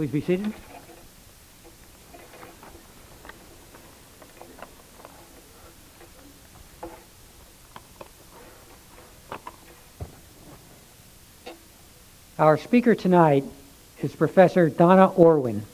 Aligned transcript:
Please 0.00 0.12
be 0.12 0.20
seated. 0.22 0.54
Our 12.38 12.56
speaker 12.56 12.94
tonight 12.94 13.44
is 14.00 14.16
Professor 14.16 14.70
Donna 14.70 15.08
Orwin. 15.08 15.66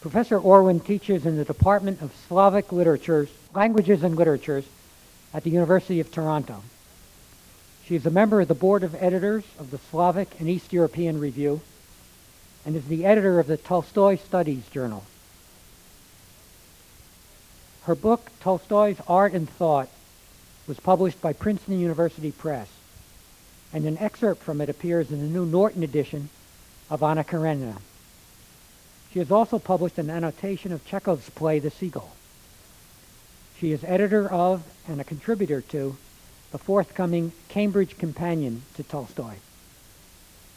Professor 0.00 0.36
Orwin 0.36 0.80
teaches 0.80 1.24
in 1.24 1.36
the 1.36 1.44
Department 1.44 2.02
of 2.02 2.12
Slavic 2.26 2.72
Literatures, 2.72 3.28
Languages 3.54 4.02
and 4.02 4.16
Literatures 4.16 4.64
at 5.32 5.44
the 5.44 5.50
University 5.50 6.00
of 6.00 6.10
Toronto. 6.10 6.64
She 7.86 7.94
is 7.94 8.04
a 8.04 8.10
member 8.10 8.40
of 8.40 8.48
the 8.48 8.54
Board 8.54 8.82
of 8.82 8.96
Editors 8.96 9.44
of 9.60 9.70
the 9.70 9.78
Slavic 9.78 10.40
and 10.40 10.48
East 10.48 10.72
European 10.72 11.20
Review 11.20 11.60
and 12.64 12.76
is 12.76 12.86
the 12.86 13.04
editor 13.04 13.40
of 13.40 13.46
the 13.46 13.56
Tolstoy 13.56 14.16
Studies 14.16 14.68
Journal. 14.68 15.04
Her 17.84 17.94
book, 17.94 18.30
Tolstoy's 18.40 18.98
Art 19.08 19.32
and 19.32 19.48
Thought, 19.48 19.88
was 20.68 20.78
published 20.78 21.20
by 21.20 21.32
Princeton 21.32 21.80
University 21.80 22.30
Press, 22.30 22.68
and 23.72 23.84
an 23.84 23.98
excerpt 23.98 24.42
from 24.42 24.60
it 24.60 24.68
appears 24.68 25.10
in 25.10 25.18
the 25.18 25.26
new 25.26 25.44
Norton 25.44 25.82
edition 25.82 26.28
of 26.88 27.02
Anna 27.02 27.24
Karenina. 27.24 27.78
She 29.12 29.18
has 29.18 29.32
also 29.32 29.58
published 29.58 29.98
an 29.98 30.10
annotation 30.10 30.72
of 30.72 30.86
Chekhov's 30.86 31.30
play, 31.30 31.58
The 31.58 31.70
Seagull. 31.70 32.12
She 33.58 33.72
is 33.72 33.84
editor 33.84 34.30
of 34.30 34.62
and 34.86 35.00
a 35.00 35.04
contributor 35.04 35.60
to 35.60 35.96
the 36.52 36.58
forthcoming 36.58 37.32
Cambridge 37.48 37.98
Companion 37.98 38.62
to 38.74 38.82
Tolstoy. 38.82 39.34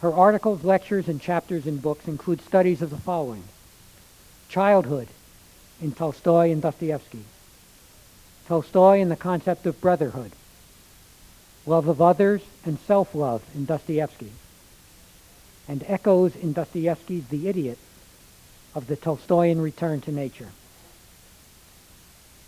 Her 0.01 0.13
articles, 0.13 0.63
lectures, 0.63 1.07
and 1.07 1.21
chapters 1.21 1.65
in 1.65 1.77
books 1.77 2.07
include 2.07 2.41
studies 2.41 2.81
of 2.81 2.89
the 2.89 2.97
following. 2.97 3.43
Childhood 4.49 5.07
in 5.81 5.91
Tolstoy 5.91 6.51
and 6.51 6.61
Dostoevsky, 6.61 7.23
Tolstoy 8.47 9.01
and 9.01 9.09
the 9.09 9.15
concept 9.15 9.65
of 9.65 9.81
brotherhood, 9.81 10.31
love 11.65 11.87
of 11.87 12.01
others 12.01 12.41
and 12.65 12.77
self 12.79 13.15
love 13.15 13.43
in 13.55 13.65
Dostoevsky, 13.65 14.31
and 15.67 15.83
echoes 15.87 16.35
in 16.35 16.53
Dostoevsky's 16.53 17.27
The 17.27 17.47
Idiot 17.47 17.77
of 18.73 18.87
the 18.87 18.95
Tolstoyan 18.95 19.61
return 19.61 20.01
to 20.01 20.11
nature. 20.11 20.49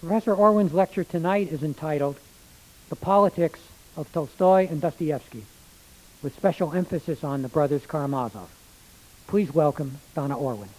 Professor 0.01 0.35
Orwin's 0.35 0.73
lecture 0.73 1.03
tonight 1.03 1.51
is 1.51 1.63
entitled 1.63 2.17
The 2.89 2.95
Politics 2.95 3.59
of 3.95 4.11
Tolstoy 4.11 4.67
and 4.69 4.79
Dostoevsky 4.79 5.45
with 6.23 6.35
special 6.35 6.73
emphasis 6.73 7.23
on 7.23 7.41
the 7.41 7.47
brothers 7.47 7.85
Karamazov. 7.85 8.47
Please 9.27 9.53
welcome 9.53 9.97
Donna 10.15 10.37
Orwin. 10.37 10.69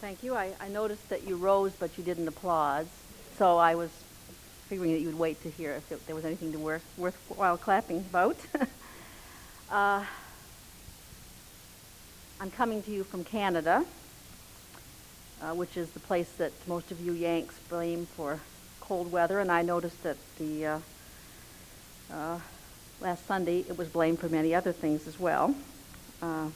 Thank 0.00 0.22
you. 0.22 0.34
I, 0.34 0.52
I 0.60 0.68
noticed 0.68 1.08
that 1.10 1.26
you 1.28 1.36
rose, 1.36 1.72
but 1.78 1.98
you 1.98 2.04
didn't 2.04 2.26
applaud. 2.28 2.86
So 3.36 3.58
I 3.58 3.74
was 3.74 3.90
figuring 4.68 4.92
that 4.92 5.00
you 5.00 5.06
would 5.06 5.18
wait 5.18 5.42
to 5.42 5.50
hear 5.50 5.72
if 5.72 5.92
it, 5.92 6.06
there 6.06 6.14
was 6.14 6.24
anything 6.24 6.52
to 6.52 6.58
worth, 6.58 6.84
worthwhile 6.96 7.58
clapping 7.58 7.98
about. 7.98 8.36
uh, 9.70 10.04
I'm 12.40 12.50
coming 12.50 12.82
to 12.84 12.90
you 12.90 13.04
from 13.04 13.22
Canada 13.24 13.84
uh, 15.42 15.54
which 15.54 15.76
is 15.76 15.90
the 15.90 16.00
place 16.00 16.30
that 16.38 16.52
most 16.66 16.90
of 16.90 17.00
you 17.00 17.12
Yanks 17.12 17.58
blame 17.68 18.06
for 18.06 18.40
cold 18.80 19.12
weather. 19.12 19.40
And 19.40 19.50
I 19.50 19.62
noticed 19.62 20.02
that 20.02 20.16
the 20.38 20.66
uh, 20.66 20.78
uh, 22.12 22.38
last 23.00 23.26
Sunday 23.26 23.60
it 23.68 23.76
was 23.76 23.88
blamed 23.88 24.18
for 24.18 24.28
many 24.28 24.54
other 24.54 24.72
things 24.72 25.06
as 25.06 25.18
well. 25.20 25.54
Uh, 26.20 26.48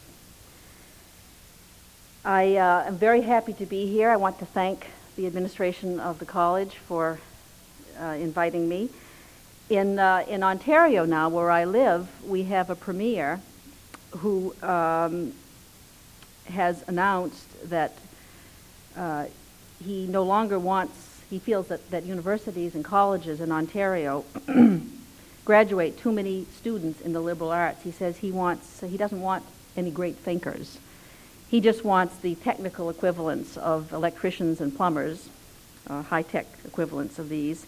I 2.24 2.56
uh, 2.56 2.84
am 2.86 2.96
very 2.96 3.22
happy 3.22 3.52
to 3.54 3.66
be 3.66 3.86
here. 3.86 4.10
I 4.10 4.16
want 4.16 4.38
to 4.38 4.46
thank 4.46 4.86
the 5.16 5.26
administration 5.26 6.00
of 6.00 6.18
the 6.18 6.24
college 6.24 6.76
for 6.76 7.18
uh, 8.00 8.16
inviting 8.18 8.68
me. 8.68 8.88
In, 9.68 9.98
in 9.98 10.42
Ontario 10.42 11.04
now, 11.04 11.28
where 11.28 11.50
I 11.50 11.64
live, 11.64 12.08
we 12.28 12.44
have 12.44 12.68
a 12.68 12.74
premier 12.74 13.40
who 14.18 14.54
um, 14.62 15.32
has 16.46 16.84
announced 16.86 17.70
that 17.70 17.96
uh, 18.96 19.26
he 19.84 20.06
no 20.06 20.22
longer 20.22 20.58
wants, 20.58 21.20
he 21.30 21.38
feels 21.38 21.68
that, 21.68 21.90
that 21.90 22.04
universities 22.04 22.74
and 22.74 22.84
colleges 22.84 23.40
in 23.40 23.50
Ontario 23.50 24.24
graduate 25.44 25.98
too 25.98 26.12
many 26.12 26.46
students 26.56 27.00
in 27.00 27.12
the 27.12 27.20
liberal 27.20 27.50
arts. 27.50 27.82
He 27.82 27.90
says 27.90 28.18
he 28.18 28.30
wants, 28.30 28.80
he 28.80 28.96
doesn't 28.96 29.20
want 29.20 29.44
any 29.76 29.90
great 29.90 30.16
thinkers. 30.16 30.78
He 31.48 31.60
just 31.60 31.84
wants 31.84 32.16
the 32.18 32.34
technical 32.36 32.90
equivalents 32.90 33.56
of 33.56 33.92
electricians 33.92 34.60
and 34.60 34.74
plumbers, 34.74 35.28
uh, 35.88 36.02
high-tech 36.02 36.46
equivalents 36.64 37.18
of 37.18 37.28
these. 37.28 37.66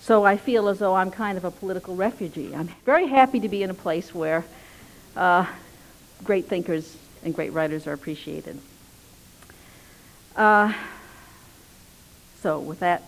So 0.00 0.24
I 0.24 0.36
feel 0.36 0.68
as 0.68 0.80
though 0.80 0.96
I'm 0.96 1.12
kind 1.12 1.38
of 1.38 1.44
a 1.44 1.50
political 1.50 1.94
refugee. 1.94 2.54
I'm 2.54 2.68
very 2.84 3.06
happy 3.06 3.38
to 3.40 3.48
be 3.48 3.62
in 3.62 3.70
a 3.70 3.74
place 3.74 4.12
where 4.12 4.44
uh, 5.14 5.46
great 6.24 6.46
thinkers 6.46 6.96
and 7.22 7.34
great 7.34 7.52
writers 7.52 7.86
are 7.86 7.92
appreciated. 7.92 8.58
Uh, 10.36 10.72
so, 12.40 12.58
with 12.58 12.80
that 12.80 13.02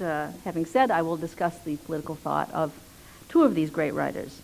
uh, 0.00 0.30
having 0.44 0.66
said, 0.66 0.90
I 0.90 1.02
will 1.02 1.16
discuss 1.16 1.58
the 1.60 1.76
political 1.76 2.14
thought 2.14 2.50
of 2.52 2.72
two 3.28 3.42
of 3.42 3.54
these 3.54 3.70
great 3.70 3.92
writers. 3.92 4.40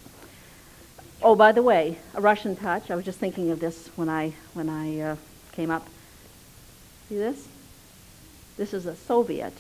Oh, 1.21 1.37
by 1.37 1.53
the 1.53 1.62
way, 1.62 1.99
a 2.15 2.21
Russian 2.21 2.56
touch. 2.56 2.91
I 2.91 2.94
was 2.94 3.05
just 3.05 3.19
thinking 3.19 3.50
of 3.50 3.61
this 3.61 3.91
when 3.97 4.09
I 4.09 4.32
when 4.55 4.69
I 4.69 5.00
uh, 5.00 5.16
came 5.53 5.71
up. 5.71 5.87
See 7.09 7.16
this? 7.16 7.47
This 8.56 8.75
is 8.75 8.87
a 8.87 8.97
Soviet 8.97 9.55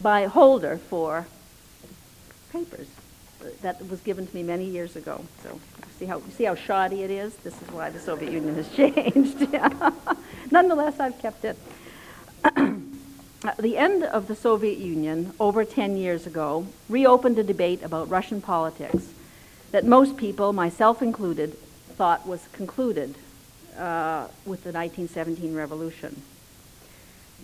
by 0.00 0.26
holder 0.26 0.78
for 0.78 1.26
papers 2.52 2.86
that 3.62 3.86
was 3.88 4.00
given 4.00 4.26
to 4.26 4.34
me 4.34 4.42
many 4.42 4.64
years 4.64 4.96
ago. 4.96 5.24
So 5.42 5.60
see 5.98 6.06
how 6.06 6.20
see 6.36 6.44
how 6.44 6.54
shoddy 6.54 7.02
it 7.02 7.10
is. 7.10 7.34
This 7.36 7.60
is 7.60 7.68
why 7.70 7.90
the 7.90 8.00
Soviet 8.00 8.32
Union 8.32 8.54
has 8.54 8.68
changed. 8.74 9.48
Nonetheless, 10.50 11.00
I've 11.00 11.18
kept 11.18 11.44
it. 11.44 11.58
the 13.58 13.76
end 13.76 14.04
of 14.04 14.28
the 14.28 14.36
Soviet 14.36 14.78
Union 14.78 15.32
over 15.40 15.64
10 15.64 15.96
years 15.96 16.26
ago 16.26 16.66
reopened 16.88 17.38
a 17.38 17.42
debate 17.42 17.82
about 17.82 18.08
Russian 18.08 18.40
politics 18.40 19.12
that 19.70 19.84
most 19.84 20.16
people, 20.16 20.52
myself 20.52 21.02
included, 21.02 21.54
thought 21.96 22.26
was 22.26 22.48
concluded 22.52 23.14
uh, 23.76 24.26
with 24.44 24.64
the 24.64 24.72
1917 24.72 25.54
revolution. 25.54 26.22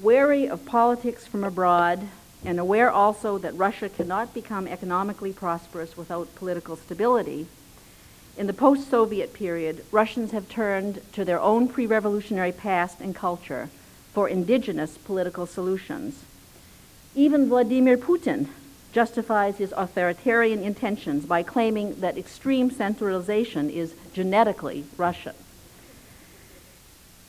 Wary 0.01 0.49
of 0.49 0.65
politics 0.67 1.27
from 1.27 1.45
abroad 1.45 2.09
and 2.45 2.61
aware 2.61 2.91
also 2.91 3.39
that 3.39 3.55
Russia 3.55 3.89
cannot 3.89 4.35
become 4.35 4.69
economically 4.69 5.33
prosperous 5.33 5.97
without 5.97 6.35
political 6.35 6.77
stability, 6.77 7.47
in 8.37 8.47
the 8.47 8.53
post 8.53 8.91
Soviet 8.91 9.33
period, 9.33 9.85
Russians 9.91 10.33
have 10.33 10.49
turned 10.49 11.01
to 11.13 11.25
their 11.25 11.41
own 11.41 11.69
pre 11.69 11.87
revolutionary 11.87 12.53
past 12.53 13.01
and 13.01 13.15
culture 13.15 13.71
for 14.13 14.29
indigenous 14.29 14.99
political 14.99 15.47
solutions. 15.47 16.23
Even 17.15 17.49
Vladimir 17.49 17.97
Putin 17.97 18.49
justifies 18.93 19.59
his 19.59 19.73
authoritarian 19.77 20.63
intentions 20.63 21.27
by 21.27 21.43
claiming 21.43 22.01
that 22.01 22.17
extreme 22.17 22.71
centralization 22.71 23.69
is 23.69 23.95
genetically 24.15 24.85
Russian. 24.97 25.35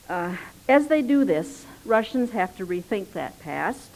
Uh, 0.07 0.37
as 0.69 0.87
they 0.87 1.01
do 1.01 1.25
this, 1.25 1.65
Russians 1.85 2.31
have 2.31 2.55
to 2.57 2.65
rethink 2.65 3.11
that 3.11 3.39
past 3.41 3.89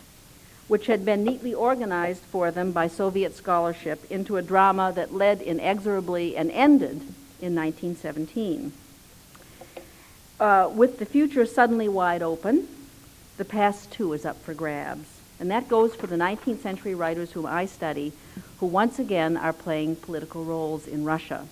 which 0.72 0.88
had 0.88 1.04
been 1.04 1.22
neatly 1.22 1.54
organized 1.54 2.22
for 2.22 2.50
them 2.50 2.72
by 2.72 2.88
Soviet 2.88 3.36
scholarship 3.36 4.10
into 4.10 4.38
a 4.38 4.42
drama 4.42 4.94
that 4.96 5.14
led 5.14 5.42
inexorably 5.42 6.38
and 6.38 6.50
ended 6.50 7.02
in 7.42 7.54
1917. 7.54 8.72
Uh, 10.40 10.70
with 10.74 10.98
the 10.98 11.06
future 11.06 11.46
suddenly 11.46 11.90
wide 11.90 12.22
open, 12.22 12.70
the 13.36 13.44
past 13.44 13.92
too 13.92 14.14
is 14.14 14.26
up 14.26 14.42
for 14.44 14.54
grabs. 14.54 15.20
And 15.42 15.52
that 15.52 15.68
goes 15.68 15.94
for 15.94 16.08
the 16.08 16.16
19th 16.16 16.62
century 16.62 16.96
writers 16.96 17.34
whom 17.34 17.46
I 17.46 17.66
study, 17.66 18.14
who 18.62 18.66
once 18.66 18.98
again 18.98 19.36
are 19.36 19.52
playing 19.52 19.98
political 19.98 20.46
roles 20.46 20.88
in 20.88 21.04
Russia. 21.04 21.48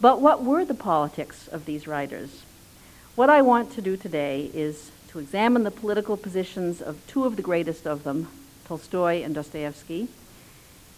But 0.00 0.20
what 0.20 0.42
were 0.42 0.64
the 0.64 0.74
politics 0.74 1.46
of 1.46 1.66
these 1.66 1.86
writers? 1.86 2.42
What 3.14 3.30
I 3.30 3.42
want 3.42 3.70
to 3.74 3.80
do 3.80 3.96
today 3.96 4.50
is 4.52 4.90
to 5.12 5.18
examine 5.18 5.62
the 5.62 5.70
political 5.70 6.16
positions 6.16 6.80
of 6.80 7.06
two 7.06 7.24
of 7.24 7.36
the 7.36 7.42
greatest 7.42 7.86
of 7.86 8.02
them, 8.02 8.28
Tolstoy 8.64 9.22
and 9.22 9.34
Dostoevsky. 9.34 10.08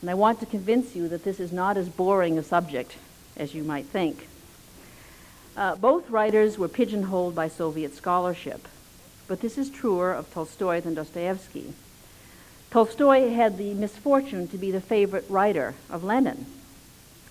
And 0.01 0.09
I 0.09 0.15
want 0.15 0.39
to 0.39 0.47
convince 0.47 0.95
you 0.95 1.09
that 1.09 1.25
this 1.25 1.41
is 1.41 1.53
not 1.53 1.77
as 1.77 1.89
boring 1.89 2.39
a 2.39 2.43
subject 2.45 2.95
as 3.37 3.55
you 3.55 3.65
might 3.65 3.87
think. 3.87 4.29
Uh, 5.57 5.75
both 5.75 6.11
writers 6.11 6.57
were 6.59 6.69
pigeonholed 6.69 7.35
by 7.35 7.49
Soviet 7.49 7.95
scholarship, 7.95 8.69
but 9.27 9.41
this 9.41 9.59
is 9.59 9.69
truer 9.69 10.13
of 10.13 10.33
Tolstoy 10.33 10.81
than 10.81 10.95
Dostoevsky. 10.95 11.75
Tolstoy 12.71 13.33
had 13.33 13.59
the 13.59 13.75
misfortune 13.75 14.47
to 14.49 14.59
be 14.59 14.71
the 14.71 14.81
favorite 14.81 15.27
writer 15.29 15.75
of 15.91 16.05
Lenin, 16.05 16.47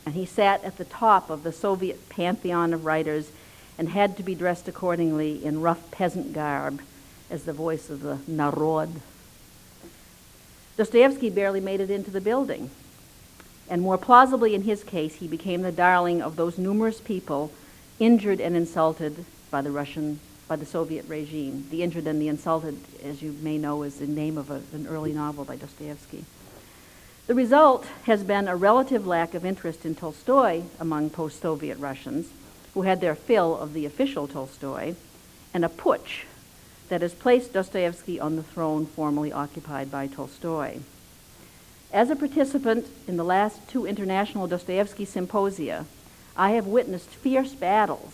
and 0.05 0.15
he 0.15 0.25
sat 0.25 0.61
at 0.65 0.77
the 0.77 0.85
top 0.85 1.29
of 1.29 1.43
the 1.43 1.53
Soviet 1.53 2.09
pantheon 2.09 2.73
of 2.73 2.85
writers 2.85 3.31
and 3.77 3.89
had 3.89 4.17
to 4.17 4.23
be 4.23 4.35
dressed 4.35 4.67
accordingly 4.67 5.43
in 5.43 5.61
rough 5.61 5.91
peasant 5.91 6.33
garb 6.33 6.81
as 7.29 7.43
the 7.43 7.53
voice 7.53 7.89
of 7.89 8.01
the 8.01 8.19
Narod. 8.27 8.89
Dostoevsky 10.77 11.29
barely 11.29 11.59
made 11.59 11.79
it 11.79 11.89
into 11.89 12.11
the 12.11 12.21
building. 12.21 12.69
And 13.69 13.81
more 13.81 13.97
plausibly, 13.97 14.55
in 14.55 14.63
his 14.63 14.83
case, 14.83 15.15
he 15.15 15.27
became 15.27 15.61
the 15.61 15.71
darling 15.71 16.21
of 16.21 16.35
those 16.35 16.57
numerous 16.57 16.99
people 16.99 17.51
injured 17.99 18.41
and 18.41 18.55
insulted 18.55 19.25
by 19.49 19.61
the 19.61 19.71
Russian 19.71 20.19
by 20.47 20.55
the 20.57 20.65
Soviet 20.65 21.07
regime. 21.07 21.65
The 21.71 21.83
Injured 21.83 22.05
and 22.05 22.21
the 22.21 22.27
Insulted, 22.27 22.77
as 23.03 23.21
you 23.21 23.35
may 23.41 23.57
know, 23.57 23.83
is 23.83 23.95
the 23.95 24.07
name 24.07 24.37
of 24.37 24.51
a, 24.51 24.61
an 24.73 24.87
early 24.87 25.13
novel 25.13 25.45
by 25.45 25.55
Dostoevsky. 25.55 26.25
The 27.27 27.33
result 27.33 27.85
has 28.03 28.23
been 28.23 28.47
a 28.47 28.55
relative 28.55 29.07
lack 29.07 29.33
of 29.33 29.45
interest 29.45 29.85
in 29.85 29.95
Tolstoy 29.95 30.63
among 30.79 31.09
post 31.09 31.41
Soviet 31.41 31.77
Russians, 31.77 32.27
who 32.73 32.83
had 32.83 33.01
their 33.01 33.15
fill 33.15 33.57
of 33.57 33.73
the 33.73 33.85
official 33.85 34.27
Tolstoy, 34.27 34.95
and 35.53 35.63
a 35.63 35.69
putsch 35.69 36.25
that 36.89 37.01
has 37.01 37.13
placed 37.13 37.53
Dostoevsky 37.53 38.19
on 38.19 38.35
the 38.35 38.43
throne 38.43 38.85
formerly 38.85 39.31
occupied 39.31 39.91
by 39.91 40.07
Tolstoy. 40.07 40.79
As 41.91 42.09
a 42.09 42.15
participant 42.15 42.87
in 43.07 43.17
the 43.17 43.23
last 43.23 43.67
two 43.67 43.85
international 43.85 44.47
Dostoevsky 44.47 45.05
symposia, 45.05 45.85
I 46.35 46.51
have 46.51 46.65
witnessed 46.65 47.09
fierce 47.09 47.53
battles 47.53 48.13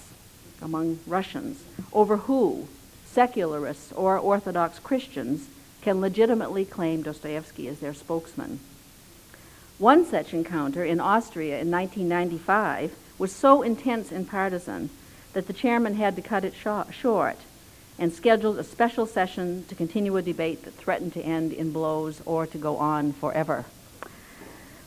among 0.62 1.00
Russians 1.08 1.64
over 1.94 2.18
who, 2.18 2.68
secularists 3.06 3.94
or 3.94 4.18
Orthodox 4.18 4.80
Christians, 4.80 5.48
can 5.82 6.02
legitimately 6.02 6.66
claim 6.66 7.02
Dostoevsky 7.02 7.70
as 7.70 7.80
their 7.80 7.94
spokesman. 7.94 8.60
One 9.78 10.06
such 10.06 10.34
encounter 10.34 10.84
in 10.84 11.00
Austria 11.00 11.60
in 11.60 11.72
1995 11.72 12.94
was 13.20 13.32
so 13.32 13.62
intense 13.62 14.12
and 14.12 14.28
partisan 14.28 14.90
that 15.34 15.46
the 15.46 15.54
chairman 15.54 15.94
had 15.94 16.16
to 16.16 16.22
cut 16.22 16.44
it 16.44 16.54
short 16.56 17.38
and 18.00 18.14
scheduled 18.14 18.58
a 18.58 18.64
special 18.64 19.06
session 19.06 19.66
to 19.66 19.76
continue 19.76 20.16
a 20.18 20.22
debate 20.22 20.64
that 20.64 20.74
threatened 20.74 21.14
to 21.14 21.22
end 21.22 21.52
in 21.52 21.72
blows 21.72 22.22
or 22.26 22.48
to 22.48 22.58
go 22.58 22.78
on 22.78 23.12
forever. 23.14 23.66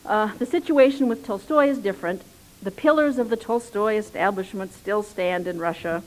Uh, 0.04 0.34
the 0.38 0.46
situation 0.46 1.06
with 1.06 1.24
Tolstoy 1.24 1.68
is 1.68 1.78
different 1.78 2.22
the 2.62 2.70
pillars 2.70 3.18
of 3.18 3.28
the 3.28 3.36
Tolstoy 3.36 3.96
establishment 3.96 4.72
still 4.72 5.02
stand 5.02 5.48
in 5.48 5.58
Russia, 5.58 6.00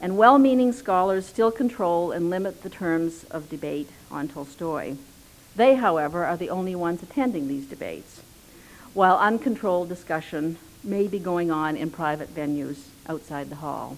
and 0.00 0.18
well 0.18 0.38
meaning 0.38 0.72
scholars 0.72 1.24
still 1.24 1.52
control 1.52 2.10
and 2.10 2.30
limit 2.30 2.62
the 2.62 2.68
terms 2.68 3.22
of 3.30 3.48
debate 3.48 3.88
on 4.10 4.26
Tolstoy. 4.26 4.96
They, 5.54 5.76
however, 5.76 6.24
are 6.24 6.36
the 6.36 6.50
only 6.50 6.74
ones 6.74 7.00
attending 7.00 7.46
these 7.46 7.66
debates, 7.66 8.22
while 8.92 9.16
uncontrolled 9.18 9.88
discussion 9.88 10.58
may 10.84 11.06
be 11.06 11.18
going 11.18 11.50
on 11.50 11.76
in 11.76 11.90
private 11.90 12.34
venues 12.34 12.78
outside 13.08 13.50
the 13.50 13.56
hall. 13.56 13.96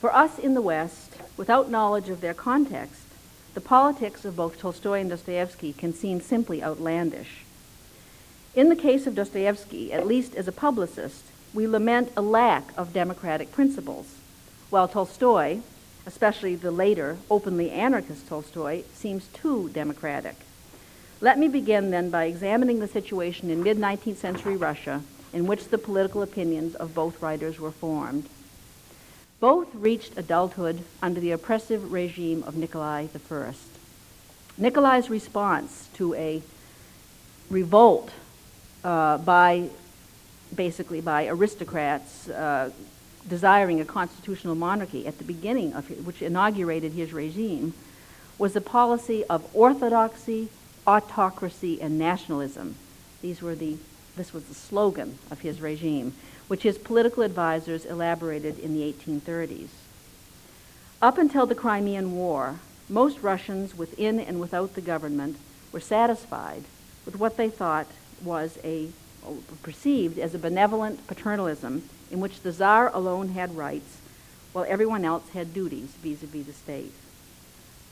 For 0.00 0.14
us 0.14 0.38
in 0.38 0.54
the 0.54 0.60
West, 0.60 1.16
without 1.36 1.70
knowledge 1.70 2.08
of 2.08 2.20
their 2.20 2.34
context, 2.34 3.02
the 3.54 3.60
politics 3.60 4.24
of 4.24 4.36
both 4.36 4.58
Tolstoy 4.58 5.00
and 5.00 5.10
Dostoevsky 5.10 5.72
can 5.72 5.92
seem 5.92 6.20
simply 6.20 6.62
outlandish. 6.62 7.44
In 8.54 8.68
the 8.68 8.76
case 8.76 9.06
of 9.06 9.14
Dostoevsky, 9.14 9.92
at 9.92 10.06
least 10.06 10.34
as 10.34 10.46
a 10.46 10.52
publicist, 10.52 11.24
we 11.54 11.66
lament 11.66 12.12
a 12.16 12.22
lack 12.22 12.64
of 12.76 12.92
democratic 12.92 13.52
principles, 13.52 14.16
while 14.68 14.88
Tolstoy, 14.88 15.60
especially 16.04 16.54
the 16.54 16.70
later 16.70 17.16
openly 17.30 17.70
anarchist 17.70 18.28
Tolstoy, 18.28 18.82
seems 18.92 19.28
too 19.28 19.70
democratic. 19.70 20.36
Let 21.20 21.38
me 21.38 21.48
begin 21.48 21.90
then 21.90 22.10
by 22.10 22.24
examining 22.24 22.80
the 22.80 22.88
situation 22.88 23.50
in 23.50 23.62
mid 23.62 23.78
19th 23.78 24.16
century 24.16 24.56
Russia 24.56 25.02
in 25.32 25.46
which 25.46 25.68
the 25.68 25.78
political 25.78 26.22
opinions 26.22 26.74
of 26.74 26.94
both 26.94 27.20
writers 27.20 27.58
were 27.58 27.70
formed. 27.70 28.28
Both 29.40 29.74
reached 29.74 30.16
adulthood 30.16 30.82
under 31.02 31.20
the 31.20 31.32
oppressive 31.32 31.92
regime 31.92 32.42
of 32.44 32.56
Nikolai 32.56 33.08
I. 33.30 33.54
Nikolai's 34.58 35.10
response 35.10 35.88
to 35.94 36.14
a 36.14 36.42
revolt 37.50 38.10
uh, 38.82 39.18
by 39.18 39.68
basically 40.54 41.00
by 41.00 41.26
aristocrats 41.26 42.28
uh, 42.28 42.70
desiring 43.28 43.80
a 43.80 43.84
constitutional 43.84 44.54
monarchy 44.54 45.06
at 45.06 45.18
the 45.18 45.24
beginning 45.24 45.72
of 45.72 45.88
his, 45.88 45.98
which 45.98 46.22
inaugurated 46.22 46.92
his 46.92 47.12
regime 47.12 47.74
was 48.38 48.54
a 48.54 48.60
policy 48.60 49.24
of 49.24 49.44
orthodoxy, 49.54 50.48
autocracy, 50.86 51.80
and 51.80 51.98
nationalism. 51.98 52.76
These 53.22 53.42
were 53.42 53.54
the, 53.54 53.76
this 54.16 54.32
was 54.32 54.44
the 54.44 54.54
slogan 54.54 55.18
of 55.30 55.40
his 55.40 55.60
regime, 55.60 56.14
which 56.48 56.62
his 56.62 56.78
political 56.78 57.22
advisors 57.22 57.84
elaborated 57.84 58.58
in 58.58 58.72
the 58.74 58.92
1830s. 58.92 59.68
Up 61.02 61.18
until 61.18 61.46
the 61.46 61.54
Crimean 61.54 62.12
War, 62.12 62.60
most 62.88 63.20
Russians 63.20 63.76
within 63.76 64.18
and 64.18 64.40
without 64.40 64.74
the 64.74 64.80
government 64.80 65.36
were 65.72 65.80
satisfied 65.80 66.64
with 67.04 67.18
what 67.18 67.36
they 67.36 67.50
thought 67.50 67.86
was 68.22 68.58
a 68.64 68.88
perceived 69.62 70.18
as 70.18 70.34
a 70.34 70.38
benevolent 70.38 71.04
paternalism 71.06 71.82
in 72.10 72.20
which 72.20 72.42
the 72.42 72.52
czar 72.52 72.94
alone 72.94 73.30
had 73.30 73.56
rights 73.56 73.98
while 74.52 74.64
everyone 74.68 75.04
else 75.04 75.28
had 75.30 75.52
duties 75.52 75.90
vis-a-vis 76.02 76.46
the 76.46 76.52
state. 76.52 76.92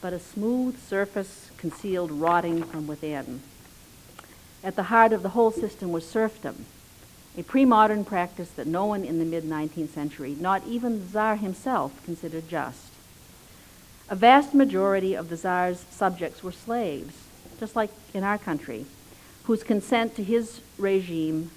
But 0.01 0.13
a 0.13 0.21
smooth 0.21 0.81
surface 0.81 1.51
concealed 1.59 2.13
rotting 2.13 2.63
from 2.63 2.87
within. 2.87 3.43
At 4.65 4.77
the 4.77 4.85
heart 4.85 5.13
of 5.13 5.23
the 5.23 5.29
whole 5.29 5.51
system 5.51 5.93
was 5.93 6.09
serfdom, 6.09 6.65
a 7.37 7.43
pre-modern 7.43 8.03
practice 8.07 8.51
that 8.53 8.67
no 8.67 8.87
one 8.87 9.05
in 9.05 9.19
the 9.19 9.27
mid-19th 9.27 9.91
century, 9.91 10.35
not 10.41 10.67
even 10.67 11.01
the 11.01 11.13
czar 11.13 11.37
himself, 11.37 12.03
considered 12.07 12.49
just. 12.49 12.87
A 14.09 14.17
vast 14.17 14.55
majority 14.55 15.15
of 15.15 15.29
the 15.29 15.37
czar's 15.37 15.85
subjects 15.91 16.43
were 16.43 16.51
slaves, 16.51 17.15
just 17.61 17.77
like 17.77 17.91
in 18.15 18.25
our 18.25 18.39
country, 18.39 18.87
whose 19.43 19.63
consent 19.63 20.17
to 20.17 20.25
his 20.25 20.63
regime 20.79 21.51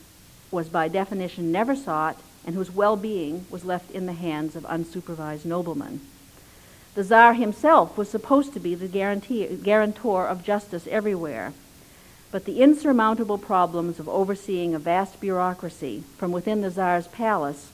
was 0.52 0.68
by 0.68 0.90
definition 0.90 1.50
never 1.50 1.78
sought 1.78 2.18
and 2.46 2.56
whose 2.56 2.72
well 2.72 2.98
being 2.98 3.46
was 3.50 3.64
left 3.64 3.90
in 3.92 4.06
the 4.06 4.14
hands 4.14 4.54
of 4.54 4.64
unsupervised 4.64 5.46
noblemen. 5.46 6.02
The 6.96 7.06
Tsar 7.06 7.36
himself 7.36 7.98
was 7.98 8.10
supposed 8.10 8.54
to 8.54 8.60
be 8.60 8.76
the 8.76 8.88
guarantor 8.88 10.28
of 10.28 10.44
justice 10.44 10.88
everywhere, 10.88 11.54
but 12.32 12.46
the 12.46 12.62
insurmountable 12.62 13.38
problems 13.38 14.00
of 14.00 14.10
overseeing 14.10 14.74
a 14.74 14.80
vast 14.80 15.20
bureaucracy 15.20 16.04
from 16.18 16.32
within 16.32 16.62
the 16.62 16.72
Tsar's 16.72 17.08
palace 17.08 17.72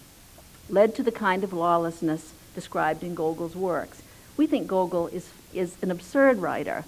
led 0.70 0.96
to 0.96 1.04
the 1.04 1.12
kind 1.12 1.44
of 1.44 1.54
lawlessness 1.54 2.34
described 2.56 3.04
in 3.04 3.16
Gogol's 3.16 3.56
works. 3.56 4.02
We 4.38 4.48
think 4.48 4.68
Gogol 4.68 5.08
is, 5.08 5.30
is 5.54 5.76
an 5.82 5.92
absurd 5.92 6.38
writer 6.38 6.86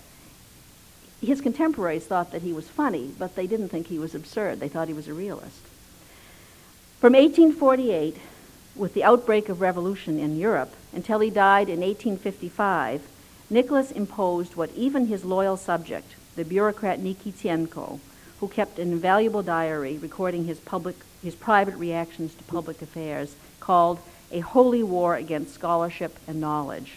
his 1.26 1.42
contemporaries 1.42 2.06
thought 2.06 2.32
that 2.32 2.42
he 2.42 2.54
was 2.54 2.68
funny, 2.68 3.12
but 3.18 3.36
they 3.36 3.48
didn't 3.48 3.70
think 3.70 3.88
he 3.88 4.00
was 4.00 4.16
absurd. 4.16 4.60
They 4.60 4.68
thought 4.68 4.88
he 4.88 4.94
was 4.94 5.08
a 5.08 5.14
realist. 5.14 5.62
From 7.00 7.14
1848, 7.14 8.18
with 8.76 8.94
the 8.94 9.04
outbreak 9.04 9.50
of 9.50 9.62
revolution 9.62 10.20
in 10.20 10.38
Europe, 10.38 10.74
until 10.94 11.20
he 11.20 11.30
died 11.30 11.70
in 11.70 11.80
1855, 11.80 13.08
Nicholas 13.50 13.92
imposed 13.92 14.56
what 14.56 14.72
even 14.76 15.08
his 15.08 15.24
loyal 15.24 15.58
subject, 15.58 16.16
the 16.36 16.46
bureaucrat 16.46 17.00
Nikitenko, 17.00 18.00
who 18.40 18.48
kept 18.48 18.80
an 18.80 18.92
invaluable 18.92 19.42
diary 19.42 19.98
recording 19.98 20.46
his, 20.46 20.60
public, 20.60 20.96
his 21.24 21.36
private 21.36 21.76
reactions 21.76 22.36
to 22.36 22.44
public 22.44 22.82
affairs, 22.82 23.36
called 23.60 24.00
a 24.32 24.40
holy 24.40 24.84
war 24.84 25.16
against 25.16 25.54
scholarship 25.54 26.18
and 26.28 26.42
knowledge. 26.42 26.94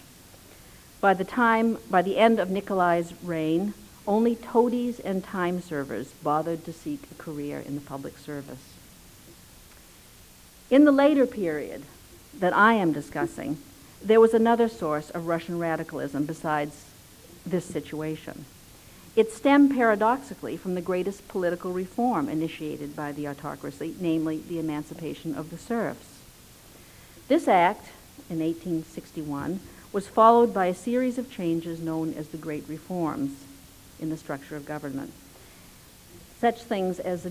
By 1.01 1.15
the 1.15 1.25
time, 1.25 1.79
by 1.91 2.03
the 2.03 2.19
end 2.19 2.41
of 2.41 2.51
Nikolai's 2.51 3.13
reign, 3.23 3.75
only 4.07 4.35
toadies 4.35 4.99
and 4.99 5.23
time 5.23 5.61
servers 5.61 6.09
bothered 6.23 6.65
to 6.65 6.73
seek 6.73 7.03
a 7.11 7.23
career 7.23 7.61
in 7.61 7.75
the 7.75 7.81
public 7.81 8.19
service. 8.19 8.75
In 10.71 10.85
the 10.85 10.93
later 10.93 11.27
period 11.27 11.83
that 12.39 12.53
I 12.53 12.75
am 12.75 12.93
discussing, 12.93 13.59
there 14.03 14.21
was 14.21 14.35
another 14.35 14.69
source 14.69 15.11
of 15.11 15.27
Russian 15.27 15.59
radicalism 15.59 16.25
besides 16.25 16.85
this 17.47 17.65
situation. 17.65 18.45
It 19.19 19.33
stemmed 19.33 19.75
paradoxically 19.75 20.57
from 20.57 20.77
the 20.77 20.81
greatest 20.81 21.27
political 21.27 21.73
reform 21.73 22.29
initiated 22.29 22.95
by 22.95 23.11
the 23.11 23.27
autocracy, 23.27 23.97
namely 23.99 24.45
the 24.49 24.61
emancipation 24.61 25.35
of 25.35 25.51
the 25.51 25.59
serfs. 25.59 26.21
This 27.27 27.49
act, 27.49 27.87
in 28.31 28.39
1861, 28.39 29.59
was 29.93 30.07
followed 30.07 30.55
by 30.55 30.67
a 30.67 30.75
series 30.75 31.19
of 31.19 31.33
changes 31.33 31.81
known 31.81 32.15
as 32.15 32.29
the 32.29 32.37
Great 32.37 32.63
Reforms 32.69 33.33
in 33.99 34.09
the 34.09 34.17
structure 34.17 34.55
of 34.55 34.65
government. 34.65 35.13
Such 36.41 36.63
things 36.63 37.01
as 37.01 37.29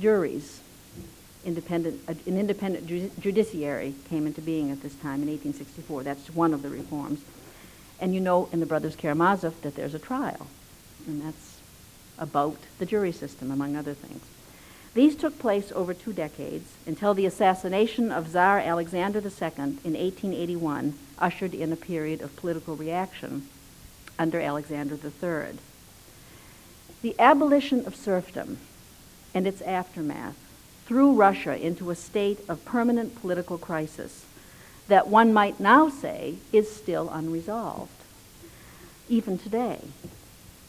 juries, 0.00 0.62
independent, 1.44 2.00
uh, 2.08 2.14
an 2.24 2.38
independent 2.38 2.86
judiciary 3.20 3.94
came 4.08 4.26
into 4.26 4.40
being 4.40 4.70
at 4.70 4.80
this 4.80 4.94
time 4.94 5.20
in 5.20 5.28
1864. 5.28 6.02
That's 6.02 6.30
one 6.30 6.54
of 6.54 6.62
the 6.62 6.70
reforms. 6.70 7.20
And 8.00 8.14
you 8.14 8.20
know 8.20 8.48
in 8.54 8.60
the 8.60 8.64
Brothers 8.64 8.96
Karamazov 8.96 9.60
that 9.60 9.74
there's 9.74 9.92
a 9.92 9.98
trial 9.98 10.46
and 11.06 11.22
that's 11.22 11.58
about 12.18 12.56
the 12.78 12.86
jury 12.86 13.12
system, 13.12 13.50
among 13.50 13.76
other 13.76 13.94
things. 13.94 14.22
These 14.94 15.16
took 15.16 15.38
place 15.38 15.70
over 15.72 15.92
two 15.92 16.14
decades 16.14 16.72
until 16.86 17.12
the 17.12 17.26
assassination 17.26 18.10
of 18.10 18.28
Tsar 18.28 18.60
Alexander 18.60 19.18
II 19.18 19.50
in 19.84 19.92
1881 19.92 20.94
ushered 21.18 21.52
in 21.52 21.70
a 21.70 21.76
period 21.76 22.22
of 22.22 22.34
political 22.36 22.76
reaction 22.76 23.46
under 24.18 24.40
Alexander 24.40 24.94
III. 24.94 25.58
The 27.02 27.14
abolition 27.18 27.86
of 27.86 27.94
serfdom 27.94 28.58
and 29.34 29.46
its 29.46 29.60
aftermath 29.62 30.36
threw 30.86 31.12
Russia 31.12 31.54
into 31.54 31.90
a 31.90 31.94
state 31.94 32.40
of 32.48 32.64
permanent 32.64 33.20
political 33.20 33.58
crisis 33.58 34.24
that 34.88 35.08
one 35.08 35.32
might 35.32 35.60
now 35.60 35.90
say 35.90 36.36
is 36.52 36.74
still 36.74 37.10
unresolved, 37.10 37.90
even 39.08 39.36
today. 39.36 39.80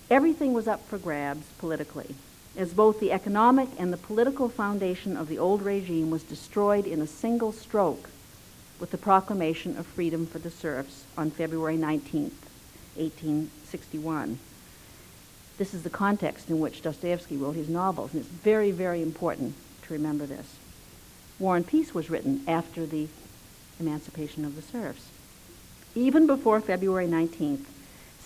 Everything 0.09 0.53
was 0.53 0.67
up 0.67 0.87
for 0.87 0.97
grabs 0.97 1.47
politically 1.57 2.15
as 2.55 2.73
both 2.73 2.99
the 2.99 3.11
economic 3.11 3.69
and 3.77 3.93
the 3.93 3.97
political 3.97 4.49
foundation 4.49 5.15
of 5.15 5.27
the 5.27 5.37
old 5.37 5.61
regime 5.61 6.09
was 6.09 6.23
destroyed 6.23 6.87
in 6.87 7.01
a 7.01 7.07
single 7.07 7.51
stroke 7.51 8.09
with 8.79 8.89
the 8.91 8.97
proclamation 8.97 9.77
of 9.77 9.85
freedom 9.85 10.25
for 10.25 10.39
the 10.39 10.49
serfs 10.49 11.03
on 11.17 11.29
February 11.29 11.77
19, 11.77 12.31
1861. 12.95 14.39
This 15.57 15.73
is 15.73 15.83
the 15.83 15.89
context 15.89 16.49
in 16.49 16.59
which 16.59 16.81
Dostoevsky 16.81 17.37
wrote 17.37 17.55
his 17.55 17.69
novels, 17.69 18.13
and 18.13 18.21
it's 18.21 18.29
very, 18.29 18.71
very 18.71 19.01
important 19.01 19.55
to 19.83 19.93
remember 19.93 20.25
this. 20.25 20.55
War 21.39 21.55
and 21.55 21.67
Peace 21.67 21.93
was 21.93 22.09
written 22.09 22.43
after 22.47 22.85
the 22.85 23.07
emancipation 23.79 24.45
of 24.45 24.55
the 24.55 24.61
serfs. 24.61 25.09
Even 25.95 26.25
before 26.27 26.61
February 26.61 27.07
19th, 27.07 27.65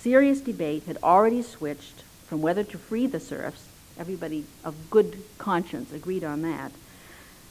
serious 0.01 0.41
debate 0.41 0.84
had 0.88 0.98
already 1.03 1.41
switched 1.43 2.03
from 2.27 2.41
whether 2.41 2.63
to 2.63 2.77
free 2.77 3.05
the 3.05 3.20
serfs 3.20 3.67
everybody 4.00 4.46
of 4.63 4.89
good 4.89 5.22
conscience 5.38 5.93
agreed 5.93 6.24
on 6.24 6.41
that, 6.41 6.72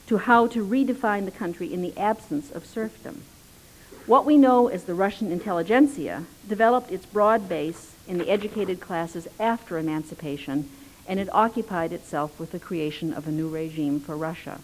to 0.07 0.17
how 0.17 0.47
to 0.47 0.65
redefine 0.65 1.23
the 1.23 1.31
country 1.31 1.71
in 1.71 1.81
the 1.81 1.97
absence 1.97 2.51
of 2.51 2.65
serfdom. 2.65 3.23
What 4.05 4.25
we 4.25 4.37
know 4.37 4.67
as 4.67 4.83
the 4.83 4.93
Russian 4.93 5.31
intelligentsia 5.31 6.25
developed 6.49 6.91
its 6.91 7.05
broad 7.05 7.47
base 7.47 7.93
in 8.07 8.17
the 8.17 8.29
educated 8.29 8.81
classes 8.81 9.27
after 9.39 9.77
emancipation, 9.77 10.69
and 11.07 11.19
it 11.19 11.33
occupied 11.33 11.93
itself 11.93 12.37
with 12.37 12.51
the 12.51 12.59
creation 12.59 13.13
of 13.13 13.27
a 13.27 13.31
new 13.31 13.47
regime 13.47 13.99
for 13.99 14.17
Russia. 14.17 14.59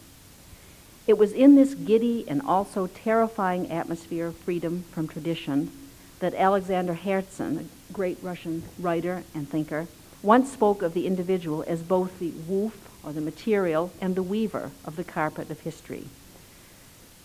It 1.05 1.17
was 1.17 1.31
in 1.31 1.55
this 1.55 1.73
giddy 1.73 2.25
and 2.27 2.41
also 2.41 2.87
terrifying 2.87 3.71
atmosphere 3.71 4.27
of 4.27 4.35
freedom 4.35 4.83
from 4.91 5.07
tradition 5.07 5.71
that 6.19 6.33
Alexander 6.33 6.93
Herzen, 6.93 7.59
a 7.59 7.93
great 7.93 8.17
Russian 8.21 8.63
writer 8.79 9.23
and 9.33 9.47
thinker, 9.49 9.87
once 10.23 10.51
spoke 10.51 10.81
of 10.81 10.93
the 10.93 11.07
individual 11.07 11.63
as 11.67 11.81
both 11.83 12.19
the 12.19 12.31
woof, 12.47 12.89
or 13.03 13.13
the 13.13 13.21
material, 13.21 13.91
and 14.01 14.15
the 14.15 14.23
weaver 14.23 14.71
of 14.83 14.95
the 14.95 15.03
carpet 15.03 15.49
of 15.49 15.61
history. 15.61 16.05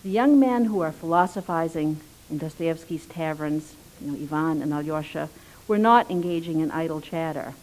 The 0.03 0.11
young 0.11 0.39
men 0.39 0.67
who 0.67 0.81
are 0.81 0.93
philosophizing 0.93 2.01
in 2.31 2.39
Dostoevsky's 2.39 3.07
taverns, 3.07 3.75
you 4.01 4.13
know, 4.13 4.19
Ivan 4.19 4.63
and 4.63 4.73
Alyosha, 4.73 5.29
were 5.67 5.79
not 5.79 6.11
engaging 6.11 6.61
in 6.61 6.71
idle 6.71 7.01
chatter. 7.01 7.55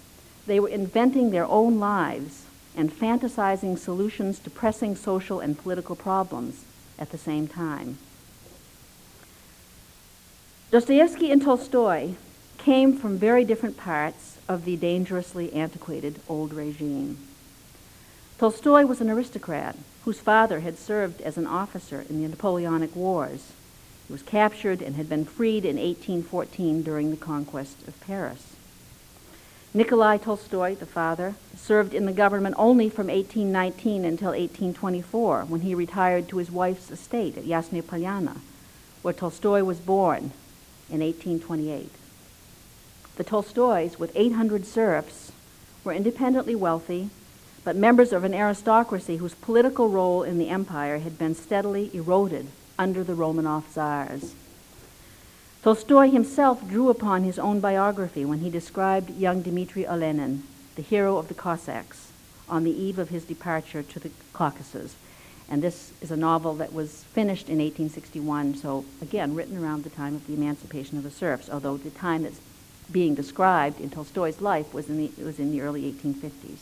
They 0.48 0.60
were 0.60 0.70
inventing 0.70 1.32
their 1.32 1.46
own 1.46 1.80
lives 1.80 2.46
and 2.76 2.92
fantasizing 2.92 3.78
solutions 3.78 4.40
to 4.40 4.50
pressing 4.50 4.96
social 4.96 5.40
and 5.40 5.58
political 5.58 5.96
problems 5.96 6.64
at 6.98 7.12
the 7.12 7.18
same 7.18 7.48
time. 7.48 7.98
Dostoevsky 10.72 11.32
and 11.32 11.42
Tolstoy 11.42 12.12
came 12.60 12.96
from 12.96 13.18
very 13.18 13.44
different 13.44 13.76
parts 13.76 14.38
of 14.48 14.66
the 14.66 14.76
dangerously 14.78 15.52
antiquated 15.52 16.22
old 16.30 16.54
regime. 16.54 17.18
Tolstoy 18.38 18.86
was 18.86 19.02
an 19.02 19.10
aristocrat 19.10 19.76
whose 20.06 20.20
father 20.20 20.60
had 20.60 20.78
served 20.78 21.22
as 21.22 21.38
an 21.38 21.48
officer 21.48 22.06
in 22.08 22.22
the 22.22 22.28
Napoleonic 22.28 22.96
Wars. 22.96 23.52
He 24.08 24.14
was 24.14 24.22
captured 24.22 24.84
and 24.84 24.96
had 24.96 25.10
been 25.10 25.26
freed 25.26 25.66
in 25.66 25.78
1814 25.78 26.84
during 26.84 27.10
the 27.10 27.18
conquest 27.18 27.88
of 27.88 28.00
Paris. 28.02 28.56
Nikolai 29.74 30.18
Tolstoy, 30.18 30.76
the 30.76 30.86
father, 30.86 31.34
served 31.58 31.96
in 31.96 32.06
the 32.06 32.14
government 32.14 32.54
only 32.60 32.92
from 32.92 33.08
1819 33.08 34.06
until 34.06 34.30
1824 34.30 35.46
when 35.46 35.62
he 35.62 35.74
retired 35.74 36.30
to 36.30 36.38
his 36.38 36.52
wife's 36.52 36.92
estate 36.92 37.40
at 37.40 37.46
Yasnaya 37.46 37.82
Polyana, 37.82 38.38
where 39.02 39.16
Tolstoy 39.16 39.64
was 39.64 39.80
born 39.80 40.32
in 40.90 41.02
1828. 41.02 41.92
The 43.16 43.24
Tolstoys, 43.24 44.00
with 44.00 44.12
800 44.16 44.66
serfs, 44.66 45.32
were 45.84 45.94
independently 45.94 46.56
wealthy, 46.56 47.10
but 47.64 47.76
members 47.76 48.14
of 48.14 48.24
an 48.24 48.34
aristocracy 48.34 49.18
whose 49.18 49.36
political 49.36 49.90
role 49.90 50.24
in 50.24 50.38
the 50.38 50.50
empire 50.50 51.00
had 51.00 51.18
been 51.18 51.36
steadily 51.36 51.92
eroded 51.94 52.48
under 52.78 53.04
the 53.04 53.14
Romanov 53.14 53.72
czars. 53.74 54.34
Tolstoy 55.62 56.10
himself 56.10 56.66
drew 56.68 56.90
upon 56.90 57.24
his 57.24 57.38
own 57.38 57.60
biography 57.60 58.24
when 58.24 58.40
he 58.40 58.50
described 58.50 59.10
young 59.10 59.42
Dmitry 59.42 59.86
Olenin, 59.86 60.44
the 60.76 60.82
hero 60.82 61.18
of 61.18 61.28
the 61.28 61.34
Cossacks, 61.34 62.12
on 62.48 62.64
the 62.64 62.72
eve 62.72 62.98
of 62.98 63.10
his 63.10 63.26
departure 63.26 63.84
to 63.84 64.00
the 64.00 64.12
Caucasus. 64.32 64.96
And 65.50 65.64
this 65.64 65.92
is 66.02 66.12
a 66.12 66.18
novel 66.18 66.54
that 66.56 66.74
was 66.74 67.04
finished 67.06 67.50
in 67.50 67.58
1861, 67.58 68.56
so 68.56 68.86
again, 69.02 69.34
written 69.34 69.58
around 69.58 69.84
the 69.84 69.90
time 69.90 70.16
of 70.16 70.28
the 70.28 70.34
emancipation 70.34 70.98
of 70.98 71.04
the 71.04 71.10
serfs, 71.10 71.50
although 71.50 71.76
the 71.76 71.90
time 71.90 72.24
that's 72.24 72.40
being 72.92 73.16
described 73.16 73.82
in 73.82 73.90
Tolstoy's 73.90 74.42
life 74.42 74.74
was 74.74 74.90
in 74.90 74.98
the, 74.98 75.24
was 75.24 75.40
in 75.40 75.52
the 75.52 75.62
early 75.62 75.92
1850s. 75.92 76.60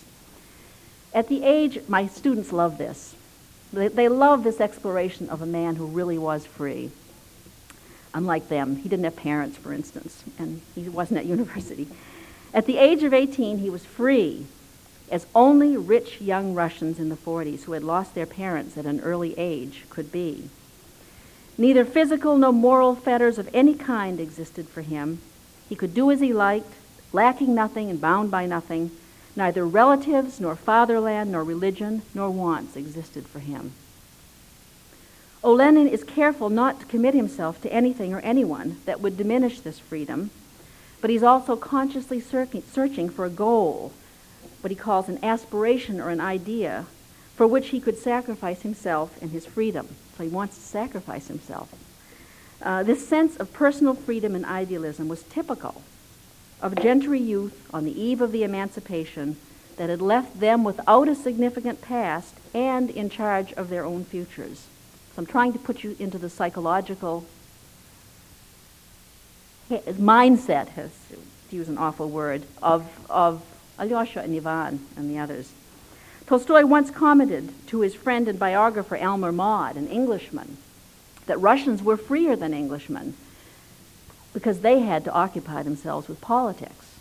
At 1.13 1.27
the 1.27 1.44
age, 1.44 1.79
my 1.88 2.08
students 2.08 2.53
love 2.53 2.77
this. 2.77 3.15
They, 3.74 3.89
they 3.89 4.08
love 4.08 4.44
this 4.44 4.62
exploration 4.62 5.29
of 5.29 5.41
a 5.41 5.46
man 5.46 5.75
who 5.75 5.88
really 5.88 6.17
was 6.17 6.46
free. 6.46 6.91
Unlike 8.13 8.48
them, 8.48 8.77
he 8.77 8.89
didn't 8.89 9.06
have 9.06 9.15
parents, 9.15 9.58
for 9.58 9.74
instance, 9.74 10.24
and 10.39 10.62
he 10.75 10.88
wasn't 10.88 11.20
at 11.20 11.25
university. 11.38 11.88
At 12.53 12.65
the 12.65 12.77
age 12.77 13.03
of 13.03 13.13
18, 13.13 13.58
he 13.58 13.70
was 13.70 13.86
free, 13.86 14.46
as 15.09 15.25
only 15.33 15.77
rich 15.77 16.19
young 16.21 16.53
Russians 16.53 16.99
in 16.99 17.09
the 17.09 17.15
40s 17.15 17.63
who 17.63 17.71
had 17.71 17.83
lost 17.83 18.13
their 18.13 18.25
parents 18.25 18.77
at 18.77 18.85
an 18.85 18.99
early 19.01 19.33
age 19.37 19.85
could 19.89 20.11
be. 20.11 20.49
Neither 21.57 21.85
physical 21.85 22.37
nor 22.37 22.53
moral 22.53 22.95
fetters 22.95 23.37
of 23.37 23.49
any 23.53 23.73
kind 23.73 24.19
existed 24.19 24.67
for 24.67 24.81
him, 24.81 25.19
he 25.69 25.75
could 25.75 25.93
do 25.93 26.11
as 26.11 26.19
he 26.19 26.33
liked, 26.33 26.73
lacking 27.11 27.55
nothing 27.55 27.89
and 27.89 27.99
bound 27.99 28.29
by 28.29 28.45
nothing. 28.45 28.91
Neither 29.35 29.65
relatives, 29.65 30.39
nor 30.39 30.55
fatherland, 30.55 31.31
nor 31.31 31.43
religion, 31.43 32.01
nor 32.13 32.29
wants 32.29 32.75
existed 32.75 33.27
for 33.27 33.39
him. 33.39 33.73
Olenin 35.43 35.87
is 35.87 36.03
careful 36.03 36.49
not 36.49 36.79
to 36.79 36.85
commit 36.87 37.13
himself 37.13 37.61
to 37.61 37.71
anything 37.71 38.13
or 38.13 38.19
anyone 38.19 38.81
that 38.85 38.99
would 38.99 39.15
diminish 39.15 39.59
this 39.59 39.79
freedom, 39.79 40.31
but 40.99 41.09
he's 41.09 41.23
also 41.23 41.55
consciously 41.55 42.19
searching 42.19 43.09
for 43.09 43.25
a 43.25 43.29
goal, 43.29 43.93
what 44.61 44.71
he 44.71 44.75
calls 44.75 45.09
an 45.09 45.19
aspiration 45.23 45.99
or 45.99 46.09
an 46.09 46.21
idea, 46.21 46.85
for 47.35 47.45
which 47.45 47.69
he 47.69 47.79
could 47.79 47.97
sacrifice 47.97 48.61
himself 48.61 49.21
and 49.21 49.31
his 49.31 49.45
freedom. 49.45 49.87
So 50.17 50.23
he 50.23 50.29
wants 50.29 50.55
to 50.57 50.63
sacrifice 50.63 51.27
himself. 51.27 51.69
Uh, 52.61 52.83
this 52.83 53.07
sense 53.07 53.35
of 53.37 53.53
personal 53.53 53.93
freedom 53.93 54.33
and 54.33 54.45
idealism 54.45 55.07
was 55.07 55.23
typical 55.23 55.83
of 56.61 56.75
gentry 56.81 57.19
youth 57.19 57.69
on 57.71 57.85
the 57.85 58.01
eve 58.01 58.19
of 58.19 58.31
the 58.31 58.43
emancipation 58.43 59.37
that 59.77 59.89
had 59.89 60.01
left 60.01 60.39
them 60.39 60.63
without 60.63 61.07
a 61.07 61.13
significant 61.13 61.81
past 61.81 62.35
and 62.53 62.89
in 62.89 63.09
charge 63.09 63.53
of 63.53 63.69
their 63.69 63.85
own 63.85 64.03
futures. 64.03 64.65
So 65.15 65.19
I'm 65.19 65.27
trying 65.27 65.53
to 65.53 65.59
put 65.59 65.83
you 65.83 65.95
into 65.99 66.17
the 66.17 66.29
psychological 66.29 67.25
mindset, 69.69 70.73
to 70.73 71.55
use 71.55 71.69
an 71.69 71.77
awful 71.77 72.09
word, 72.09 72.43
of, 72.61 72.87
of 73.09 73.43
Alyosha 73.79 74.22
and 74.22 74.36
Ivan 74.36 74.86
and 74.96 75.10
the 75.10 75.19
others. 75.19 75.51
Tolstoy 76.25 76.65
once 76.65 76.91
commented 76.91 77.53
to 77.67 77.81
his 77.81 77.96
friend 77.96 78.27
and 78.27 78.38
biographer 78.38 78.98
Aylmer 78.98 79.31
Maude, 79.31 79.77
an 79.77 79.88
Englishman, 79.88 80.57
that 81.25 81.39
Russians 81.39 81.81
were 81.81 81.98
freer 81.98 82.36
than 82.36 82.53
Englishmen 82.53 83.13
because 84.34 84.60
they 84.60 84.81
had 84.81 85.03
to 85.05 85.13
occupy 85.13 85.63
themselves 85.63 86.07
with 86.07 86.22
politics. 86.22 87.00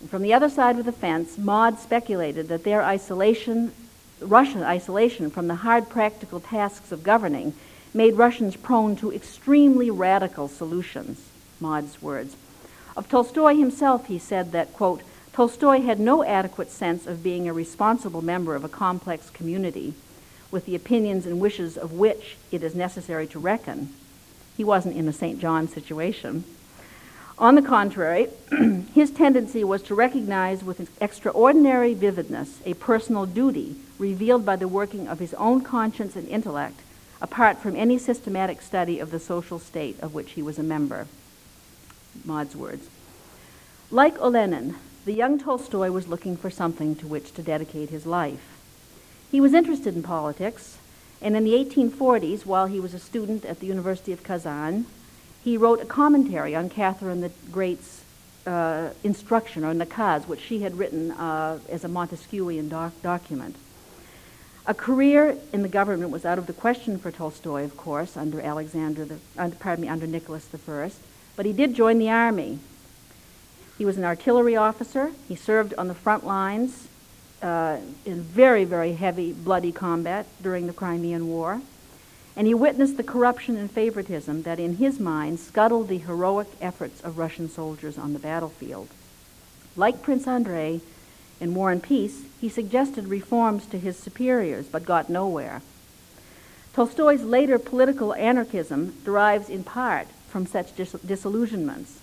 And 0.00 0.10
from 0.10 0.22
the 0.22 0.34
other 0.34 0.50
side 0.50 0.78
of 0.78 0.84
the 0.84 0.92
fence, 0.92 1.38
Maude 1.38 1.78
speculated 1.78 2.48
that 2.48 2.64
their 2.64 2.82
isolation, 2.82 3.72
Russian 4.20 4.62
isolation 4.62 5.30
from 5.30 5.46
the 5.46 5.54
hard 5.56 5.88
practical 5.88 6.40
tasks 6.40 6.92
of 6.92 7.02
governing, 7.02 7.54
made 7.94 8.14
Russians 8.14 8.56
prone 8.56 8.96
to 8.96 9.12
extremely 9.12 9.90
radical 9.90 10.48
solutions, 10.48 11.20
Maude's 11.60 12.02
words. 12.02 12.36
Of 12.96 13.08
Tolstoy 13.08 13.54
himself, 13.54 14.06
he 14.06 14.18
said 14.18 14.52
that, 14.52 14.72
quote, 14.72 15.02
Tolstoy 15.36 15.82
had 15.82 16.00
no 16.00 16.24
adequate 16.24 16.70
sense 16.70 17.06
of 17.06 17.22
being 17.22 17.46
a 17.46 17.52
responsible 17.52 18.22
member 18.22 18.54
of 18.54 18.64
a 18.64 18.70
complex 18.70 19.28
community 19.28 19.92
with 20.50 20.64
the 20.64 20.74
opinions 20.74 21.26
and 21.26 21.38
wishes 21.38 21.76
of 21.76 21.92
which 21.92 22.38
it 22.50 22.62
is 22.62 22.74
necessary 22.74 23.26
to 23.26 23.38
reckon. 23.38 23.92
He 24.56 24.64
wasn't 24.64 24.96
in 24.96 25.06
a 25.06 25.12
St. 25.12 25.38
John 25.38 25.68
situation. 25.68 26.44
On 27.38 27.54
the 27.54 27.60
contrary, 27.60 28.28
his 28.94 29.10
tendency 29.10 29.62
was 29.62 29.82
to 29.82 29.94
recognize 29.94 30.64
with 30.64 30.88
extraordinary 31.02 31.92
vividness 31.92 32.62
a 32.64 32.72
personal 32.72 33.26
duty 33.26 33.76
revealed 33.98 34.46
by 34.46 34.56
the 34.56 34.66
working 34.66 35.06
of 35.06 35.18
his 35.18 35.34
own 35.34 35.60
conscience 35.60 36.16
and 36.16 36.26
intellect, 36.28 36.80
apart 37.20 37.58
from 37.58 37.76
any 37.76 37.98
systematic 37.98 38.62
study 38.62 38.98
of 38.98 39.10
the 39.10 39.20
social 39.20 39.58
state 39.58 40.00
of 40.00 40.14
which 40.14 40.30
he 40.30 40.40
was 40.40 40.58
a 40.58 40.62
member. 40.62 41.06
Maude's 42.24 42.56
words. 42.56 42.88
Like 43.90 44.18
Olenin, 44.18 44.76
the 45.06 45.12
young 45.12 45.38
Tolstoy 45.38 45.92
was 45.92 46.08
looking 46.08 46.36
for 46.36 46.50
something 46.50 46.96
to 46.96 47.06
which 47.06 47.32
to 47.34 47.42
dedicate 47.42 47.90
his 47.90 48.06
life. 48.06 48.58
He 49.30 49.40
was 49.40 49.54
interested 49.54 49.94
in 49.94 50.02
politics, 50.02 50.78
and 51.22 51.36
in 51.36 51.44
the 51.44 51.52
1840s, 51.52 52.44
while 52.44 52.66
he 52.66 52.80
was 52.80 52.92
a 52.92 52.98
student 52.98 53.44
at 53.44 53.60
the 53.60 53.66
University 53.66 54.12
of 54.12 54.24
Kazan, 54.24 54.84
he 55.44 55.56
wrote 55.56 55.80
a 55.80 55.84
commentary 55.86 56.56
on 56.56 56.68
Catherine 56.68 57.20
the 57.20 57.30
Great's 57.52 58.02
uh, 58.48 58.90
instruction, 59.04 59.64
or 59.64 59.72
nakaz, 59.74 60.26
which 60.26 60.40
she 60.40 60.62
had 60.62 60.76
written 60.76 61.12
uh, 61.12 61.60
as 61.68 61.84
a 61.84 61.88
Montesquieuian 61.88 62.68
doc- 62.68 63.00
document. 63.00 63.54
A 64.66 64.74
career 64.74 65.38
in 65.52 65.62
the 65.62 65.68
government 65.68 66.10
was 66.10 66.24
out 66.24 66.38
of 66.38 66.48
the 66.48 66.52
question 66.52 66.98
for 66.98 67.12
Tolstoy, 67.12 67.62
of 67.62 67.76
course, 67.76 68.16
under 68.16 68.40
Alexander, 68.40 69.04
the, 69.04 69.18
pardon 69.60 69.82
me, 69.82 69.88
under 69.88 70.08
Nicholas 70.08 70.48
I, 70.52 70.90
but 71.36 71.46
he 71.46 71.52
did 71.52 71.74
join 71.74 72.00
the 72.00 72.10
army. 72.10 72.58
He 73.78 73.84
was 73.84 73.98
an 73.98 74.04
artillery 74.04 74.56
officer. 74.56 75.12
He 75.28 75.36
served 75.36 75.74
on 75.76 75.88
the 75.88 75.94
front 75.94 76.26
lines 76.26 76.88
uh, 77.42 77.78
in 78.04 78.22
very, 78.22 78.64
very 78.64 78.94
heavy, 78.94 79.32
bloody 79.32 79.72
combat 79.72 80.26
during 80.42 80.66
the 80.66 80.72
Crimean 80.72 81.28
War 81.28 81.60
and 82.36 82.46
he 82.46 82.54
witnessed 82.54 82.98
the 82.98 83.02
corruption 83.02 83.56
and 83.56 83.70
favoritism 83.70 84.42
that, 84.42 84.60
in 84.60 84.76
his 84.76 85.00
mind, 85.00 85.40
scuttled 85.40 85.88
the 85.88 85.98
heroic 85.98 86.48
efforts 86.60 87.00
of 87.00 87.16
Russian 87.16 87.48
soldiers 87.48 87.96
on 87.96 88.12
the 88.12 88.18
battlefield. 88.18 88.88
Like 89.74 90.02
Prince 90.02 90.28
Andrei 90.28 90.82
in 91.40 91.54
War 91.54 91.72
and 91.72 91.82
Peace, 91.82 92.24
he 92.38 92.50
suggested 92.50 93.08
reforms 93.08 93.64
to 93.66 93.78
his 93.78 93.98
superiors 93.98 94.66
but 94.66 94.84
got 94.84 95.08
nowhere. 95.08 95.62
Tolstoy's 96.74 97.22
later 97.22 97.58
political 97.58 98.12
anarchism 98.14 98.94
derives 99.02 99.48
in 99.48 99.64
part 99.64 100.06
from 100.28 100.46
such 100.46 100.76
dis- 100.76 100.92
disillusionments. 100.92 102.00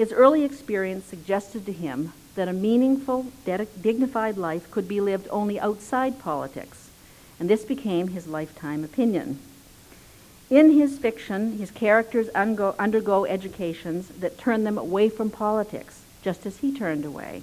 His 0.00 0.14
early 0.14 0.44
experience 0.44 1.04
suggested 1.04 1.66
to 1.66 1.72
him 1.72 2.14
that 2.34 2.48
a 2.48 2.54
meaningful, 2.54 3.26
dignified 3.44 4.38
life 4.38 4.70
could 4.70 4.88
be 4.88 4.98
lived 4.98 5.28
only 5.30 5.60
outside 5.60 6.18
politics 6.18 6.88
and 7.38 7.50
this 7.50 7.66
became 7.66 8.08
his 8.08 8.26
lifetime 8.26 8.82
opinion. 8.82 9.38
In 10.48 10.70
his 10.70 10.98
fiction, 10.98 11.58
his 11.58 11.70
characters 11.70 12.30
undergo, 12.30 12.74
undergo 12.78 13.26
educations 13.26 14.08
that 14.20 14.38
turn 14.38 14.64
them 14.64 14.78
away 14.78 15.10
from 15.10 15.28
politics, 15.28 16.00
just 16.22 16.46
as 16.46 16.60
he 16.60 16.74
turned 16.74 17.04
away. 17.04 17.42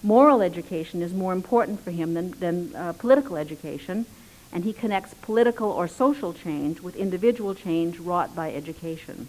Moral 0.00 0.42
education 0.42 1.02
is 1.02 1.12
more 1.12 1.32
important 1.32 1.80
for 1.80 1.90
him 1.90 2.14
than, 2.14 2.30
than 2.38 2.76
uh, 2.76 2.92
political 2.92 3.36
education, 3.36 4.06
and 4.52 4.62
he 4.62 4.72
connects 4.72 5.14
political 5.14 5.72
or 5.72 5.88
social 5.88 6.32
change 6.32 6.78
with 6.78 6.94
individual 6.94 7.52
change 7.52 7.98
wrought 7.98 8.32
by 8.36 8.54
education. 8.54 9.28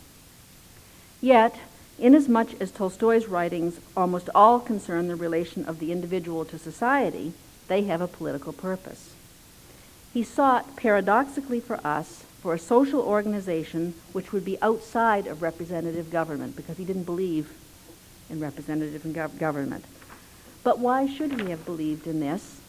Yet, 1.21 1.57
inasmuch 1.99 2.59
as 2.61 2.71
Tolstoy's 2.71 3.27
writings 3.27 3.79
almost 3.95 4.29
all 4.35 4.59
concern 4.59 5.07
the 5.07 5.15
relation 5.15 5.65
of 5.65 5.79
the 5.79 5.91
individual 5.91 6.45
to 6.45 6.59
society, 6.59 7.33
they 7.67 7.83
have 7.83 8.01
a 8.01 8.07
political 8.07 8.53
purpose. 8.53 9.13
He 10.13 10.23
sought, 10.23 10.75
paradoxically 10.75 11.59
for 11.59 11.79
us, 11.85 12.23
for 12.41 12.53
a 12.53 12.59
social 12.59 13.01
organization 13.01 13.95
which 14.13 14.31
would 14.31 14.45
be 14.45 14.61
outside 14.61 15.27
of 15.27 15.41
representative 15.41 16.11
government 16.11 16.55
because 16.55 16.77
he 16.77 16.85
didn't 16.85 17.03
believe 17.03 17.51
in 18.29 18.39
representative 18.39 19.01
gov- 19.03 19.37
government. 19.39 19.83
But 20.63 20.79
why 20.79 21.07
should 21.07 21.39
he 21.39 21.49
have 21.49 21.65
believed 21.65 22.07
in 22.07 22.19
this? 22.19 22.59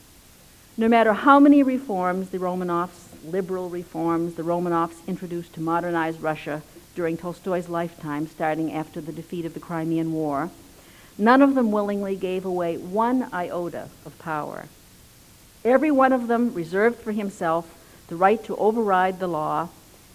No 0.76 0.88
matter 0.88 1.12
how 1.12 1.38
many 1.40 1.62
reforms 1.62 2.30
the 2.30 2.38
Romanovs, 2.38 3.08
liberal 3.24 3.70
reforms, 3.70 4.34
the 4.34 4.42
Romanovs 4.42 5.06
introduced 5.06 5.54
to 5.54 5.60
modernize 5.60 6.18
Russia 6.18 6.62
during 6.96 7.16
Tolstoy's 7.16 7.68
lifetime, 7.68 8.26
starting 8.26 8.72
after 8.72 9.00
the 9.00 9.12
defeat 9.12 9.44
of 9.44 9.54
the 9.54 9.60
Crimean 9.60 10.12
War, 10.12 10.50
none 11.16 11.42
of 11.42 11.54
them 11.54 11.70
willingly 11.70 12.16
gave 12.16 12.44
away 12.44 12.76
one 12.76 13.32
iota 13.32 13.88
of 14.04 14.18
power 14.18 14.66
Every 15.66 15.90
one 15.90 16.12
of 16.12 16.28
them 16.28 16.54
reserved 16.54 17.00
for 17.00 17.10
himself 17.10 17.76
the 18.06 18.14
right 18.14 18.42
to 18.44 18.54
override 18.54 19.18
the 19.18 19.26
law, 19.26 19.68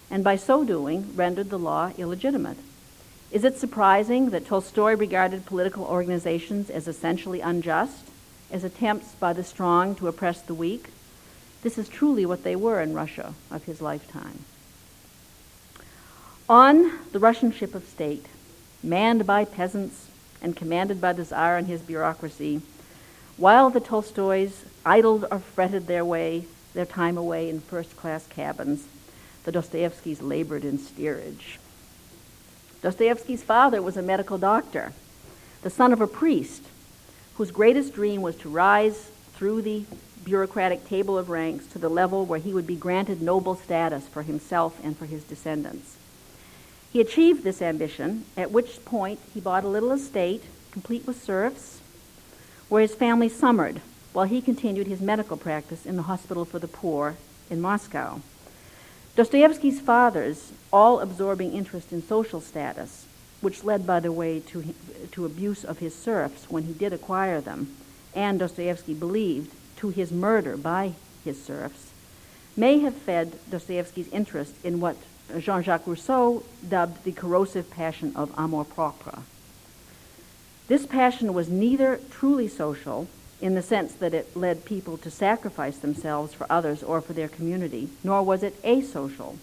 and 0.09 0.23
by 0.23 0.37
so 0.37 0.63
doing 0.63 1.13
rendered 1.13 1.49
the 1.49 1.59
law 1.59 1.91
illegitimate. 1.97 2.55
Is 3.31 3.43
it 3.43 3.57
surprising 3.57 4.29
that 4.29 4.45
Tolstoy 4.45 4.95
regarded 4.95 5.45
political 5.45 5.83
organizations 5.83 6.69
as 6.69 6.87
essentially 6.87 7.41
unjust, 7.41 8.07
as 8.49 8.63
attempts 8.63 9.13
by 9.15 9.33
the 9.33 9.43
strong 9.43 9.93
to 9.95 10.07
oppress 10.07 10.41
the 10.41 10.53
weak? 10.53 10.87
This 11.63 11.77
is 11.77 11.89
truly 11.89 12.25
what 12.25 12.45
they 12.45 12.55
were 12.55 12.79
in 12.79 12.93
Russia 12.93 13.33
of 13.51 13.65
his 13.65 13.81
lifetime. 13.81 14.45
On 16.51 16.91
the 17.13 17.19
Russian 17.19 17.53
ship 17.53 17.73
of 17.75 17.87
state, 17.87 18.25
manned 18.83 19.25
by 19.25 19.45
peasants 19.45 20.07
and 20.41 20.53
commanded 20.53 20.99
by 20.99 21.13
the 21.13 21.23
Tsar 21.23 21.55
and 21.55 21.65
his 21.65 21.79
bureaucracy, 21.79 22.61
while 23.37 23.69
the 23.69 23.79
Tolstoys 23.79 24.65
idled 24.85 25.25
or 25.31 25.39
fretted 25.39 25.87
their 25.87 26.03
way, 26.03 26.43
their 26.73 26.85
time 26.85 27.17
away 27.17 27.49
in 27.49 27.61
first-class 27.61 28.27
cabins, 28.27 28.85
the 29.45 29.53
Dostoevskys 29.53 30.21
labored 30.21 30.65
in 30.65 30.77
steerage. 30.77 31.57
Dostoevsky's 32.81 33.43
father 33.43 33.81
was 33.81 33.95
a 33.95 34.01
medical 34.01 34.37
doctor, 34.37 34.91
the 35.61 35.69
son 35.69 35.93
of 35.93 36.01
a 36.01 36.07
priest, 36.07 36.63
whose 37.35 37.51
greatest 37.51 37.93
dream 37.93 38.21
was 38.21 38.35
to 38.35 38.49
rise 38.49 39.09
through 39.35 39.61
the 39.61 39.85
bureaucratic 40.25 40.85
table 40.85 41.17
of 41.17 41.29
ranks 41.29 41.65
to 41.67 41.79
the 41.79 41.89
level 41.89 42.25
where 42.25 42.39
he 42.39 42.53
would 42.53 42.67
be 42.67 42.75
granted 42.75 43.21
noble 43.21 43.55
status 43.55 44.05
for 44.09 44.23
himself 44.23 44.77
and 44.83 44.97
for 44.97 45.05
his 45.05 45.23
descendants. 45.23 45.95
He 46.91 46.99
achieved 46.99 47.43
this 47.43 47.61
ambition, 47.61 48.25
at 48.35 48.51
which 48.51 48.83
point 48.83 49.19
he 49.33 49.39
bought 49.39 49.63
a 49.63 49.69
little 49.69 49.91
estate, 49.91 50.43
complete 50.71 51.07
with 51.07 51.23
serfs, 51.23 51.79
where 52.67 52.81
his 52.81 52.95
family 52.95 53.29
summered 53.29 53.81
while 54.11 54.25
he 54.25 54.41
continued 54.41 54.87
his 54.87 54.99
medical 54.99 55.37
practice 55.37 55.85
in 55.85 55.95
the 55.95 56.03
Hospital 56.03 56.43
for 56.43 56.59
the 56.59 56.67
Poor 56.67 57.15
in 57.49 57.61
Moscow. 57.61 58.21
Dostoevsky's 59.15 59.79
father's 59.79 60.51
all 60.71 60.99
absorbing 60.99 61.53
interest 61.53 61.93
in 61.93 62.03
social 62.03 62.41
status, 62.41 63.05
which 63.39 63.63
led, 63.63 63.87
by 63.87 64.01
the 64.01 64.11
way, 64.11 64.39
to, 64.39 64.73
to 65.11 65.25
abuse 65.25 65.63
of 65.63 65.79
his 65.79 65.95
serfs 65.95 66.49
when 66.49 66.63
he 66.63 66.73
did 66.73 66.91
acquire 66.91 67.39
them, 67.39 67.75
and 68.13 68.39
Dostoevsky 68.39 68.93
believed 68.93 69.53
to 69.77 69.89
his 69.89 70.11
murder 70.11 70.57
by 70.57 70.93
his 71.23 71.41
serfs, 71.41 71.91
may 72.57 72.79
have 72.79 72.95
fed 72.95 73.39
Dostoevsky's 73.49 74.09
interest 74.09 74.55
in 74.63 74.81
what 74.81 74.97
Jean 75.39 75.63
Jacques 75.63 75.87
Rousseau 75.87 76.43
dubbed 76.67 77.03
the 77.03 77.11
corrosive 77.11 77.69
passion 77.69 78.11
of 78.15 78.31
amour 78.37 78.65
propre. 78.65 79.23
This 80.67 80.85
passion 80.85 81.33
was 81.33 81.49
neither 81.49 81.99
truly 82.09 82.47
social 82.47 83.07
in 83.41 83.55
the 83.55 83.61
sense 83.61 83.93
that 83.93 84.13
it 84.13 84.35
led 84.35 84.65
people 84.65 84.97
to 84.97 85.09
sacrifice 85.09 85.77
themselves 85.77 86.33
for 86.33 86.45
others 86.49 86.83
or 86.83 87.01
for 87.01 87.13
their 87.13 87.27
community, 87.27 87.89
nor 88.03 88.21
was 88.21 88.43
it 88.43 88.61
asocial. 88.63 89.37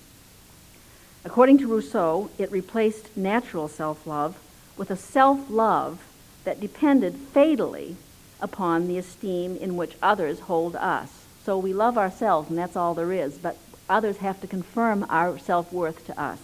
According 1.25 1.59
to 1.59 1.67
Rousseau, 1.67 2.31
it 2.39 2.51
replaced 2.53 3.17
natural 3.17 3.69
self 3.69 4.07
love 4.07 4.39
with 4.77 4.91
a 4.91 4.97
self 4.97 5.51
love 5.51 6.05
that 6.45 6.61
depended 6.61 7.15
fatally 7.15 7.97
upon 8.41 8.87
the 8.87 8.99
esteem 8.99 9.57
in 9.57 9.77
which 9.77 9.97
others 10.01 10.41
hold 10.41 10.77
us. 10.77 11.11
So 11.45 11.59
we 11.59 11.73
love 11.73 11.99
ourselves, 11.99 12.49
and 12.49 12.59
that's 12.59 12.77
all 12.77 12.95
there 12.95 13.13
is, 13.13 13.37
but 13.39 13.59
others 13.89 14.19
have 14.19 14.41
to 14.41 14.47
confirm 14.47 15.07
our 15.09 15.39
self 15.39 15.73
worth 15.73 16.07
to 16.07 16.21
us. 16.21 16.41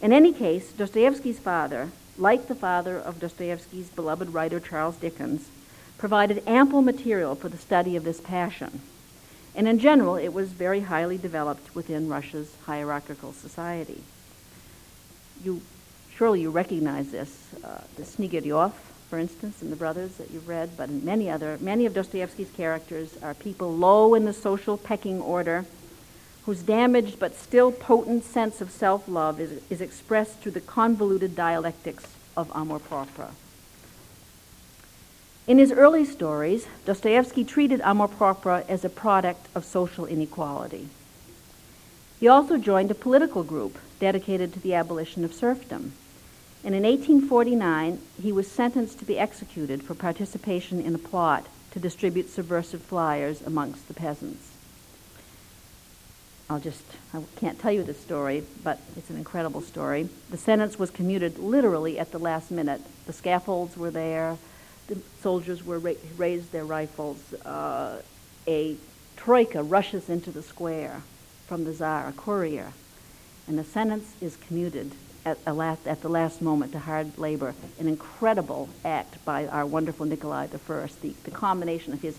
In 0.00 0.12
any 0.12 0.32
case, 0.32 0.72
Dostoevsky's 0.72 1.38
father 1.38 1.90
like 2.18 2.48
the 2.48 2.54
father 2.54 2.98
of 2.98 3.20
Dostoevsky's 3.20 3.88
beloved 3.90 4.34
writer 4.34 4.60
Charles 4.60 4.96
Dickens, 4.96 5.48
provided 5.96 6.42
ample 6.46 6.82
material 6.82 7.34
for 7.34 7.48
the 7.48 7.58
study 7.58 7.96
of 7.96 8.04
this 8.04 8.20
passion. 8.20 8.80
And 9.54 9.66
in 9.66 9.78
general, 9.78 10.16
it 10.16 10.32
was 10.32 10.50
very 10.50 10.80
highly 10.80 11.18
developed 11.18 11.74
within 11.74 12.08
Russia's 12.08 12.54
hierarchical 12.66 13.32
society. 13.32 14.02
You 15.42 15.62
surely 16.14 16.42
you 16.42 16.50
recognize 16.50 17.12
this, 17.12 17.48
uh, 17.64 17.82
the 17.96 18.02
Snegiryov, 18.02 18.72
for 19.08 19.18
instance, 19.18 19.62
and 19.62 19.70
the 19.70 19.76
brothers 19.76 20.16
that 20.16 20.30
you've 20.32 20.48
read, 20.48 20.70
but 20.76 20.90
many 20.90 21.30
other 21.30 21.56
many 21.60 21.86
of 21.86 21.94
Dostoevsky's 21.94 22.50
characters 22.50 23.16
are 23.22 23.34
people 23.34 23.72
low 23.74 24.14
in 24.14 24.24
the 24.24 24.32
social 24.32 24.76
pecking 24.76 25.20
order 25.20 25.64
whose 26.48 26.62
damaged 26.62 27.18
but 27.18 27.36
still 27.36 27.70
potent 27.70 28.24
sense 28.24 28.62
of 28.62 28.70
self 28.70 29.06
love 29.06 29.38
is, 29.38 29.60
is 29.68 29.82
expressed 29.82 30.40
through 30.40 30.52
the 30.52 30.62
convoluted 30.62 31.36
dialectics 31.36 32.06
of 32.38 32.50
amor 32.54 32.78
propre. 32.78 33.32
In 35.46 35.58
his 35.58 35.70
early 35.70 36.06
stories, 36.06 36.66
Dostoevsky 36.86 37.44
treated 37.44 37.82
amor 37.82 38.08
propre 38.08 38.64
as 38.66 38.82
a 38.82 38.88
product 38.88 39.46
of 39.54 39.62
social 39.66 40.06
inequality. 40.06 40.88
He 42.18 42.26
also 42.26 42.56
joined 42.56 42.90
a 42.90 42.94
political 42.94 43.42
group 43.42 43.76
dedicated 44.00 44.54
to 44.54 44.60
the 44.60 44.72
abolition 44.72 45.26
of 45.26 45.34
serfdom. 45.34 45.92
And 46.64 46.74
in 46.74 46.84
1849, 46.84 48.00
he 48.22 48.32
was 48.32 48.50
sentenced 48.50 48.98
to 49.00 49.04
be 49.04 49.18
executed 49.18 49.82
for 49.82 49.94
participation 49.94 50.80
in 50.80 50.94
a 50.94 50.98
plot 50.98 51.44
to 51.72 51.78
distribute 51.78 52.30
subversive 52.30 52.80
flyers 52.80 53.42
amongst 53.42 53.86
the 53.86 53.92
peasants. 53.92 54.57
I'll 56.50 56.60
just, 56.60 56.82
I 57.12 57.22
can't 57.36 57.58
tell 57.58 57.72
you 57.72 57.82
the 57.82 57.92
story, 57.92 58.42
but 58.64 58.80
it's 58.96 59.10
an 59.10 59.16
incredible 59.16 59.60
story. 59.60 60.08
The 60.30 60.38
sentence 60.38 60.78
was 60.78 60.90
commuted 60.90 61.38
literally 61.38 61.98
at 61.98 62.10
the 62.10 62.18
last 62.18 62.50
minute. 62.50 62.80
The 63.06 63.12
scaffolds 63.12 63.76
were 63.76 63.90
there, 63.90 64.38
the 64.86 64.98
soldiers 65.20 65.62
were 65.62 65.78
ra- 65.78 65.92
raised 66.16 66.50
their 66.52 66.64
rifles. 66.64 67.34
Uh, 67.44 68.00
a 68.46 68.76
troika 69.16 69.62
rushes 69.62 70.08
into 70.08 70.30
the 70.30 70.42
square 70.42 71.02
from 71.46 71.64
the 71.64 71.72
Tsar, 71.74 72.08
a 72.08 72.12
courier, 72.12 72.72
and 73.46 73.58
the 73.58 73.64
sentence 73.64 74.14
is 74.22 74.36
commuted 74.36 74.92
at, 75.26 75.54
last, 75.54 75.86
at 75.86 76.00
the 76.00 76.08
last 76.08 76.40
moment 76.40 76.72
to 76.72 76.78
hard 76.78 77.18
labor. 77.18 77.54
An 77.78 77.88
incredible 77.88 78.70
act 78.86 79.22
by 79.26 79.46
our 79.48 79.66
wonderful 79.66 80.06
Nikolai 80.06 80.44
I, 80.44 80.86
the, 81.02 81.14
the 81.24 81.30
combination 81.30 81.92
of 81.92 82.00
his 82.00 82.18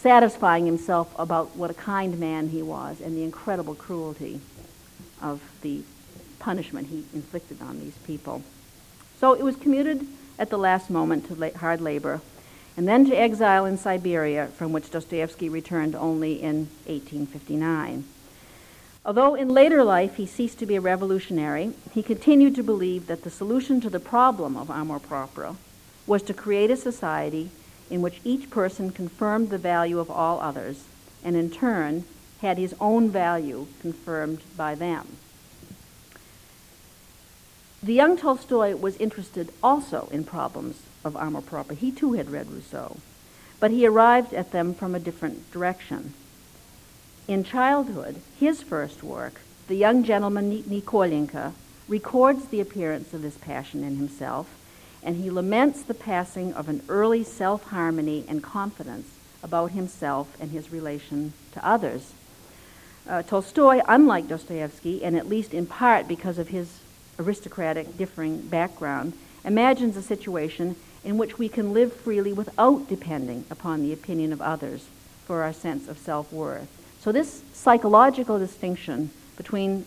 satisfying 0.00 0.66
himself 0.66 1.14
about 1.18 1.56
what 1.56 1.70
a 1.70 1.74
kind 1.74 2.18
man 2.18 2.48
he 2.48 2.62
was 2.62 3.00
and 3.00 3.16
the 3.16 3.22
incredible 3.22 3.74
cruelty 3.74 4.40
of 5.22 5.40
the 5.62 5.82
punishment 6.38 6.88
he 6.88 7.04
inflicted 7.14 7.60
on 7.62 7.80
these 7.80 7.96
people. 8.06 8.42
So 9.18 9.32
it 9.32 9.42
was 9.42 9.56
commuted 9.56 10.06
at 10.38 10.50
the 10.50 10.58
last 10.58 10.90
moment 10.90 11.26
to 11.28 11.58
hard 11.58 11.80
labor, 11.80 12.20
and 12.76 12.86
then 12.86 13.06
to 13.06 13.14
exile 13.14 13.64
in 13.64 13.78
Siberia, 13.78 14.48
from 14.48 14.72
which 14.72 14.90
Dostoevsky 14.90 15.48
returned 15.48 15.94
only 15.94 16.42
in 16.42 16.68
1859. 16.84 18.04
Although 19.04 19.34
in 19.34 19.48
later 19.48 19.82
life 19.82 20.16
he 20.16 20.26
ceased 20.26 20.58
to 20.58 20.66
be 20.66 20.76
a 20.76 20.80
revolutionary, 20.80 21.72
he 21.92 22.02
continued 22.02 22.54
to 22.56 22.62
believe 22.62 23.06
that 23.06 23.22
the 23.22 23.30
solution 23.30 23.80
to 23.80 23.88
the 23.88 24.00
problem 24.00 24.56
of 24.56 24.70
amor 24.70 24.98
proprio 24.98 25.56
was 26.06 26.22
to 26.24 26.34
create 26.34 26.70
a 26.70 26.76
society 26.76 27.50
in 27.90 28.02
which 28.02 28.20
each 28.24 28.50
person 28.50 28.90
confirmed 28.90 29.50
the 29.50 29.58
value 29.58 29.98
of 29.98 30.10
all 30.10 30.40
others 30.40 30.84
and 31.24 31.36
in 31.36 31.50
turn 31.50 32.04
had 32.40 32.58
his 32.58 32.74
own 32.80 33.10
value 33.10 33.66
confirmed 33.80 34.40
by 34.56 34.74
them. 34.74 35.16
The 37.82 37.94
young 37.94 38.16
Tolstoy 38.16 38.74
was 38.74 38.96
interested 38.96 39.52
also 39.62 40.08
in 40.10 40.24
problems 40.24 40.82
of 41.04 41.14
amour 41.14 41.42
propre. 41.42 41.76
He 41.76 41.92
too 41.92 42.14
had 42.14 42.30
read 42.30 42.50
Rousseau, 42.50 42.96
but 43.60 43.70
he 43.70 43.86
arrived 43.86 44.32
at 44.34 44.50
them 44.50 44.74
from 44.74 44.94
a 44.94 45.00
different 45.00 45.50
direction. 45.52 46.14
In 47.28 47.44
childhood, 47.44 48.20
his 48.38 48.62
first 48.62 49.02
work, 49.02 49.40
The 49.68 49.76
Young 49.76 50.04
Gentleman 50.04 50.62
Nikolinka, 50.62 51.52
records 51.88 52.46
the 52.46 52.60
appearance 52.60 53.14
of 53.14 53.22
this 53.22 53.36
passion 53.36 53.84
in 53.84 53.96
himself 53.96 54.48
and 55.06 55.22
he 55.22 55.30
laments 55.30 55.82
the 55.82 55.94
passing 55.94 56.52
of 56.54 56.68
an 56.68 56.82
early 56.88 57.22
self 57.22 57.62
harmony 57.68 58.24
and 58.28 58.42
confidence 58.42 59.08
about 59.42 59.70
himself 59.70 60.36
and 60.40 60.50
his 60.50 60.72
relation 60.72 61.32
to 61.52 61.64
others. 61.66 62.12
Uh, 63.08 63.22
Tolstoy, 63.22 63.80
unlike 63.86 64.26
Dostoevsky, 64.26 65.04
and 65.04 65.16
at 65.16 65.28
least 65.28 65.54
in 65.54 65.64
part 65.64 66.08
because 66.08 66.38
of 66.38 66.48
his 66.48 66.80
aristocratic 67.20 67.96
differing 67.96 68.40
background, 68.48 69.12
imagines 69.44 69.96
a 69.96 70.02
situation 70.02 70.74
in 71.04 71.16
which 71.16 71.38
we 71.38 71.48
can 71.48 71.72
live 71.72 71.92
freely 71.92 72.32
without 72.32 72.88
depending 72.88 73.44
upon 73.48 73.82
the 73.82 73.92
opinion 73.92 74.32
of 74.32 74.42
others 74.42 74.88
for 75.24 75.44
our 75.44 75.52
sense 75.52 75.86
of 75.86 75.98
self 75.98 76.32
worth. 76.32 76.68
So, 77.00 77.12
this 77.12 77.44
psychological 77.52 78.40
distinction 78.40 79.10
between 79.36 79.86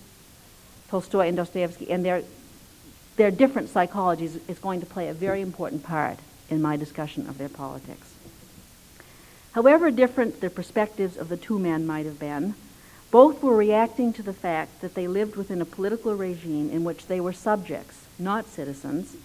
Tolstoy 0.88 1.28
and 1.28 1.36
Dostoevsky 1.36 1.92
and 1.92 2.06
their 2.06 2.24
their 3.20 3.32
different 3.32 3.68
psychologies 3.68 4.40
is 4.48 4.60
going 4.60 4.80
to 4.80 4.86
play 4.86 5.10
a 5.10 5.14
very 5.14 5.42
important 5.42 5.84
part 5.84 6.18
in 6.50 6.62
my 6.62 6.78
discussion 6.78 7.28
of 7.28 7.38
their 7.38 7.50
politics. 7.50 8.14
However 9.52 9.92
different 9.92 10.40
the 10.40 10.50
perspectives 10.50 11.18
of 11.18 11.28
the 11.28 11.36
two 11.36 11.60
men 11.60 11.86
might 11.86 12.06
have 12.06 12.18
been, 12.18 12.54
both 13.12 13.44
were 13.44 13.58
reacting 13.58 14.14
to 14.14 14.24
the 14.24 14.32
fact 14.32 14.80
that 14.80 14.96
they 14.96 15.06
lived 15.06 15.36
within 15.36 15.60
a 15.62 15.66
political 15.66 16.16
regime 16.16 16.70
in 16.70 16.86
which 16.86 17.08
they 17.08 17.20
were 17.20 17.34
subjects, 17.34 18.06
not 18.18 18.48
citizens. 18.48 19.18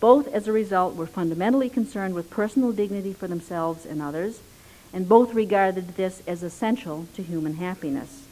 Both, 0.00 0.26
as 0.28 0.48
a 0.48 0.52
result, 0.52 0.94
were 0.94 1.06
fundamentally 1.06 1.68
concerned 1.68 2.14
with 2.14 2.30
personal 2.30 2.72
dignity 2.72 3.12
for 3.12 3.28
themselves 3.28 3.84
and 3.84 4.00
others, 4.00 4.40
and 4.94 5.06
both 5.06 5.34
regarded 5.34 5.88
this 5.96 6.22
as 6.26 6.42
essential 6.42 7.06
to 7.16 7.22
human 7.22 7.56
happiness. 7.56 8.22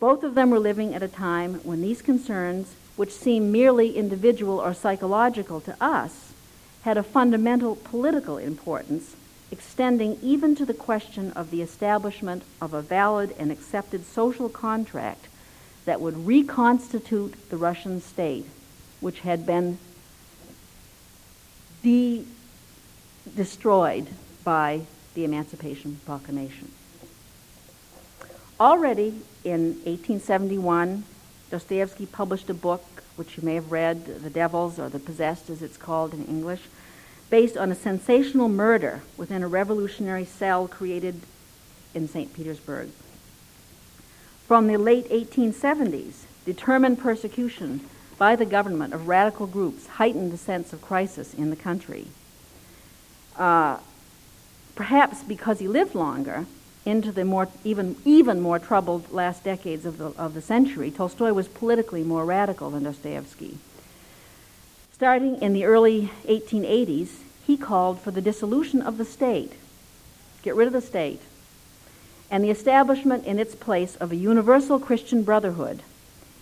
Both 0.00 0.24
of 0.24 0.34
them 0.34 0.50
were 0.50 0.58
living 0.58 0.96
at 0.96 1.02
a 1.04 1.08
time 1.08 1.60
when 1.62 1.80
these 1.80 2.02
concerns 2.02 2.74
which 2.96 3.12
seem 3.12 3.52
merely 3.52 3.96
individual 3.96 4.58
or 4.58 4.74
psychological 4.74 5.60
to 5.60 5.76
us, 5.80 6.32
had 6.82 6.96
a 6.96 7.02
fundamental 7.02 7.76
political 7.76 8.38
importance, 8.38 9.14
extending 9.50 10.18
even 10.22 10.54
to 10.54 10.64
the 10.64 10.74
question 10.74 11.32
of 11.32 11.50
the 11.50 11.62
establishment 11.62 12.42
of 12.60 12.72
a 12.72 12.82
valid 12.82 13.34
and 13.38 13.50
accepted 13.50 14.04
social 14.06 14.48
contract 14.48 15.26
that 15.84 16.00
would 16.00 16.26
reconstitute 16.26 17.34
the 17.50 17.56
Russian 17.56 18.00
state, 18.00 18.46
which 19.00 19.20
had 19.20 19.44
been 19.46 19.78
de- 21.82 22.24
destroyed 23.34 24.06
by 24.44 24.82
the 25.14 25.24
Emancipation 25.24 26.00
Proclamation. 26.06 26.70
Already 28.58 29.22
in 29.44 29.74
1871, 29.84 31.04
Dostoevsky 31.50 32.06
published 32.06 32.48
a 32.48 32.54
book, 32.54 32.84
which 33.16 33.36
you 33.36 33.42
may 33.42 33.56
have 33.56 33.72
read, 33.72 34.22
The 34.22 34.30
Devils, 34.30 34.78
or 34.78 34.88
The 34.88 34.98
Possessed 34.98 35.50
as 35.50 35.62
it's 35.62 35.76
called 35.76 36.14
in 36.14 36.24
English, 36.26 36.62
based 37.28 37.56
on 37.56 37.70
a 37.70 37.74
sensational 37.74 38.48
murder 38.48 39.02
within 39.16 39.42
a 39.42 39.48
revolutionary 39.48 40.24
cell 40.24 40.68
created 40.68 41.20
in 41.94 42.08
St. 42.08 42.32
Petersburg. 42.32 42.90
From 44.46 44.66
the 44.66 44.76
late 44.76 45.08
1870s, 45.10 46.24
determined 46.44 46.98
persecution 46.98 47.80
by 48.18 48.36
the 48.36 48.46
government 48.46 48.92
of 48.92 49.08
radical 49.08 49.46
groups 49.46 49.86
heightened 49.86 50.32
the 50.32 50.36
sense 50.36 50.72
of 50.72 50.82
crisis 50.82 51.32
in 51.34 51.50
the 51.50 51.56
country. 51.56 52.06
Uh, 53.36 53.78
perhaps 54.74 55.22
because 55.22 55.58
he 55.58 55.68
lived 55.68 55.94
longer, 55.94 56.46
into 56.84 57.12
the 57.12 57.24
more 57.24 57.48
even 57.64 57.96
even 58.04 58.40
more 58.40 58.58
troubled 58.58 59.12
last 59.12 59.44
decades 59.44 59.84
of 59.84 59.98
the 59.98 60.06
of 60.16 60.34
the 60.34 60.40
century, 60.40 60.90
Tolstoy 60.90 61.32
was 61.32 61.48
politically 61.48 62.02
more 62.02 62.24
radical 62.24 62.70
than 62.70 62.84
Dostoevsky. 62.84 63.58
Starting 64.92 65.40
in 65.40 65.52
the 65.52 65.64
early 65.64 66.10
1880s, 66.26 67.08
he 67.46 67.56
called 67.56 68.00
for 68.00 68.10
the 68.10 68.20
dissolution 68.20 68.82
of 68.82 68.98
the 68.98 69.04
state, 69.04 69.52
get 70.42 70.54
rid 70.54 70.66
of 70.66 70.72
the 70.72 70.80
state, 70.80 71.20
and 72.30 72.44
the 72.44 72.50
establishment 72.50 73.24
in 73.24 73.38
its 73.38 73.54
place 73.54 73.96
of 73.96 74.12
a 74.12 74.16
universal 74.16 74.78
Christian 74.78 75.22
brotherhood 75.22 75.82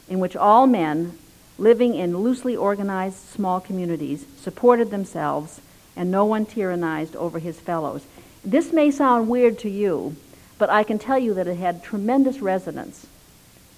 in 0.08 0.18
which 0.18 0.36
all 0.36 0.66
men 0.66 1.18
living 1.58 1.94
in 1.94 2.18
loosely 2.18 2.56
organized 2.56 3.16
small 3.16 3.60
communities 3.60 4.26
supported 4.38 4.90
themselves 4.90 5.60
and 5.96 6.10
no 6.10 6.24
one 6.24 6.46
tyrannized 6.46 7.16
over 7.16 7.38
his 7.38 7.58
fellows. 7.60 8.04
This 8.44 8.72
may 8.72 8.90
sound 8.90 9.28
weird 9.28 9.58
to 9.60 9.68
you, 9.68 10.16
but 10.58 10.70
I 10.70 10.82
can 10.82 10.98
tell 10.98 11.18
you 11.18 11.34
that 11.34 11.46
it 11.46 11.56
had 11.56 11.82
tremendous 11.82 12.40
resonance 12.40 13.06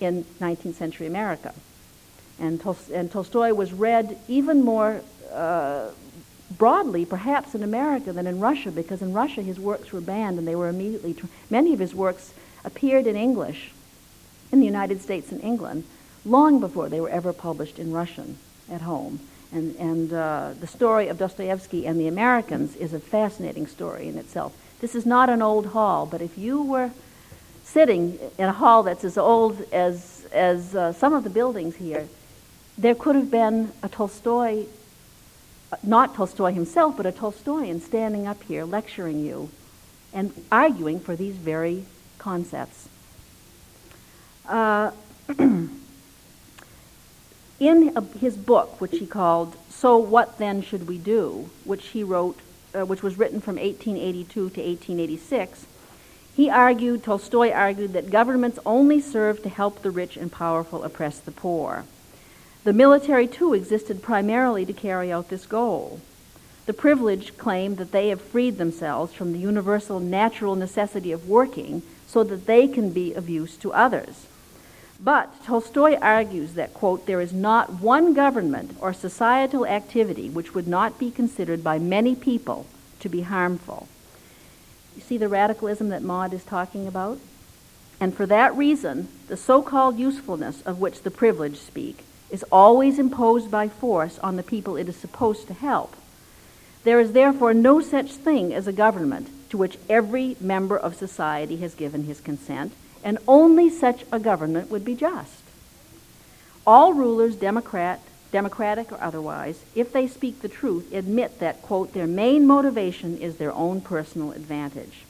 in 0.00 0.24
19th 0.40 0.74
century 0.74 1.06
America. 1.06 1.54
And, 2.38 2.60
Tol- 2.60 2.76
and 2.92 3.10
Tolstoy 3.12 3.52
was 3.52 3.72
read 3.72 4.18
even 4.28 4.64
more 4.64 5.02
uh, 5.30 5.90
broadly, 6.56 7.04
perhaps, 7.04 7.54
in 7.54 7.62
America 7.62 8.12
than 8.12 8.26
in 8.26 8.40
Russia, 8.40 8.70
because 8.70 9.02
in 9.02 9.12
Russia 9.12 9.42
his 9.42 9.60
works 9.60 9.92
were 9.92 10.00
banned 10.00 10.38
and 10.38 10.48
they 10.48 10.56
were 10.56 10.68
immediately. 10.68 11.14
Tr- 11.14 11.26
many 11.50 11.74
of 11.74 11.78
his 11.78 11.94
works 11.94 12.32
appeared 12.64 13.06
in 13.06 13.16
English 13.16 13.72
in 14.50 14.60
the 14.60 14.66
United 14.66 15.00
States 15.02 15.30
and 15.30 15.42
England 15.42 15.84
long 16.24 16.60
before 16.60 16.88
they 16.88 17.00
were 17.00 17.08
ever 17.08 17.32
published 17.32 17.78
in 17.78 17.92
Russian 17.92 18.38
at 18.70 18.80
home. 18.80 19.20
And, 19.52 19.74
and 19.76 20.12
uh, 20.12 20.50
the 20.58 20.66
story 20.66 21.08
of 21.08 21.18
Dostoevsky 21.18 21.86
and 21.86 21.98
the 21.98 22.06
Americans 22.06 22.76
is 22.76 22.92
a 22.92 23.00
fascinating 23.00 23.66
story 23.66 24.08
in 24.08 24.16
itself. 24.16 24.56
This 24.80 24.94
is 24.94 25.04
not 25.04 25.28
an 25.28 25.42
old 25.42 25.66
hall, 25.66 26.06
but 26.06 26.22
if 26.22 26.38
you 26.38 26.62
were 26.62 26.90
sitting 27.64 28.18
in 28.38 28.46
a 28.48 28.52
hall 28.52 28.82
that's 28.82 29.04
as 29.04 29.18
old 29.18 29.60
as, 29.72 30.26
as 30.32 30.74
uh, 30.74 30.92
some 30.92 31.12
of 31.12 31.22
the 31.22 31.30
buildings 31.30 31.76
here, 31.76 32.08
there 32.78 32.94
could 32.94 33.14
have 33.14 33.30
been 33.30 33.72
a 33.82 33.88
Tolstoy, 33.88 34.64
not 35.82 36.14
Tolstoy 36.14 36.52
himself, 36.52 36.96
but 36.96 37.04
a 37.04 37.12
Tolstoyan 37.12 37.80
standing 37.80 38.26
up 38.26 38.42
here 38.44 38.64
lecturing 38.64 39.20
you 39.20 39.50
and 40.14 40.32
arguing 40.50 40.98
for 40.98 41.14
these 41.14 41.36
very 41.36 41.84
concepts. 42.18 42.88
Uh, 44.48 44.92
in 47.60 47.92
a, 47.94 48.02
his 48.18 48.36
book, 48.36 48.80
which 48.80 48.92
he 48.92 49.06
called 49.06 49.56
So 49.68 49.98
What 49.98 50.38
Then 50.38 50.62
Should 50.62 50.88
We 50.88 50.96
Do, 50.96 51.50
which 51.64 51.88
he 51.88 52.02
wrote 52.02 52.38
uh, 52.74 52.84
which 52.84 53.02
was 53.02 53.18
written 53.18 53.40
from 53.40 53.56
1882 53.56 54.32
to 54.32 54.42
1886, 54.42 55.66
he 56.34 56.48
argued, 56.48 57.02
Tolstoy 57.02 57.50
argued, 57.50 57.92
that 57.92 58.10
governments 58.10 58.58
only 58.64 59.00
serve 59.00 59.42
to 59.42 59.48
help 59.48 59.82
the 59.82 59.90
rich 59.90 60.16
and 60.16 60.30
powerful 60.30 60.84
oppress 60.84 61.18
the 61.18 61.32
poor. 61.32 61.84
The 62.64 62.72
military, 62.72 63.26
too, 63.26 63.54
existed 63.54 64.02
primarily 64.02 64.64
to 64.64 64.72
carry 64.72 65.10
out 65.10 65.28
this 65.28 65.46
goal. 65.46 66.00
The 66.66 66.72
privileged 66.72 67.36
claim 67.36 67.76
that 67.76 67.90
they 67.90 68.08
have 68.08 68.20
freed 68.20 68.58
themselves 68.58 69.12
from 69.12 69.32
the 69.32 69.38
universal 69.38 69.98
natural 69.98 70.54
necessity 70.54 71.10
of 71.10 71.28
working 71.28 71.82
so 72.06 72.22
that 72.24 72.46
they 72.46 72.68
can 72.68 72.90
be 72.90 73.12
of 73.12 73.28
use 73.28 73.56
to 73.58 73.72
others. 73.72 74.26
But 75.02 75.44
Tolstoy 75.44 75.96
argues 75.96 76.54
that, 76.54 76.74
quote, 76.74 77.06
there 77.06 77.22
is 77.22 77.32
not 77.32 77.80
one 77.80 78.12
government 78.12 78.76
or 78.80 78.92
societal 78.92 79.66
activity 79.66 80.28
which 80.28 80.54
would 80.54 80.68
not 80.68 80.98
be 80.98 81.10
considered 81.10 81.64
by 81.64 81.78
many 81.78 82.14
people 82.14 82.66
to 83.00 83.08
be 83.08 83.22
harmful. 83.22 83.88
You 84.94 85.00
see 85.00 85.16
the 85.16 85.28
radicalism 85.28 85.88
that 85.88 86.02
Maude 86.02 86.34
is 86.34 86.44
talking 86.44 86.86
about? 86.86 87.18
And 87.98 88.14
for 88.14 88.26
that 88.26 88.54
reason, 88.54 89.08
the 89.28 89.36
so 89.36 89.62
called 89.62 89.98
usefulness 89.98 90.60
of 90.62 90.80
which 90.80 91.02
the 91.02 91.10
privileged 91.10 91.56
speak 91.56 92.04
is 92.30 92.44
always 92.52 92.98
imposed 92.98 93.50
by 93.50 93.68
force 93.68 94.18
on 94.18 94.36
the 94.36 94.42
people 94.42 94.76
it 94.76 94.88
is 94.88 94.96
supposed 94.96 95.46
to 95.46 95.54
help. 95.54 95.96
There 96.84 97.00
is 97.00 97.12
therefore 97.12 97.54
no 97.54 97.80
such 97.80 98.12
thing 98.12 98.52
as 98.52 98.66
a 98.66 98.72
government 98.72 99.28
to 99.50 99.58
which 99.58 99.78
every 99.88 100.36
member 100.40 100.76
of 100.76 100.94
society 100.94 101.56
has 101.58 101.74
given 101.74 102.04
his 102.04 102.20
consent, 102.20 102.72
and 103.02 103.18
only 103.26 103.70
such 103.70 104.04
a 104.12 104.18
government 104.18 104.70
would 104.70 104.84
be 104.84 104.94
just. 104.94 105.42
All 106.66 106.92
rulers, 106.92 107.36
Democrat, 107.36 108.00
Democratic 108.32 108.92
or 108.92 109.00
otherwise, 109.00 109.64
if 109.74 109.92
they 109.92 110.06
speak 110.06 110.40
the 110.40 110.48
truth, 110.48 110.92
admit 110.92 111.40
that, 111.40 111.62
quote, 111.62 111.92
their 111.92 112.06
main 112.06 112.46
motivation 112.46 113.18
is 113.18 113.36
their 113.36 113.52
own 113.52 113.80
personal 113.80 114.32
advantage. 114.32 115.02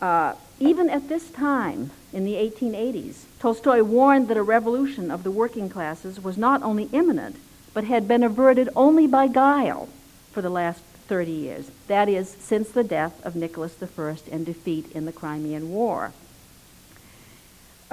Uh, 0.00 0.34
even 0.60 0.90
at 0.90 1.08
this 1.08 1.30
time, 1.30 1.90
in 2.12 2.24
the 2.24 2.34
1880s, 2.34 3.24
Tolstoy 3.38 3.82
warned 3.82 4.28
that 4.28 4.36
a 4.36 4.42
revolution 4.42 5.10
of 5.10 5.22
the 5.22 5.30
working 5.30 5.68
classes 5.68 6.22
was 6.22 6.36
not 6.36 6.62
only 6.62 6.84
imminent, 6.92 7.36
but 7.72 7.84
had 7.84 8.06
been 8.06 8.22
averted 8.22 8.68
only 8.76 9.06
by 9.06 9.26
guile 9.26 9.88
for 10.32 10.42
the 10.42 10.50
last 10.50 10.80
30 11.08 11.30
years. 11.30 11.70
That 11.88 12.08
is, 12.08 12.28
since 12.28 12.70
the 12.70 12.84
death 12.84 13.24
of 13.24 13.36
Nicholas 13.36 13.76
I 13.82 14.16
and 14.30 14.44
defeat 14.44 14.90
in 14.92 15.06
the 15.06 15.12
Crimean 15.12 15.70
War. 15.70 16.12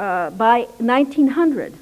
Uh, 0.02 0.32
by 0.32 0.62
1900, 0.80 1.76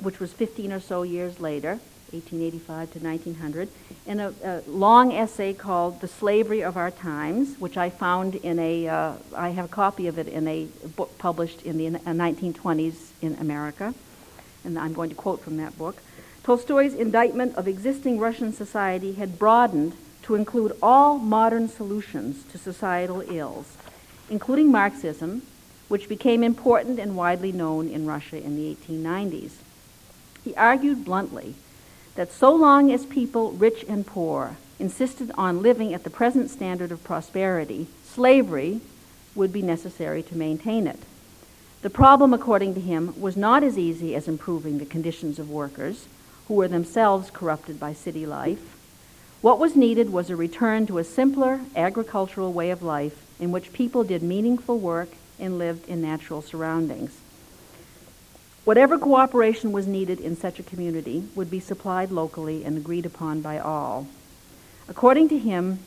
which 0.00 0.20
was 0.20 0.32
15 0.32 0.70
or 0.70 0.78
so 0.78 1.02
years 1.02 1.40
later, 1.40 1.80
1885 2.12 2.92
to 2.92 2.98
1900, 3.00 3.68
in 4.06 4.20
a, 4.20 4.32
a, 4.44 4.62
long 4.68 5.10
essay 5.10 5.52
called 5.52 6.00
The 6.00 6.06
Slavery 6.06 6.62
of 6.62 6.76
Our 6.76 6.92
Times, 6.92 7.58
which 7.58 7.76
I 7.76 7.90
found 7.90 8.36
in 8.36 8.60
a. 8.60 8.86
Uh, 8.86 9.12
I 9.36 9.48
have 9.48 9.64
a 9.64 9.74
copy 9.74 10.06
of 10.06 10.20
it 10.20 10.28
in 10.28 10.46
a 10.46 10.66
book 10.94 11.18
published 11.18 11.62
in 11.62 11.78
the 11.78 11.98
1920s 11.98 12.94
uh, 12.94 13.26
in 13.26 13.34
America, 13.40 13.92
and 14.62 14.78
I'm 14.78 14.92
going 14.92 15.08
to 15.08 15.16
quote 15.16 15.40
from 15.40 15.56
that 15.56 15.76
book. 15.76 15.96
Tolstoy's 16.44 16.94
indictment 16.94 17.56
of 17.56 17.66
existing 17.66 18.20
Russian 18.20 18.52
society 18.52 19.14
had 19.14 19.36
broadened 19.36 19.96
to 20.22 20.36
include 20.36 20.76
all 20.80 21.18
modern 21.18 21.68
solutions 21.68 22.44
to 22.52 22.56
societal 22.56 23.20
ills, 23.22 23.76
including 24.30 24.70
Marxism, 24.70 25.42
which 25.88 26.08
became 26.08 26.42
important 26.42 26.98
and 26.98 27.16
widely 27.16 27.50
known 27.50 27.88
in 27.88 28.06
Russia 28.06 28.36
in 28.36 28.56
the 28.56 28.74
1890s. 28.74 29.52
He 30.44 30.54
argued 30.54 31.04
bluntly 31.04 31.54
that 32.14 32.32
so 32.32 32.54
long 32.54 32.92
as 32.92 33.06
people, 33.06 33.52
rich 33.52 33.84
and 33.88 34.06
poor, 34.06 34.56
insisted 34.78 35.30
on 35.34 35.62
living 35.62 35.92
at 35.92 36.04
the 36.04 36.10
present 36.10 36.50
standard 36.50 36.92
of 36.92 37.04
prosperity, 37.04 37.86
slavery 38.04 38.80
would 39.34 39.52
be 39.52 39.62
necessary 39.62 40.22
to 40.22 40.36
maintain 40.36 40.86
it. 40.86 41.00
The 41.82 41.90
problem, 41.90 42.34
according 42.34 42.74
to 42.74 42.80
him, 42.80 43.18
was 43.20 43.36
not 43.36 43.62
as 43.62 43.78
easy 43.78 44.14
as 44.14 44.26
improving 44.26 44.78
the 44.78 44.86
conditions 44.86 45.38
of 45.38 45.50
workers, 45.50 46.06
who 46.48 46.54
were 46.54 46.68
themselves 46.68 47.30
corrupted 47.30 47.78
by 47.78 47.92
city 47.92 48.26
life. 48.26 48.76
What 49.42 49.60
was 49.60 49.76
needed 49.76 50.10
was 50.10 50.28
a 50.28 50.36
return 50.36 50.86
to 50.88 50.98
a 50.98 51.04
simpler 51.04 51.60
agricultural 51.76 52.52
way 52.52 52.70
of 52.70 52.82
life 52.82 53.24
in 53.38 53.52
which 53.52 53.72
people 53.72 54.02
did 54.02 54.22
meaningful 54.22 54.78
work 54.78 55.10
and 55.38 55.58
lived 55.58 55.88
in 55.88 56.02
natural 56.02 56.42
surroundings. 56.42 57.16
Whatever 58.64 58.98
cooperation 58.98 59.72
was 59.72 59.86
needed 59.86 60.20
in 60.20 60.36
such 60.36 60.58
a 60.58 60.62
community 60.62 61.24
would 61.34 61.50
be 61.50 61.60
supplied 61.60 62.10
locally 62.10 62.64
and 62.64 62.76
agreed 62.76 63.06
upon 63.06 63.40
by 63.40 63.58
all. 63.58 64.06
According 64.88 65.30
to 65.30 65.38
him, 65.38 65.78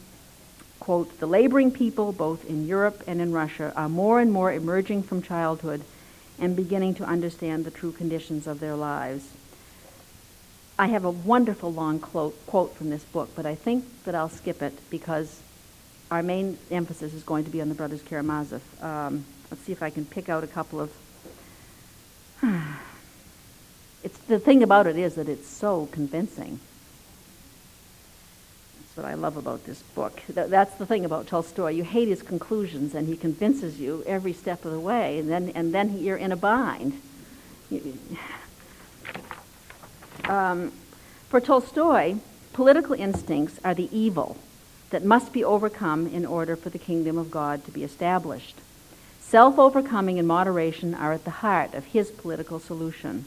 quote, 0.79 1.19
the 1.19 1.27
laboring 1.27 1.71
people, 1.71 2.11
both 2.11 2.43
in 2.49 2.67
Europe 2.67 3.03
and 3.05 3.21
in 3.21 3.31
Russia, 3.31 3.71
are 3.75 3.87
more 3.87 4.19
and 4.19 4.31
more 4.31 4.51
emerging 4.51 5.03
from 5.03 5.21
childhood 5.21 5.83
and 6.39 6.55
beginning 6.55 6.95
to 6.95 7.03
understand 7.03 7.65
the 7.65 7.71
true 7.71 7.91
conditions 7.91 8.47
of 8.47 8.59
their 8.59 8.75
lives. 8.75 9.27
I 10.79 10.87
have 10.87 11.05
a 11.05 11.11
wonderful 11.11 11.71
long 11.71 11.99
quote 11.99 12.75
from 12.75 12.89
this 12.89 13.03
book, 13.03 13.29
but 13.35 13.45
I 13.45 13.53
think 13.53 13.85
that 14.05 14.15
I'll 14.15 14.29
skip 14.29 14.63
it 14.63 14.73
because 14.89 15.39
our 16.09 16.23
main 16.23 16.57
emphasis 16.71 17.13
is 17.13 17.21
going 17.21 17.45
to 17.45 17.51
be 17.51 17.61
on 17.61 17.69
the 17.69 17.75
brothers 17.75 18.01
Karamazov. 18.01 18.61
Um, 18.81 19.25
let's 19.51 19.63
see 19.63 19.71
if 19.71 19.83
I 19.83 19.89
can 19.91 20.05
pick 20.05 20.29
out 20.29 20.43
a 20.43 20.47
couple 20.47 20.79
of 20.79 20.91
it's 24.03 24.17
the 24.19 24.39
thing 24.39 24.63
about 24.63 24.87
it 24.87 24.97
is 24.97 25.15
that 25.15 25.29
it's 25.29 25.47
so 25.47 25.87
convincing. 25.91 26.59
That's 28.79 28.97
what 28.97 29.05
I 29.05 29.13
love 29.13 29.37
about 29.37 29.65
this 29.65 29.81
book. 29.81 30.21
That's 30.27 30.73
the 30.75 30.85
thing 30.85 31.05
about 31.05 31.27
Tolstoy. 31.27 31.71
You 31.71 31.83
hate 31.83 32.07
his 32.07 32.23
conclusions, 32.23 32.95
and 32.95 33.07
he 33.07 33.15
convinces 33.15 33.79
you 33.79 34.03
every 34.07 34.33
step 34.33 34.65
of 34.65 34.71
the 34.71 34.79
way, 34.79 35.19
and 35.19 35.29
then 35.29 35.51
and 35.55 35.73
then 35.73 35.99
you're 35.99 36.17
in 36.17 36.31
a 36.31 36.37
bind. 36.37 37.01
Um, 40.25 40.71
for 41.29 41.41
Tolstoy, 41.41 42.15
political 42.53 42.93
instincts 42.93 43.59
are 43.65 43.73
the 43.73 43.89
evil 43.91 44.37
that 44.91 45.03
must 45.03 45.33
be 45.33 45.43
overcome 45.43 46.05
in 46.07 46.27
order 46.27 46.55
for 46.55 46.69
the 46.69 46.77
kingdom 46.77 47.17
of 47.17 47.31
God 47.31 47.65
to 47.65 47.71
be 47.71 47.83
established. 47.83 48.55
Self 49.31 49.57
overcoming 49.57 50.19
and 50.19 50.27
moderation 50.27 50.93
are 50.93 51.13
at 51.13 51.23
the 51.23 51.39
heart 51.39 51.73
of 51.73 51.85
his 51.85 52.11
political 52.11 52.59
solution. 52.59 53.23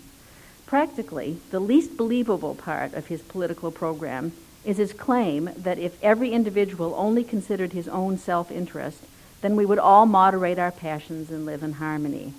Practically, 0.67 1.38
the 1.51 1.61
least 1.61 1.97
believable 1.97 2.55
part 2.55 2.93
of 2.93 3.07
his 3.07 3.23
political 3.23 3.71
program 3.71 4.33
is 4.67 4.77
his 4.77 4.93
claim 4.93 5.49
that 5.57 5.79
if 5.79 5.97
every 6.05 6.33
individual 6.33 6.95
only 6.99 7.25
considered 7.25 7.73
his 7.73 7.88
own 7.88 8.19
self 8.19 8.53
interest, 8.53 8.99
then 9.40 9.57
we 9.57 9.64
would 9.64 9.79
all 9.79 10.05
moderate 10.05 10.59
our 10.59 10.71
passions 10.71 11.31
and 11.31 11.47
live 11.47 11.62
in 11.62 11.73
harmony. 11.73 12.35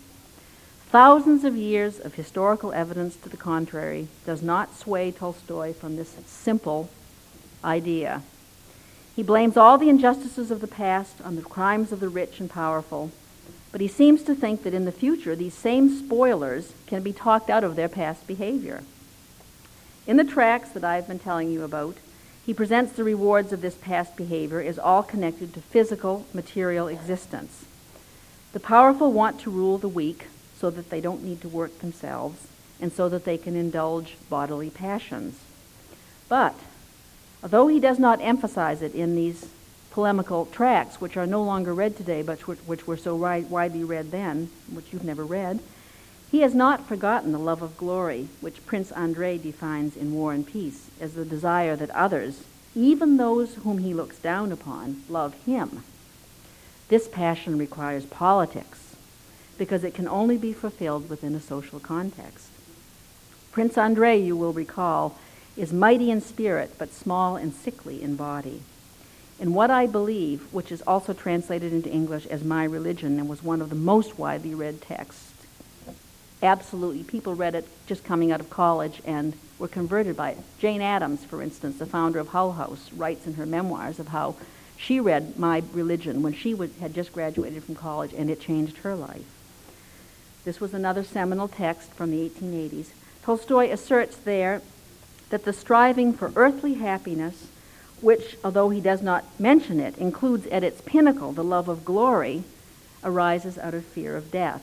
Thousands 0.91 1.43
of 1.43 1.57
years 1.57 1.99
of 1.99 2.13
historical 2.13 2.71
evidence 2.71 3.15
to 3.15 3.29
the 3.29 3.35
contrary 3.35 4.09
does 4.27 4.43
not 4.43 4.77
sway 4.77 5.11
Tolstoy 5.11 5.73
from 5.73 5.95
this 5.95 6.15
simple 6.27 6.91
idea. 7.63 8.21
He 9.15 9.23
blames 9.23 9.57
all 9.57 9.79
the 9.79 9.89
injustices 9.89 10.51
of 10.51 10.61
the 10.61 10.67
past 10.67 11.19
on 11.23 11.35
the 11.35 11.41
crimes 11.41 11.91
of 11.91 11.99
the 11.99 12.09
rich 12.09 12.39
and 12.39 12.47
powerful 12.47 13.09
but 13.75 13.81
he 13.81 13.89
seems 13.89 14.23
to 14.23 14.33
think 14.33 14.63
that 14.63 14.73
in 14.73 14.85
the 14.85 14.89
future, 14.93 15.35
these 15.35 15.53
same 15.53 15.89
spoilers 15.89 16.71
can 16.87 17.03
be 17.03 17.11
talked 17.11 17.49
out 17.49 17.61
of 17.61 17.75
their 17.75 17.89
past 17.89 18.25
behavior. 18.25 18.81
In 20.07 20.15
the 20.15 20.23
tracts 20.23 20.69
that 20.69 20.85
I've 20.85 21.09
been 21.09 21.19
telling 21.19 21.51
you 21.51 21.61
about, 21.61 21.97
he 22.45 22.53
presents 22.53 22.93
the 22.93 23.03
rewards 23.03 23.51
of 23.51 23.59
this 23.59 23.75
past 23.75 24.15
behavior 24.15 24.61
as 24.61 24.79
all 24.79 25.03
connected 25.03 25.53
to 25.53 25.59
physical, 25.59 26.25
material 26.33 26.87
existence. 26.87 27.65
The 28.53 28.61
powerful 28.61 29.11
want 29.11 29.41
to 29.41 29.51
rule 29.51 29.77
the 29.77 29.89
weak 29.89 30.27
so 30.57 30.69
that 30.69 30.89
they 30.89 31.01
don't 31.01 31.25
need 31.25 31.41
to 31.41 31.49
work 31.49 31.79
themselves 31.79 32.47
and 32.79 32.93
so 32.93 33.09
that 33.09 33.25
they 33.25 33.37
can 33.37 33.57
indulge 33.57 34.15
bodily 34.29 34.69
passions. 34.69 35.41
But, 36.29 36.55
although 37.43 37.67
he 37.67 37.81
does 37.81 37.99
not 37.99 38.21
emphasize 38.21 38.81
it 38.81 38.95
in 38.95 39.17
these 39.17 39.49
polemical 39.95 40.45
tracts, 40.47 40.99
which 40.99 41.15
are 41.15 41.25
no 41.25 41.41
longer 41.41 41.73
read 41.73 41.95
today, 41.95 42.21
but 42.21 42.41
which 42.67 42.85
were 42.85 42.97
so 42.97 43.15
widely 43.15 43.81
read 43.81 44.11
then, 44.11 44.49
which 44.69 44.91
you've 44.91 45.05
never 45.05 45.23
read, 45.23 45.57
he 46.29 46.41
has 46.41 46.53
not 46.53 46.85
forgotten 46.85 47.31
the 47.31 47.39
love 47.39 47.61
of 47.61 47.77
glory, 47.77 48.27
which 48.41 48.65
Prince 48.65 48.91
Andrei 48.91 49.37
defines 49.37 49.95
in 49.95 50.13
War 50.13 50.33
and 50.33 50.45
Peace 50.45 50.89
as 50.99 51.13
the 51.13 51.23
desire 51.23 51.77
that 51.77 51.89
others, 51.91 52.43
even 52.75 53.15
those 53.15 53.55
whom 53.55 53.77
he 53.77 53.93
looks 53.93 54.17
down 54.17 54.51
upon, 54.51 55.01
love 55.07 55.33
him. 55.45 55.81
This 56.89 57.07
passion 57.07 57.57
requires 57.57 58.05
politics, 58.05 58.97
because 59.57 59.85
it 59.85 59.93
can 59.93 60.09
only 60.09 60.35
be 60.37 60.51
fulfilled 60.51 61.09
within 61.09 61.35
a 61.35 61.39
social 61.39 61.79
context. 61.79 62.49
Prince 63.53 63.77
Andrei, 63.77 64.19
you 64.19 64.35
will 64.35 64.51
recall, 64.51 65.17
is 65.55 65.71
mighty 65.71 66.11
in 66.11 66.19
spirit, 66.19 66.73
but 66.77 66.91
small 66.91 67.37
and 67.37 67.53
sickly 67.53 68.03
in 68.03 68.17
body. 68.17 68.61
In 69.39 69.53
What 69.53 69.69
I 69.69 69.85
Believe, 69.85 70.41
which 70.53 70.71
is 70.71 70.81
also 70.83 71.13
translated 71.13 71.73
into 71.73 71.89
English 71.89 72.25
as 72.27 72.43
My 72.43 72.63
Religion 72.63 73.19
and 73.19 73.27
was 73.27 73.43
one 73.43 73.61
of 73.61 73.69
the 73.69 73.75
most 73.75 74.17
widely 74.17 74.55
read 74.55 74.81
texts. 74.81 75.33
Absolutely, 76.41 77.03
people 77.03 77.35
read 77.35 77.55
it 77.55 77.67
just 77.87 78.03
coming 78.03 78.31
out 78.31 78.39
of 78.39 78.49
college 78.49 79.01
and 79.05 79.33
were 79.59 79.67
converted 79.67 80.15
by 80.15 80.31
it. 80.31 80.37
Jane 80.59 80.81
Addams, 80.81 81.25
for 81.25 81.41
instance, 81.41 81.79
the 81.79 81.85
founder 81.85 82.19
of 82.19 82.29
Hull 82.29 82.53
House, 82.53 82.91
writes 82.93 83.27
in 83.27 83.33
her 83.33 83.45
memoirs 83.45 83.99
of 83.99 84.09
how 84.09 84.35
she 84.77 84.99
read 84.99 85.37
My 85.37 85.63
Religion 85.73 86.21
when 86.21 86.33
she 86.33 86.53
would, 86.53 86.71
had 86.79 86.93
just 86.93 87.13
graduated 87.13 87.63
from 87.63 87.75
college 87.75 88.13
and 88.13 88.29
it 88.29 88.39
changed 88.39 88.77
her 88.79 88.95
life. 88.95 89.25
This 90.43 90.61
was 90.61 90.73
another 90.73 91.03
seminal 91.03 91.47
text 91.47 91.91
from 91.93 92.11
the 92.11 92.29
1880s. 92.29 92.89
Tolstoy 93.23 93.71
asserts 93.71 94.15
there 94.17 94.61
that 95.29 95.43
the 95.43 95.53
striving 95.53 96.13
for 96.13 96.31
earthly 96.35 96.75
happiness, 96.75 97.47
which, 98.01 98.37
although 98.43 98.69
he 98.69 98.81
does 98.81 99.01
not 99.01 99.23
mention 99.39 99.79
it, 99.79 99.97
includes 99.97 100.47
at 100.47 100.63
its 100.63 100.81
pinnacle 100.81 101.31
the 101.31 101.43
love 101.43 101.67
of 101.67 101.85
glory, 101.85 102.43
arises 103.03 103.57
out 103.57 103.73
of 103.73 103.85
fear 103.85 104.15
of 104.15 104.31
death. 104.31 104.61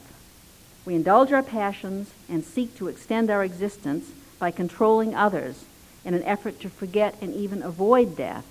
We 0.85 0.95
indulge 0.95 1.33
our 1.33 1.43
passions 1.43 2.11
and 2.29 2.45
seek 2.45 2.77
to 2.77 2.89
extend 2.89 3.31
our 3.31 3.45
existence 3.45 4.11
by 4.39 4.51
controlling 4.51 5.15
others 5.15 5.65
in 6.05 6.15
an 6.15 6.25
effort 6.25 6.61
to 6.61 6.69
forget 6.69 7.15
and 7.21 7.33
even 7.35 7.63
avoid 7.63 8.17
death. 8.17 8.45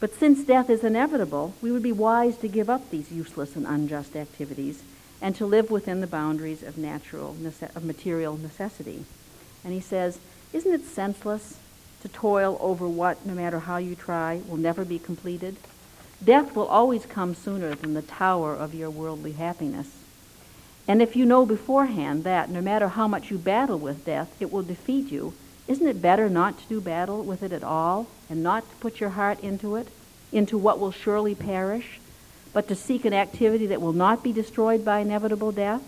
But 0.00 0.14
since 0.14 0.44
death 0.44 0.70
is 0.70 0.82
inevitable, 0.82 1.54
we 1.60 1.70
would 1.70 1.82
be 1.82 1.92
wise 1.92 2.36
to 2.38 2.48
give 2.48 2.70
up 2.70 2.90
these 2.90 3.12
useless 3.12 3.56
and 3.56 3.66
unjust 3.66 4.16
activities 4.16 4.82
and 5.20 5.36
to 5.36 5.46
live 5.46 5.70
within 5.70 6.00
the 6.00 6.06
boundaries 6.06 6.62
of 6.62 6.76
natural 6.76 7.36
of 7.74 7.84
material 7.84 8.36
necessity. 8.36 9.04
And 9.62 9.72
he 9.72 9.80
says, 9.80 10.18
isn't 10.52 10.72
it 10.72 10.84
senseless 10.84 11.58
to 12.04 12.08
toil 12.10 12.58
over 12.60 12.86
what, 12.86 13.24
no 13.24 13.32
matter 13.32 13.60
how 13.60 13.78
you 13.78 13.94
try, 13.94 14.42
will 14.46 14.58
never 14.58 14.84
be 14.84 14.98
completed? 14.98 15.56
Death 16.22 16.54
will 16.54 16.66
always 16.66 17.06
come 17.06 17.34
sooner 17.34 17.74
than 17.74 17.94
the 17.94 18.02
tower 18.02 18.54
of 18.54 18.74
your 18.74 18.90
worldly 18.90 19.32
happiness. 19.32 19.88
And 20.86 21.00
if 21.00 21.16
you 21.16 21.24
know 21.24 21.46
beforehand 21.46 22.24
that, 22.24 22.50
no 22.50 22.60
matter 22.60 22.88
how 22.88 23.08
much 23.08 23.30
you 23.30 23.38
battle 23.38 23.78
with 23.78 24.04
death, 24.04 24.30
it 24.38 24.52
will 24.52 24.62
defeat 24.62 25.10
you, 25.10 25.32
isn't 25.66 25.88
it 25.88 26.02
better 26.02 26.28
not 26.28 26.58
to 26.58 26.68
do 26.68 26.78
battle 26.78 27.22
with 27.22 27.42
it 27.42 27.52
at 27.52 27.64
all 27.64 28.06
and 28.28 28.42
not 28.42 28.68
to 28.68 28.76
put 28.76 29.00
your 29.00 29.10
heart 29.10 29.40
into 29.40 29.76
it, 29.76 29.88
into 30.30 30.58
what 30.58 30.78
will 30.78 30.92
surely 30.92 31.34
perish, 31.34 32.00
but 32.52 32.68
to 32.68 32.74
seek 32.74 33.06
an 33.06 33.14
activity 33.14 33.66
that 33.68 33.80
will 33.80 33.94
not 33.94 34.22
be 34.22 34.30
destroyed 34.30 34.84
by 34.84 34.98
inevitable 34.98 35.52
death? 35.52 35.82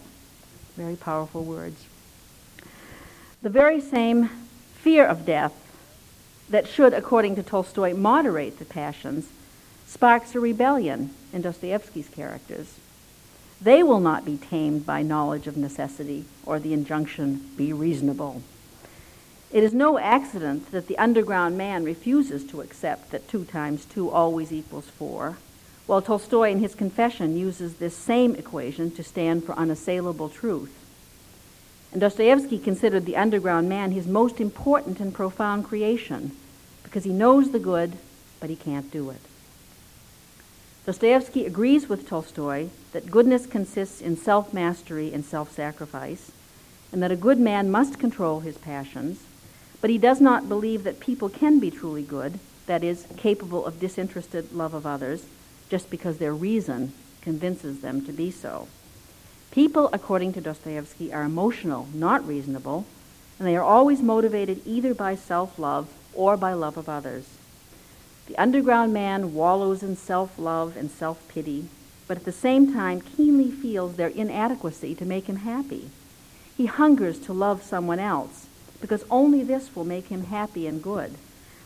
Very 0.78 0.96
powerful 0.96 1.44
words. 1.44 1.84
The 3.42 3.50
very 3.50 3.82
same 3.82 4.30
fear 4.76 5.04
of 5.04 5.26
death 5.26 5.52
that 6.48 6.68
should, 6.68 6.92
according 6.92 7.36
to 7.36 7.42
Tolstoy, 7.42 7.94
moderate 7.94 8.58
the 8.58 8.64
passions 8.64 9.28
sparks 9.86 10.34
a 10.34 10.40
rebellion 10.40 11.14
in 11.32 11.42
Dostoevsky's 11.42 12.08
characters. 12.08 12.74
They 13.60 13.82
will 13.82 14.00
not 14.00 14.24
be 14.24 14.36
tamed 14.36 14.84
by 14.84 15.02
knowledge 15.02 15.46
of 15.46 15.56
necessity 15.56 16.24
or 16.44 16.58
the 16.58 16.72
injunction, 16.72 17.50
be 17.56 17.72
reasonable. 17.72 18.42
It 19.52 19.62
is 19.62 19.72
no 19.72 19.98
accident 19.98 20.70
that 20.72 20.88
the 20.88 20.98
underground 20.98 21.56
man 21.56 21.84
refuses 21.84 22.44
to 22.48 22.60
accept 22.60 23.10
that 23.12 23.28
two 23.28 23.44
times 23.44 23.84
two 23.84 24.10
always 24.10 24.52
equals 24.52 24.88
four, 24.88 25.38
while 25.86 26.02
Tolstoy 26.02 26.50
in 26.50 26.58
his 26.58 26.74
confession 26.74 27.36
uses 27.36 27.76
this 27.76 27.96
same 27.96 28.34
equation 28.34 28.90
to 28.90 29.04
stand 29.04 29.44
for 29.44 29.54
unassailable 29.54 30.28
truth. 30.28 30.85
And 31.92 32.00
Dostoevsky 32.00 32.58
considered 32.58 33.06
the 33.06 33.16
underground 33.16 33.68
man 33.68 33.92
his 33.92 34.06
most 34.06 34.40
important 34.40 35.00
and 35.00 35.14
profound 35.14 35.64
creation 35.64 36.32
because 36.82 37.04
he 37.04 37.12
knows 37.12 37.50
the 37.50 37.58
good, 37.58 37.92
but 38.40 38.50
he 38.50 38.56
can't 38.56 38.90
do 38.90 39.10
it. 39.10 39.20
Dostoevsky 40.86 41.46
agrees 41.46 41.88
with 41.88 42.08
Tolstoy 42.08 42.68
that 42.92 43.10
goodness 43.10 43.44
consists 43.44 44.00
in 44.00 44.16
self 44.16 44.54
mastery 44.54 45.12
and 45.12 45.24
self 45.24 45.50
sacrifice, 45.50 46.30
and 46.92 47.02
that 47.02 47.10
a 47.10 47.16
good 47.16 47.40
man 47.40 47.70
must 47.70 47.98
control 47.98 48.40
his 48.40 48.56
passions, 48.56 49.24
but 49.80 49.90
he 49.90 49.98
does 49.98 50.20
not 50.20 50.48
believe 50.48 50.84
that 50.84 51.00
people 51.00 51.28
can 51.28 51.58
be 51.58 51.72
truly 51.72 52.02
good, 52.02 52.38
that 52.66 52.84
is, 52.84 53.06
capable 53.16 53.66
of 53.66 53.80
disinterested 53.80 54.52
love 54.52 54.74
of 54.74 54.86
others, 54.86 55.26
just 55.68 55.90
because 55.90 56.18
their 56.18 56.34
reason 56.34 56.92
convinces 57.20 57.80
them 57.80 58.04
to 58.06 58.12
be 58.12 58.30
so. 58.30 58.68
People, 59.56 59.88
according 59.94 60.34
to 60.34 60.42
Dostoevsky, 60.42 61.14
are 61.14 61.22
emotional, 61.22 61.88
not 61.94 62.28
reasonable, 62.28 62.84
and 63.38 63.48
they 63.48 63.56
are 63.56 63.62
always 63.62 64.02
motivated 64.02 64.60
either 64.66 64.92
by 64.92 65.14
self 65.16 65.58
love 65.58 65.88
or 66.12 66.36
by 66.36 66.52
love 66.52 66.76
of 66.76 66.90
others. 66.90 67.24
The 68.26 68.36
underground 68.36 68.92
man 68.92 69.32
wallows 69.32 69.82
in 69.82 69.96
self 69.96 70.38
love 70.38 70.76
and 70.76 70.90
self 70.90 71.26
pity, 71.28 71.70
but 72.06 72.18
at 72.18 72.26
the 72.26 72.32
same 72.32 72.74
time 72.74 73.00
keenly 73.00 73.50
feels 73.50 73.96
their 73.96 74.08
inadequacy 74.08 74.94
to 74.96 75.06
make 75.06 75.24
him 75.24 75.36
happy. 75.36 75.88
He 76.54 76.66
hungers 76.66 77.18
to 77.20 77.32
love 77.32 77.62
someone 77.62 77.98
else, 77.98 78.48
because 78.82 79.06
only 79.10 79.42
this 79.42 79.74
will 79.74 79.86
make 79.86 80.08
him 80.08 80.24
happy 80.24 80.66
and 80.66 80.82
good. 80.82 81.14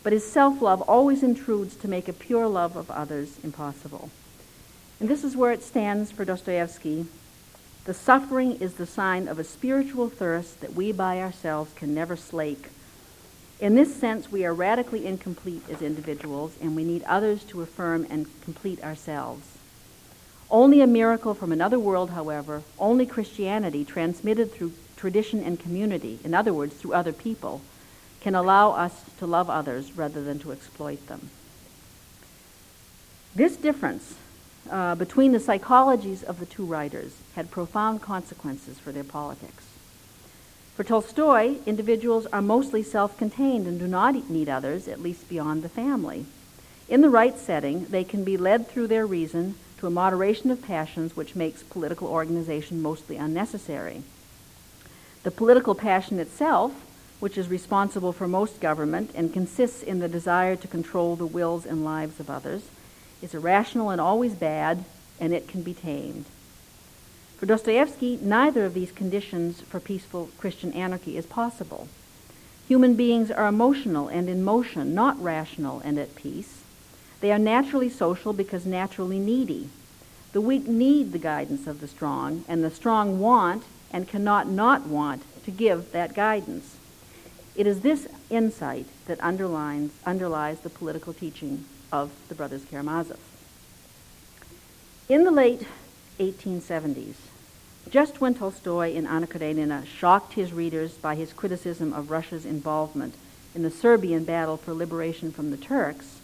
But 0.04 0.12
his 0.12 0.30
self 0.30 0.62
love 0.62 0.80
always 0.82 1.24
intrudes 1.24 1.74
to 1.74 1.88
make 1.88 2.06
a 2.06 2.12
pure 2.12 2.46
love 2.46 2.76
of 2.76 2.88
others 2.88 3.40
impossible. 3.42 4.10
And 5.00 5.08
this 5.08 5.24
is 5.24 5.36
where 5.36 5.50
it 5.50 5.64
stands 5.64 6.12
for 6.12 6.24
Dostoevsky. 6.24 7.06
The 7.84 7.94
suffering 7.94 8.56
is 8.60 8.74
the 8.74 8.86
sign 8.86 9.28
of 9.28 9.38
a 9.38 9.44
spiritual 9.44 10.08
thirst 10.08 10.60
that 10.60 10.74
we 10.74 10.92
by 10.92 11.20
ourselves 11.20 11.72
can 11.74 11.94
never 11.94 12.16
slake 12.16 12.68
in 13.60 13.74
this 13.74 13.94
sense, 13.94 14.32
we 14.32 14.46
are 14.46 14.54
radically 14.54 15.06
incomplete 15.06 15.62
as 15.70 15.82
individuals, 15.82 16.54
and 16.62 16.74
we 16.74 16.82
need 16.82 17.02
others 17.02 17.44
to 17.44 17.60
affirm 17.60 18.06
and 18.08 18.26
complete 18.40 18.82
ourselves. 18.82 19.46
Only 20.50 20.80
a 20.80 20.86
miracle 20.86 21.34
from 21.34 21.52
another 21.52 21.78
world, 21.78 22.10
however, 22.10 22.62
only 22.78 23.04
Christianity 23.04 23.84
transmitted 23.84 24.50
through 24.50 24.72
tradition 24.96 25.42
and 25.44 25.60
community, 25.60 26.18
in 26.24 26.32
other 26.34 26.54
words, 26.54 26.74
through 26.74 26.94
other 26.94 27.12
people, 27.12 27.60
can 28.20 28.34
allow 28.34 28.70
us 28.70 29.04
to 29.18 29.26
love 29.26 29.50
others 29.50 29.92
rather 29.92 30.24
than 30.24 30.38
to 30.38 30.52
exploit 30.52 31.06
them. 31.06 31.28
This 33.34 33.56
difference 33.56 34.14
uh, 34.68 34.94
between 34.94 35.32
the 35.32 35.38
psychologies 35.38 36.22
of 36.22 36.40
the 36.40 36.46
two 36.46 36.64
writers 36.64 37.12
had 37.34 37.50
profound 37.50 38.02
consequences 38.02 38.78
for 38.78 38.92
their 38.92 39.04
politics. 39.04 39.64
For 40.74 40.84
Tolstoy, 40.84 41.56
individuals 41.66 42.26
are 42.32 42.42
mostly 42.42 42.82
self 42.82 43.16
contained 43.18 43.66
and 43.66 43.78
do 43.78 43.86
not 43.86 44.30
need 44.30 44.48
others, 44.48 44.88
at 44.88 45.02
least 45.02 45.28
beyond 45.28 45.62
the 45.62 45.68
family. 45.68 46.26
In 46.88 47.02
the 47.02 47.10
right 47.10 47.38
setting, 47.38 47.84
they 47.86 48.02
can 48.02 48.24
be 48.24 48.36
led 48.36 48.66
through 48.66 48.88
their 48.88 49.06
reason 49.06 49.54
to 49.78 49.86
a 49.86 49.90
moderation 49.90 50.50
of 50.50 50.62
passions 50.62 51.16
which 51.16 51.36
makes 51.36 51.62
political 51.62 52.08
organization 52.08 52.82
mostly 52.82 53.16
unnecessary. 53.16 54.02
The 55.22 55.30
political 55.30 55.74
passion 55.74 56.18
itself, 56.18 56.72
which 57.20 57.36
is 57.36 57.48
responsible 57.48 58.12
for 58.12 58.26
most 58.26 58.60
government 58.60 59.10
and 59.14 59.32
consists 59.32 59.82
in 59.82 59.98
the 60.00 60.08
desire 60.08 60.56
to 60.56 60.68
control 60.68 61.14
the 61.14 61.26
wills 61.26 61.66
and 61.66 61.84
lives 61.84 62.18
of 62.20 62.30
others, 62.30 62.62
is 63.22 63.34
irrational 63.34 63.90
and 63.90 64.00
always 64.00 64.34
bad, 64.34 64.84
and 65.18 65.32
it 65.32 65.48
can 65.48 65.62
be 65.62 65.74
tamed. 65.74 66.24
For 67.38 67.46
Dostoevsky, 67.46 68.18
neither 68.20 68.64
of 68.64 68.74
these 68.74 68.92
conditions 68.92 69.62
for 69.62 69.80
peaceful 69.80 70.28
Christian 70.38 70.72
anarchy 70.72 71.16
is 71.16 71.26
possible. 71.26 71.88
Human 72.68 72.94
beings 72.94 73.30
are 73.30 73.46
emotional 73.46 74.08
and 74.08 74.28
in 74.28 74.44
motion, 74.44 74.94
not 74.94 75.20
rational 75.22 75.80
and 75.80 75.98
at 75.98 76.14
peace. 76.14 76.58
They 77.20 77.32
are 77.32 77.38
naturally 77.38 77.88
social 77.88 78.32
because 78.32 78.66
naturally 78.66 79.18
needy. 79.18 79.70
The 80.32 80.40
weak 80.40 80.68
need 80.68 81.12
the 81.12 81.18
guidance 81.18 81.66
of 81.66 81.80
the 81.80 81.88
strong, 81.88 82.44
and 82.46 82.62
the 82.62 82.70
strong 82.70 83.18
want 83.18 83.64
and 83.90 84.06
cannot 84.06 84.46
not 84.46 84.86
want 84.86 85.22
to 85.44 85.50
give 85.50 85.92
that 85.92 86.14
guidance. 86.14 86.76
It 87.56 87.66
is 87.66 87.80
this 87.80 88.06
insight 88.30 88.86
that 89.06 89.20
underlines, 89.20 89.92
underlies 90.06 90.60
the 90.60 90.70
political 90.70 91.12
teaching 91.12 91.64
of 91.92 92.10
the 92.28 92.34
Brothers 92.34 92.64
Karamazov. 92.64 93.18
In 95.08 95.24
the 95.24 95.30
late 95.30 95.66
1870s, 96.18 97.14
just 97.90 98.20
when 98.20 98.34
Tolstoy 98.34 98.92
in 98.92 99.06
Anna 99.06 99.26
Karenina 99.26 99.84
shocked 99.86 100.34
his 100.34 100.52
readers 100.52 100.92
by 100.92 101.14
his 101.14 101.32
criticism 101.32 101.92
of 101.92 102.10
Russia's 102.10 102.46
involvement 102.46 103.14
in 103.54 103.62
the 103.62 103.70
Serbian 103.70 104.24
battle 104.24 104.56
for 104.56 104.72
liberation 104.72 105.32
from 105.32 105.50
the 105.50 105.56
Turks, 105.56 106.20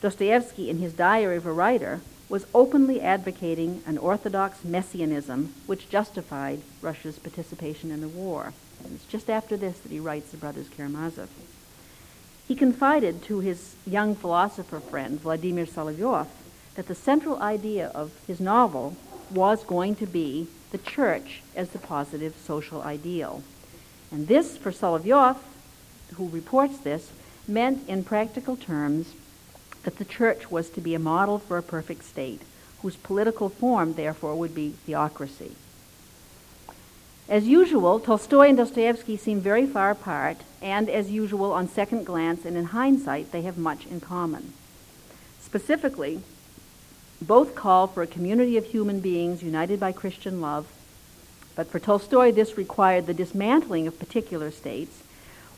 Dostoevsky, 0.00 0.68
in 0.68 0.78
his 0.78 0.92
Diary 0.92 1.36
of 1.36 1.46
a 1.46 1.52
Writer, 1.52 2.00
was 2.28 2.46
openly 2.54 3.00
advocating 3.00 3.82
an 3.86 3.98
orthodox 3.98 4.64
messianism 4.64 5.54
which 5.66 5.88
justified 5.88 6.60
Russia's 6.82 7.18
participation 7.18 7.90
in 7.90 8.00
the 8.00 8.08
war. 8.08 8.52
And 8.84 8.94
it's 8.94 9.06
just 9.06 9.30
after 9.30 9.56
this 9.56 9.78
that 9.78 9.92
he 9.92 10.00
writes 10.00 10.30
The 10.30 10.36
Brothers 10.36 10.68
Karamazov. 10.68 11.28
He 12.46 12.54
confided 12.54 13.22
to 13.24 13.40
his 13.40 13.74
young 13.86 14.14
philosopher 14.14 14.80
friend, 14.80 15.20
Vladimir 15.20 15.64
Solovyov, 15.64 16.26
that 16.74 16.88
the 16.88 16.94
central 16.94 17.40
idea 17.40 17.88
of 17.94 18.12
his 18.26 18.40
novel 18.40 18.96
was 19.30 19.64
going 19.64 19.96
to 19.96 20.06
be 20.06 20.48
the 20.70 20.78
church 20.78 21.42
as 21.56 21.70
the 21.70 21.78
positive 21.78 22.34
social 22.44 22.82
ideal. 22.82 23.42
And 24.10 24.28
this, 24.28 24.56
for 24.56 24.72
Solovyov, 24.72 25.38
who 26.14 26.28
reports 26.28 26.78
this, 26.78 27.12
meant 27.48 27.88
in 27.88 28.04
practical 28.04 28.56
terms 28.56 29.14
that 29.84 29.98
the 29.98 30.04
church 30.04 30.50
was 30.50 30.68
to 30.70 30.80
be 30.80 30.94
a 30.94 30.98
model 30.98 31.38
for 31.38 31.56
a 31.56 31.62
perfect 31.62 32.04
state, 32.04 32.42
whose 32.82 32.96
political 32.96 33.48
form, 33.48 33.94
therefore, 33.94 34.34
would 34.34 34.54
be 34.54 34.70
theocracy. 34.86 35.52
As 37.28 37.46
usual, 37.46 38.00
Tolstoy 38.00 38.48
and 38.48 38.58
Dostoevsky 38.58 39.16
seem 39.16 39.40
very 39.40 39.66
far 39.66 39.90
apart, 39.90 40.36
and 40.60 40.90
as 40.90 41.10
usual, 41.10 41.52
on 41.52 41.68
second 41.68 42.04
glance 42.04 42.44
and 42.44 42.56
in 42.56 42.66
hindsight, 42.66 43.32
they 43.32 43.42
have 43.42 43.56
much 43.56 43.86
in 43.86 44.00
common. 44.00 44.52
Specifically, 45.40 46.20
both 47.22 47.54
call 47.54 47.86
for 47.86 48.02
a 48.02 48.06
community 48.06 48.58
of 48.58 48.66
human 48.66 49.00
beings 49.00 49.42
united 49.42 49.80
by 49.80 49.92
Christian 49.92 50.40
love 50.40 50.66
But 51.54 51.68
for 51.68 51.78
Tolstoy, 51.78 52.32
this 52.32 52.58
required 52.58 53.06
the 53.06 53.14
dismantling 53.14 53.86
of 53.86 53.98
particular 53.98 54.50
states, 54.50 55.02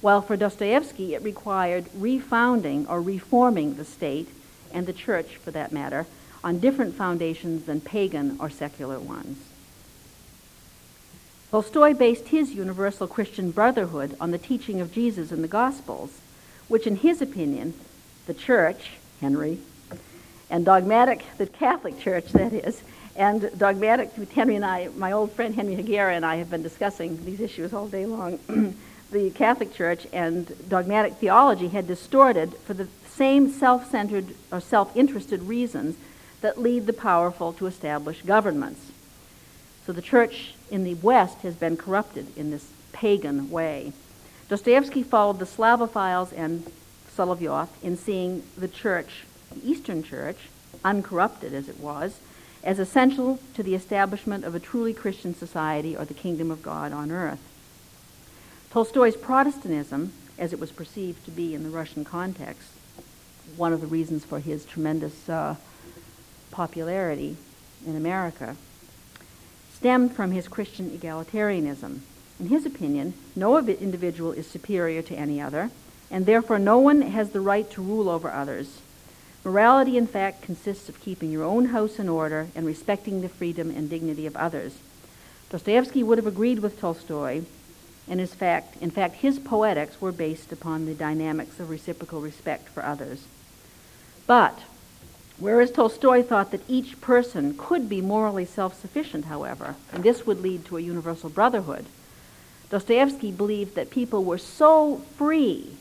while 0.01 0.21
for 0.21 0.37
Dostoevsky, 0.37 1.15
it 1.15 1.23
required 1.23 1.87
refounding 1.99 2.89
or 2.89 3.01
reforming 3.01 3.75
the 3.75 3.85
state, 3.85 4.29
and 4.73 4.87
the 4.87 4.93
church 4.93 5.37
for 5.37 5.51
that 5.53 5.73
matter, 5.73 6.07
on 6.45 6.59
different 6.59 6.95
foundations 6.95 7.65
than 7.65 7.81
pagan 7.81 8.37
or 8.39 8.51
secular 8.51 8.99
ones. 8.99 9.39
Tolstoy 11.57 11.95
based 11.95 12.29
his 12.29 12.53
universal 12.53 13.07
Christian 13.07 13.51
brotherhood 13.51 14.15
on 14.21 14.31
the 14.31 14.37
teaching 14.37 14.79
of 14.83 14.93
Jesus 14.93 15.33
in 15.33 15.41
the 15.41 15.49
Gospels, 15.49 16.21
which, 16.69 16.87
in 16.87 16.97
his 16.97 17.23
opinion, 17.23 17.73
the 18.27 18.35
church, 18.35 18.91
Henry, 19.23 19.61
and 20.51 20.67
dogmatic, 20.67 21.25
the 21.39 21.47
Catholic 21.47 21.99
Church, 21.99 22.31
that 22.33 22.53
is, 22.53 22.83
and 23.17 23.51
dogmatic, 23.57 24.13
Henry 24.35 24.55
and 24.55 24.67
I, 24.67 24.89
my 24.99 25.13
old 25.13 25.33
friend 25.33 25.55
Henry 25.55 25.77
Higuera 25.77 26.15
and 26.15 26.27
I 26.27 26.37
have 26.37 26.51
been 26.51 26.63
discussing 26.63 27.25
these 27.25 27.41
issues 27.41 27.73
all 27.73 27.89
day 27.89 28.05
long. 28.05 28.39
the 29.11 29.31
Catholic 29.31 29.73
Church 29.73 30.07
and 30.13 30.55
dogmatic 30.69 31.15
theology 31.15 31.69
had 31.69 31.87
distorted 31.87 32.53
for 32.67 32.75
the 32.75 32.89
same 33.09 33.51
self 33.51 33.91
centered 33.91 34.35
or 34.53 34.61
self 34.61 34.95
interested 34.95 35.43
reasons 35.45 35.97
that 36.43 36.61
lead 36.61 36.85
the 36.85 36.93
powerful 36.93 37.55
to 37.55 37.65
establish 37.65 38.21
governments. 38.21 38.93
So 39.87 39.93
the 39.93 40.03
church 40.03 40.55
in 40.69 40.83
the 40.83 40.95
West 40.95 41.39
has 41.43 41.55
been 41.55 41.77
corrupted 41.77 42.37
in 42.37 42.51
this 42.51 42.69
pagan 42.93 43.51
way. 43.51 43.93
Dostoevsky 44.49 45.05
followed 45.05 45.39
the 45.39 45.47
Slavophiles 45.47 46.33
and 46.37 46.69
Solovyov 47.17 47.69
in 47.85 47.97
seeing 47.97 48.43
the 48.59 48.67
church, 48.67 49.25
the 49.53 49.71
Eastern 49.71 50.03
Church, 50.03 50.37
uncorrupted 50.85 51.55
as 51.55 51.69
it 51.69 51.79
was, 51.79 52.19
as 52.65 52.81
essential 52.81 53.39
to 53.55 53.63
the 53.63 53.77
establishment 53.77 54.45
of 54.45 54.57
a 54.57 54.61
truly 54.61 54.93
Christian 54.93 55.35
society 55.37 55.97
or 55.97 56.05
the 56.05 56.15
kingdom 56.15 56.51
of 56.51 56.63
God 56.63 56.93
on 56.93 57.13
earth. 57.13 57.41
Tolstoy's 58.71 59.17
Protestantism, 59.17 60.13
as 60.37 60.53
it 60.53 60.59
was 60.59 60.73
perceived 60.73 61.25
to 61.25 61.31
be 61.31 61.55
in 61.55 61.63
the 61.63 61.71
Russian 61.71 62.05
context, 62.05 62.71
one 63.57 63.73
of 63.73 63.81
the 63.81 63.87
reasons 63.87 64.25
for 64.25 64.41
his 64.41 64.65
tremendous 64.65 65.29
uh, 65.29 65.55
popularity 66.51 67.37
in 67.87 67.95
America, 67.95 68.57
stemmed 69.77 70.15
from 70.15 70.31
his 70.31 70.49
Christian 70.49 70.91
egalitarianism. 70.91 72.01
In 72.41 72.47
his 72.49 72.65
opinion, 72.65 73.13
no 73.35 73.59
individual 73.59 74.33
is 74.33 74.47
superior 74.47 75.03
to 75.03 75.15
any 75.15 75.39
other, 75.39 75.71
and 76.11 76.25
therefore 76.25 76.59
no 76.59 76.79
one 76.79 77.03
has 77.03 77.31
the 77.31 77.41
right 77.41 77.71
to 77.73 77.83
rule 77.83 78.09
over 78.09 78.31
others. 78.31 78.81
Morality, 79.45 79.99
in 79.99 80.07
fact, 80.07 80.43
consists 80.43 80.89
of 80.89 81.01
keeping 81.01 81.31
your 81.31 81.45
own 81.45 81.67
house 81.67 81.99
in 81.99 82.09
order 82.09 82.49
and 82.55 82.67
respecting 82.67 83.21
the 83.21 83.29
freedom 83.29 83.71
and 83.71 83.91
dignity 83.91 84.27
of 84.27 84.35
others. 84.37 84.79
Dostoevsky 85.51 86.03
would 86.03 86.19
have 86.19 86.27
agreed 86.27 86.61
with 86.61 86.81
Tolstoy, 86.81 87.43
and 88.09 88.21
in 88.21 88.27
fact, 88.27 88.77
in 88.81 88.91
fact, 88.91 89.17
his 89.17 89.39
poetics 89.39 90.01
were 90.01 90.11
based 90.11 90.53
upon 90.53 90.87
the 90.87 90.95
dynamics 90.95 91.61
of 91.61 91.69
reciprocal 91.69 92.21
respect 92.21 92.69
for 92.69 92.85
others. 92.85 93.25
But 94.27 94.59
whereas 95.39 95.71
Tolstoy 95.71 96.23
thought 96.23 96.51
that 96.51 96.69
each 96.69 97.01
person 97.01 97.57
could 97.57 97.89
be 97.89 98.01
morally 98.01 98.45
self 98.45 98.81
sufficient, 98.81 99.27
however, 99.27 99.77
and 99.93 100.03
this 100.03 100.27
would 100.27 100.41
lead 100.41 100.65
to 100.67 100.77
a 100.77 100.81
universal 100.81 101.31
brotherhood, 101.31 101.87
Dostoevsky 102.69 103.31
believed 103.31 103.75
that 103.77 103.91
people 103.91 104.25
were 104.25 104.39
so 104.39 105.03
free 105.17 105.77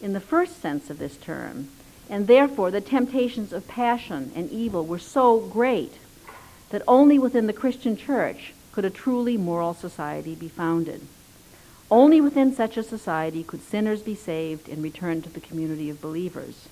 in 0.00 0.12
the 0.12 0.20
first 0.20 0.60
sense 0.60 0.90
of 0.90 0.98
this 0.98 1.16
term, 1.16 1.68
and 2.10 2.26
therefore 2.26 2.70
the 2.70 2.80
temptations 2.80 3.52
of 3.52 3.66
passion 3.66 4.30
and 4.34 4.50
evil 4.50 4.84
were 4.84 4.98
so 4.98 5.40
great 5.40 5.94
that 6.70 6.82
only 6.86 7.18
within 7.18 7.46
the 7.46 7.52
Christian 7.52 7.96
church 7.96 8.52
could 8.72 8.84
a 8.84 8.90
truly 8.90 9.36
moral 9.36 9.74
society 9.74 10.34
be 10.34 10.48
founded. 10.48 11.00
Only 11.90 12.20
within 12.20 12.54
such 12.54 12.76
a 12.76 12.82
society 12.82 13.42
could 13.42 13.62
sinners 13.62 14.02
be 14.02 14.14
saved 14.14 14.68
and 14.68 14.82
return 14.82 15.22
to 15.22 15.30
the 15.30 15.40
community 15.40 15.88
of 15.88 16.02
believers. 16.02 16.68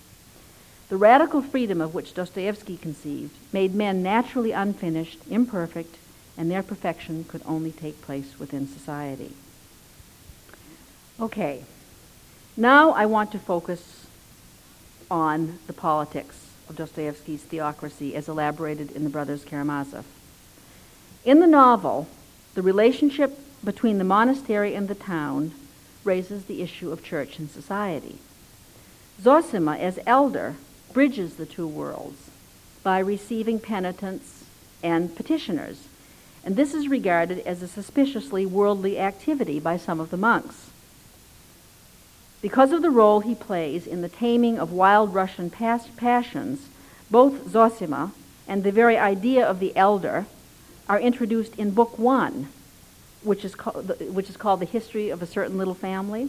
The 0.89 0.97
radical 0.97 1.43
freedom 1.43 1.81
of 1.81 1.95
which 1.95 2.15
Dostoevsky 2.15 2.77
conceived 2.77 3.35
made 3.53 3.75
men 3.75 4.03
naturally 4.03 4.53
unfinished, 4.53 5.19
imperfect, 5.29 5.97
and 6.39 6.51
their 6.51 6.63
perfection 6.63 7.25
could 7.25 7.43
only 7.45 7.73
take 7.73 8.03
place 8.03 8.39
within 8.39 8.69
society. 8.69 9.33
Okay, 11.19 11.65
now 12.57 12.91
I 12.91 13.07
want 13.07 13.33
to 13.33 13.39
focus 13.39 14.07
on 15.11 15.59
the 15.67 15.73
politics 15.73 16.51
of 16.69 16.77
Dostoevsky's 16.77 17.43
theocracy 17.43 18.15
as 18.15 18.29
elaborated 18.29 18.93
in 18.93 19.03
The 19.03 19.11
Brothers 19.11 19.45
Karamazov. 19.45 20.05
In 21.25 21.41
the 21.41 21.47
novel, 21.47 22.07
the 22.55 22.63
relationship 22.63 23.39
between 23.65 23.99
the 23.99 24.05
monastery 24.05 24.75
and 24.75 24.87
the 24.87 24.95
town 24.95 25.53
raises 26.05 26.45
the 26.45 26.63
issue 26.63 26.93
of 26.93 27.03
church 27.03 27.39
and 27.39 27.51
society. 27.51 28.19
Zosima, 29.21 29.77
as 29.79 29.99
elder, 30.07 30.55
bridges 30.93 31.35
the 31.35 31.47
two 31.47 31.67
worlds 31.67 32.31
by 32.83 32.99
receiving 32.99 33.59
penitents 33.59 34.45
and 34.83 35.15
petitioners, 35.17 35.89
and 36.45 36.57
this 36.57 36.73
is 36.73 36.89
regarded 36.89 37.41
as 37.41 37.63
a 37.63 37.69
suspiciously 37.69 38.47
worldly 38.47 38.99
activity 38.99 39.59
by 39.59 39.77
some 39.77 39.99
of 39.99 40.11
the 40.11 40.17
monks. 40.17 40.71
Because 42.41 42.71
of 42.71 42.83
the 42.83 42.91
role 42.91 43.21
he 43.21 43.35
plays 43.35 43.87
in 43.87 44.03
the 44.03 44.09
taming 44.09 44.59
of 44.59 44.71
wild 44.71 45.13
Russian 45.13 45.51
pas- 45.51 45.89
passions, 45.97 46.69
both 47.11 47.51
Zosima 47.51 48.13
and 48.47 48.63
the 48.63 48.71
very 48.71 48.97
idea 48.97 49.45
of 49.45 49.59
the 49.59 49.77
elder 49.77 50.27
are 50.89 51.01
introduced 51.01 51.57
in 51.57 51.73
Book 51.73 51.99
One, 51.99 52.49
which 53.23 53.45
is, 53.45 53.55
which 53.55 54.31
is 54.31 54.37
called 54.37 54.61
The 54.61 54.67
History 54.67 55.11
of 55.11 55.23
a 55.23 55.27
Certain 55.27 55.59
Little 55.59 55.75
Family. 55.75 56.29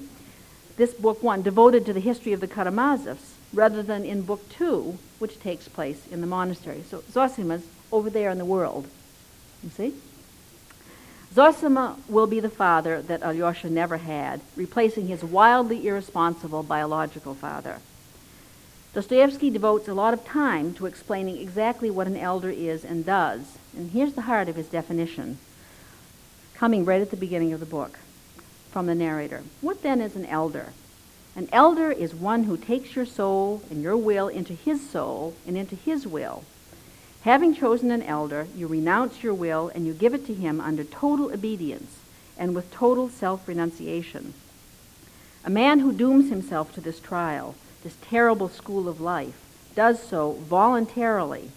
This 0.77 0.93
Book 0.93 1.21
One, 1.21 1.43
devoted 1.43 1.85
to 1.85 1.93
the 1.93 1.99
history 1.99 2.33
of 2.33 2.39
the 2.39 2.47
Karamazovs, 2.47 3.36
rather 3.53 3.81
than 3.81 4.03
in 4.03 4.21
Book 4.21 4.47
Two, 4.49 4.97
which 5.19 5.39
takes 5.39 5.67
place 5.67 6.05
in 6.11 6.21
the 6.21 6.27
monastery. 6.27 6.83
So 6.89 6.99
Zosima's 7.11 7.65
over 7.91 8.09
there 8.09 8.29
in 8.29 8.37
the 8.37 8.45
world. 8.45 8.87
You 9.63 9.69
see? 9.69 9.93
Zosima 11.33 11.97
will 12.07 12.27
be 12.27 12.39
the 12.39 12.49
father 12.49 13.01
that 13.01 13.21
Alyosha 13.21 13.69
never 13.69 13.97
had, 13.97 14.41
replacing 14.55 15.07
his 15.07 15.23
wildly 15.23 15.87
irresponsible 15.87 16.63
biological 16.63 17.35
father. 17.35 17.79
Dostoevsky 18.93 19.49
devotes 19.49 19.87
a 19.87 19.93
lot 19.93 20.13
of 20.13 20.25
time 20.25 20.73
to 20.75 20.87
explaining 20.87 21.37
exactly 21.37 21.91
what 21.91 22.07
an 22.07 22.17
elder 22.17 22.49
is 22.49 22.83
and 22.83 23.05
does, 23.05 23.57
and 23.75 23.91
here's 23.91 24.13
the 24.13 24.23
heart 24.23 24.49
of 24.49 24.55
his 24.55 24.67
definition, 24.67 25.37
coming 26.55 26.83
right 26.85 27.01
at 27.01 27.11
the 27.11 27.17
beginning 27.17 27.53
of 27.53 27.59
the 27.59 27.65
book 27.65 27.99
from 28.71 28.87
the 28.87 28.95
narrator. 28.95 29.43
What 29.61 29.83
then 29.83 30.01
is 30.01 30.15
an 30.15 30.25
elder? 30.25 30.73
An 31.37 31.47
elder 31.53 31.89
is 31.89 32.13
one 32.13 32.43
who 32.43 32.57
takes 32.57 32.97
your 32.97 33.05
soul 33.05 33.61
and 33.69 33.81
your 33.81 33.95
will 33.95 34.27
into 34.27 34.51
his 34.53 34.89
soul 34.89 35.35
and 35.47 35.55
into 35.55 35.77
his 35.77 36.05
will 36.05 36.43
Having 37.27 37.55
chosen 37.55 37.91
an 37.91 38.03
elder, 38.03 38.47
you 38.55 38.67
renounce 38.67 39.21
your 39.21 39.33
will 39.33 39.69
and 39.75 39.85
you 39.85 39.93
give 39.93 40.13
it 40.13 40.25
to 40.27 40.33
him 40.33 40.61
under 40.61 40.85
total 40.85 41.33
obedience 41.33 41.99
and 42.37 42.55
with 42.55 42.71
total 42.71 43.09
self 43.09 43.45
renunciation. 43.49 44.33
A 45.43 45.49
man 45.49 45.79
who 45.79 45.91
dooms 45.91 46.29
himself 46.29 46.73
to 46.73 46.79
this 46.79 47.01
trial, 47.01 47.55
this 47.83 47.97
terrible 48.01 48.47
school 48.47 48.87
of 48.87 49.01
life, 49.01 49.35
does 49.75 50.01
so 50.01 50.33
voluntarily 50.43 51.51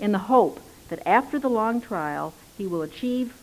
in 0.00 0.10
the 0.10 0.26
hope 0.26 0.58
that 0.88 1.06
after 1.06 1.38
the 1.38 1.48
long 1.48 1.80
trial 1.80 2.34
he 2.58 2.66
will 2.66 2.82
achieve 2.82 3.34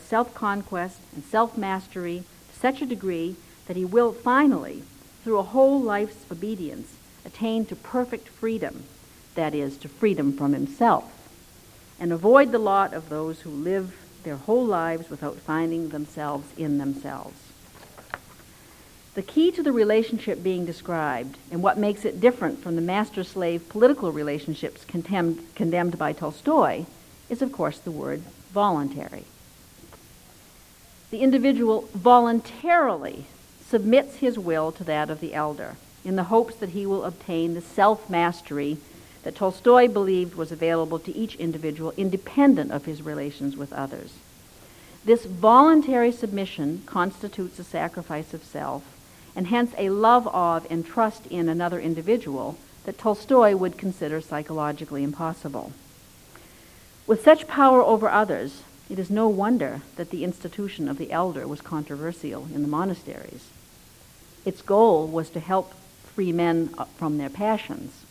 self 0.00 0.34
conquest 0.34 0.98
and 1.14 1.22
self 1.22 1.56
mastery 1.56 2.24
to 2.52 2.58
such 2.58 2.82
a 2.82 2.86
degree 2.86 3.36
that 3.66 3.76
he 3.76 3.84
will 3.84 4.12
finally, 4.12 4.82
through 5.22 5.38
a 5.38 5.42
whole 5.42 5.80
life's 5.80 6.24
obedience, 6.30 6.96
attain 7.24 7.64
to 7.66 7.76
perfect 7.76 8.28
freedom, 8.28 8.84
that 9.34 9.54
is, 9.54 9.76
to 9.78 9.88
freedom 9.88 10.32
from 10.32 10.52
himself 10.52 11.14
and 12.00 12.12
avoid 12.12 12.52
the 12.52 12.58
lot 12.58 12.94
of 12.94 13.08
those 13.08 13.40
who 13.40 13.50
live 13.50 13.94
their 14.22 14.36
whole 14.36 14.64
lives 14.64 15.10
without 15.10 15.36
finding 15.36 15.88
themselves 15.88 16.46
in 16.56 16.78
themselves. 16.78 17.36
The 19.14 19.22
key 19.22 19.50
to 19.52 19.62
the 19.62 19.72
relationship 19.72 20.42
being 20.42 20.64
described 20.64 21.38
and 21.50 21.62
what 21.62 21.76
makes 21.76 22.04
it 22.04 22.20
different 22.20 22.62
from 22.62 22.76
the 22.76 22.82
master 22.82 23.24
slave 23.24 23.68
political 23.68 24.12
relationships 24.12 24.84
condemned, 24.84 25.40
condemned 25.56 25.98
by 25.98 26.12
Tolstoy 26.12 26.84
is, 27.28 27.42
of 27.42 27.50
course, 27.50 27.78
the 27.78 27.90
word 27.90 28.22
voluntary. 28.52 29.24
The 31.10 31.20
individual 31.20 31.88
voluntarily 31.94 33.26
submits 33.68 34.16
his 34.16 34.38
will 34.38 34.72
to 34.72 34.84
that 34.84 35.10
of 35.10 35.20
the 35.20 35.34
elder 35.34 35.76
in 36.04 36.16
the 36.16 36.24
hopes 36.24 36.54
that 36.56 36.70
he 36.70 36.86
will 36.86 37.04
obtain 37.04 37.54
the 37.54 37.60
self 37.60 38.08
mastery 38.08 38.78
that 39.24 39.34
Tolstoy 39.34 39.88
believed 39.88 40.36
was 40.36 40.52
available 40.52 40.98
to 41.00 41.14
each 41.14 41.34
individual 41.36 41.92
independent 41.96 42.70
of 42.70 42.84
his 42.84 43.02
relations 43.02 43.56
with 43.56 43.72
others. 43.72 44.14
This 45.04 45.24
voluntary 45.24 46.12
submission 46.12 46.82
constitutes 46.86 47.58
a 47.58 47.64
sacrifice 47.64 48.32
of 48.32 48.44
self, 48.44 48.84
and 49.34 49.48
hence 49.48 49.72
a 49.76 49.90
love 49.90 50.26
of 50.28 50.66
and 50.70 50.86
trust 50.86 51.26
in 51.26 51.48
another 51.48 51.80
individual 51.80 52.56
that 52.84 52.98
Tolstoy 52.98 53.54
would 53.54 53.76
consider 53.76 54.20
psychologically 54.20 55.02
impossible. 55.02 55.72
With 57.06 57.22
such 57.22 57.48
power 57.48 57.82
over 57.82 58.08
others, 58.08 58.62
It 58.90 58.98
is 58.98 59.10
no 59.10 59.28
wonder 59.28 59.82
that 59.96 60.10
the 60.10 60.24
institution 60.24 60.88
of 60.88 60.96
the 60.96 61.12
elder 61.12 61.46
was 61.46 61.60
controversial 61.60 62.48
in 62.54 62.62
the 62.62 62.68
monasteries. 62.68 63.50
Its 64.44 64.62
goal 64.62 65.06
was 65.06 65.30
to 65.30 65.40
help 65.40 65.74
free 66.14 66.32
men 66.32 66.70
uh, 66.78 66.84
from 66.96 67.18
their 67.18 67.30
passions. 67.30 68.04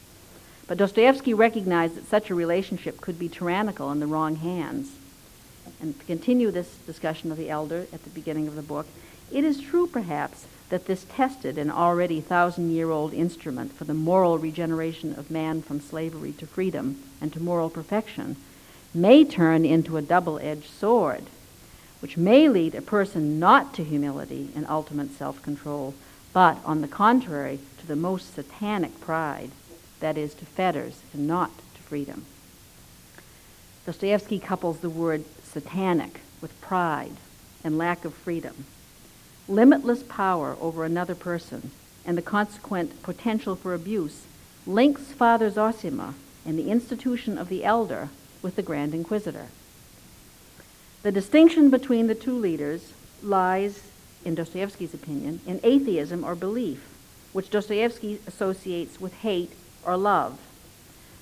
But 0.68 0.78
Dostoevsky 0.78 1.34
recognized 1.34 1.96
that 1.96 2.08
such 2.08 2.30
a 2.30 2.36
relationship 2.36 3.00
could 3.00 3.18
be 3.18 3.30
tyrannical 3.30 3.92
in 3.92 4.00
the 4.00 4.08
wrong 4.08 4.38
hands. 4.38 4.92
And 5.82 5.98
to 6.00 6.06
continue 6.06 6.52
this 6.52 6.76
discussion 6.86 7.32
of 7.32 7.38
the 7.38 7.50
elder 7.50 7.88
at 7.94 8.04
the 8.04 8.10
beginning 8.10 8.48
of 8.48 8.56
the 8.56 8.62
book, 8.62 8.88
it 9.32 9.44
is 9.44 9.62
true, 9.62 9.88
perhaps, 9.88 10.46
that 10.70 10.86
this 10.86 11.06
tested 11.10 11.58
an 11.58 11.72
already 11.72 12.20
thousand 12.20 12.72
year 12.72 12.92
old 12.92 13.14
instrument 13.14 13.74
for 13.74 13.86
the 13.86 13.94
moral 13.94 14.38
regeneration 14.38 15.18
of 15.18 15.32
man 15.32 15.62
from 15.62 15.80
slavery 15.80 16.34
to 16.34 16.48
freedom 16.48 17.02
and 17.22 17.32
to 17.34 17.42
moral 17.42 17.70
perfection 17.70 18.36
may 18.94 19.24
turn 19.24 19.66
into 19.66 19.98
a 19.98 20.02
double 20.02 20.40
edged 20.40 20.70
sword, 20.70 21.24
which 22.00 22.18
may 22.18 22.50
lead 22.50 22.76
a 22.76 22.82
person 22.82 23.40
not 23.40 23.74
to 23.74 23.84
humility 23.84 24.50
and 24.56 24.66
ultimate 24.68 25.12
self 25.12 25.42
control, 25.42 25.94
but, 26.38 26.60
on 26.66 26.82
the 26.82 26.88
contrary, 26.88 27.58
to 27.80 27.88
the 27.88 27.96
most 27.96 28.36
satanic 28.36 29.02
pride, 29.02 29.50
that 30.02 30.20
is, 30.20 30.36
to 30.36 30.46
fetters 30.46 31.02
and 31.12 31.26
not 31.28 31.50
to 31.74 31.82
freedom. 31.82 32.26
Dostoevsky 33.88 34.38
couples 34.38 34.78
the 34.78 34.90
word 34.92 35.26
satanic 35.44 36.20
with 36.40 36.62
pride 36.62 37.14
and 37.64 37.76
lack 37.76 38.06
of 38.06 38.14
freedom. 38.14 38.66
Limitless 39.48 40.04
power 40.04 40.56
over 40.62 40.86
another 40.86 41.16
person 41.16 41.72
and 42.06 42.16
the 42.16 42.22
consequent 42.22 43.02
potential 43.02 43.56
for 43.56 43.74
abuse 43.74 44.28
links 44.68 45.12
Father 45.14 45.50
Zosima 45.50 46.14
and 46.46 46.60
the 46.60 46.70
institution 46.70 47.40
of 47.40 47.50
the 47.50 47.66
elder 47.66 48.10
with 48.44 48.56
the 48.56 48.62
Grand 48.62 48.94
Inquisitor. 48.94 49.48
The 51.02 51.12
distinction 51.12 51.72
between 51.72 52.06
the 52.06 52.14
two 52.14 52.38
leaders 52.38 52.94
lies, 53.24 53.87
in 54.28 54.36
Dostoevsky's 54.36 54.94
opinion, 54.94 55.40
in 55.48 55.62
atheism 55.64 56.26
or 56.26 56.36
belief, 56.36 56.86
which 57.32 57.50
Dostoevsky 57.50 58.20
associates 58.28 59.00
with 59.00 59.14
hate 59.14 59.54
or 59.86 59.96
love. 59.96 60.38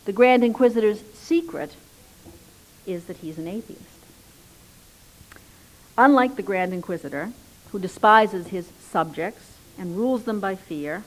The 0.05 0.11
Grand 0.11 0.43
Inquisitor's 0.43 1.03
secret 1.13 1.75
is 2.87 3.05
that 3.05 3.17
he's 3.17 3.37
an 3.37 3.47
atheist. 3.47 3.83
Unlike 5.95 6.35
the 6.35 6.41
Grand 6.41 6.73
Inquisitor, 6.73 7.31
who 7.71 7.77
despises 7.77 8.47
his 8.47 8.71
subjects 8.79 9.57
and 9.77 9.95
rules 9.95 10.23
them 10.23 10.39
by 10.39 10.55
fear, 10.55 11.03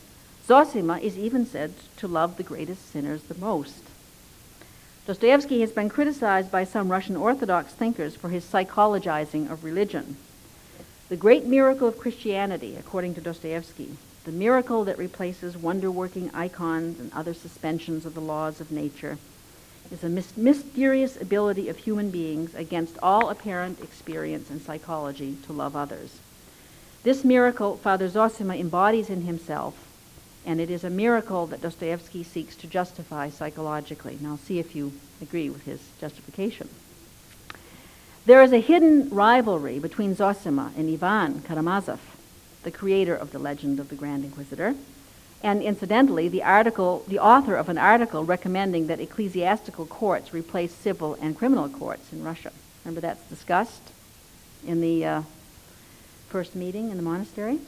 Zosima 0.46 1.00
is 1.02 1.18
even 1.18 1.44
said 1.44 1.74
to 1.96 2.06
love 2.06 2.36
the 2.36 2.44
greatest 2.44 2.92
sinners 2.92 3.24
the 3.24 3.34
most. 3.34 3.82
Dostoevsky 5.04 5.62
has 5.62 5.72
been 5.72 5.88
criticized 5.88 6.52
by 6.52 6.62
some 6.62 6.92
Russian 6.92 7.16
Orthodox 7.16 7.72
thinkers 7.72 8.14
for 8.14 8.28
his 8.28 8.44
psychologizing 8.44 9.50
of 9.50 9.64
religion. 9.64 10.16
The 11.08 11.16
great 11.16 11.46
miracle 11.46 11.88
of 11.88 11.98
Christianity, 11.98 12.76
according 12.78 13.14
to 13.14 13.22
Dostoevsky, 13.22 13.96
the 14.24 14.32
miracle 14.32 14.84
that 14.84 14.98
replaces 14.98 15.56
wonder 15.56 15.90
working 15.90 16.30
icons 16.34 17.00
and 17.00 17.10
other 17.14 17.32
suspensions 17.32 18.04
of 18.04 18.12
the 18.12 18.20
laws 18.20 18.60
of 18.60 18.70
nature, 18.70 19.16
is 19.90 20.04
a 20.04 20.38
mysterious 20.38 21.18
ability 21.18 21.70
of 21.70 21.78
human 21.78 22.10
beings 22.10 22.54
against 22.54 22.98
all 23.02 23.30
apparent 23.30 23.80
experience 23.80 24.50
and 24.50 24.60
psychology 24.60 25.38
to 25.46 25.52
love 25.54 25.74
others. 25.74 26.18
This 27.04 27.24
miracle 27.24 27.78
Father 27.78 28.08
Zosima 28.08 28.56
embodies 28.56 29.08
in 29.08 29.22
himself 29.22 29.88
and 30.44 30.60
it 30.60 30.70
is 30.70 30.84
a 30.84 30.90
miracle 30.90 31.46
that 31.46 31.62
Dostoevsky 31.62 32.22
seeks 32.22 32.54
to 32.56 32.66
justify 32.66 33.28
psychologically. 33.28 34.18
Now, 34.20 34.36
see 34.36 34.58
if 34.58 34.74
you 34.74 34.92
agree 35.20 35.50
with 35.50 35.64
his 35.64 35.80
justification. 36.00 36.68
There 38.28 38.42
is 38.42 38.52
a 38.52 38.60
hidden 38.60 39.08
rivalry 39.08 39.78
between 39.78 40.14
Zosima 40.14 40.72
and 40.76 40.92
Ivan 40.92 41.40
Karamazov, 41.40 41.98
the 42.62 42.70
creator 42.70 43.14
of 43.14 43.30
the 43.30 43.38
legend 43.38 43.80
of 43.80 43.88
the 43.88 43.94
Grand 43.94 44.22
Inquisitor, 44.22 44.74
and 45.42 45.62
incidentally, 45.62 46.28
the 46.28 46.42
article, 46.42 47.04
the 47.08 47.18
author 47.18 47.56
of 47.56 47.70
an 47.70 47.78
article 47.78 48.24
recommending 48.24 48.86
that 48.88 49.00
ecclesiastical 49.00 49.86
courts 49.86 50.34
replace 50.34 50.74
civil 50.74 51.16
and 51.22 51.38
criminal 51.38 51.70
courts 51.70 52.12
in 52.12 52.22
Russia. 52.22 52.52
Remember 52.84 53.00
that's 53.00 53.26
discussed 53.30 53.92
in 54.66 54.82
the 54.82 55.06
uh, 55.06 55.22
first 56.28 56.54
meeting 56.54 56.90
in 56.90 56.98
the 56.98 57.02
monastery? 57.02 57.60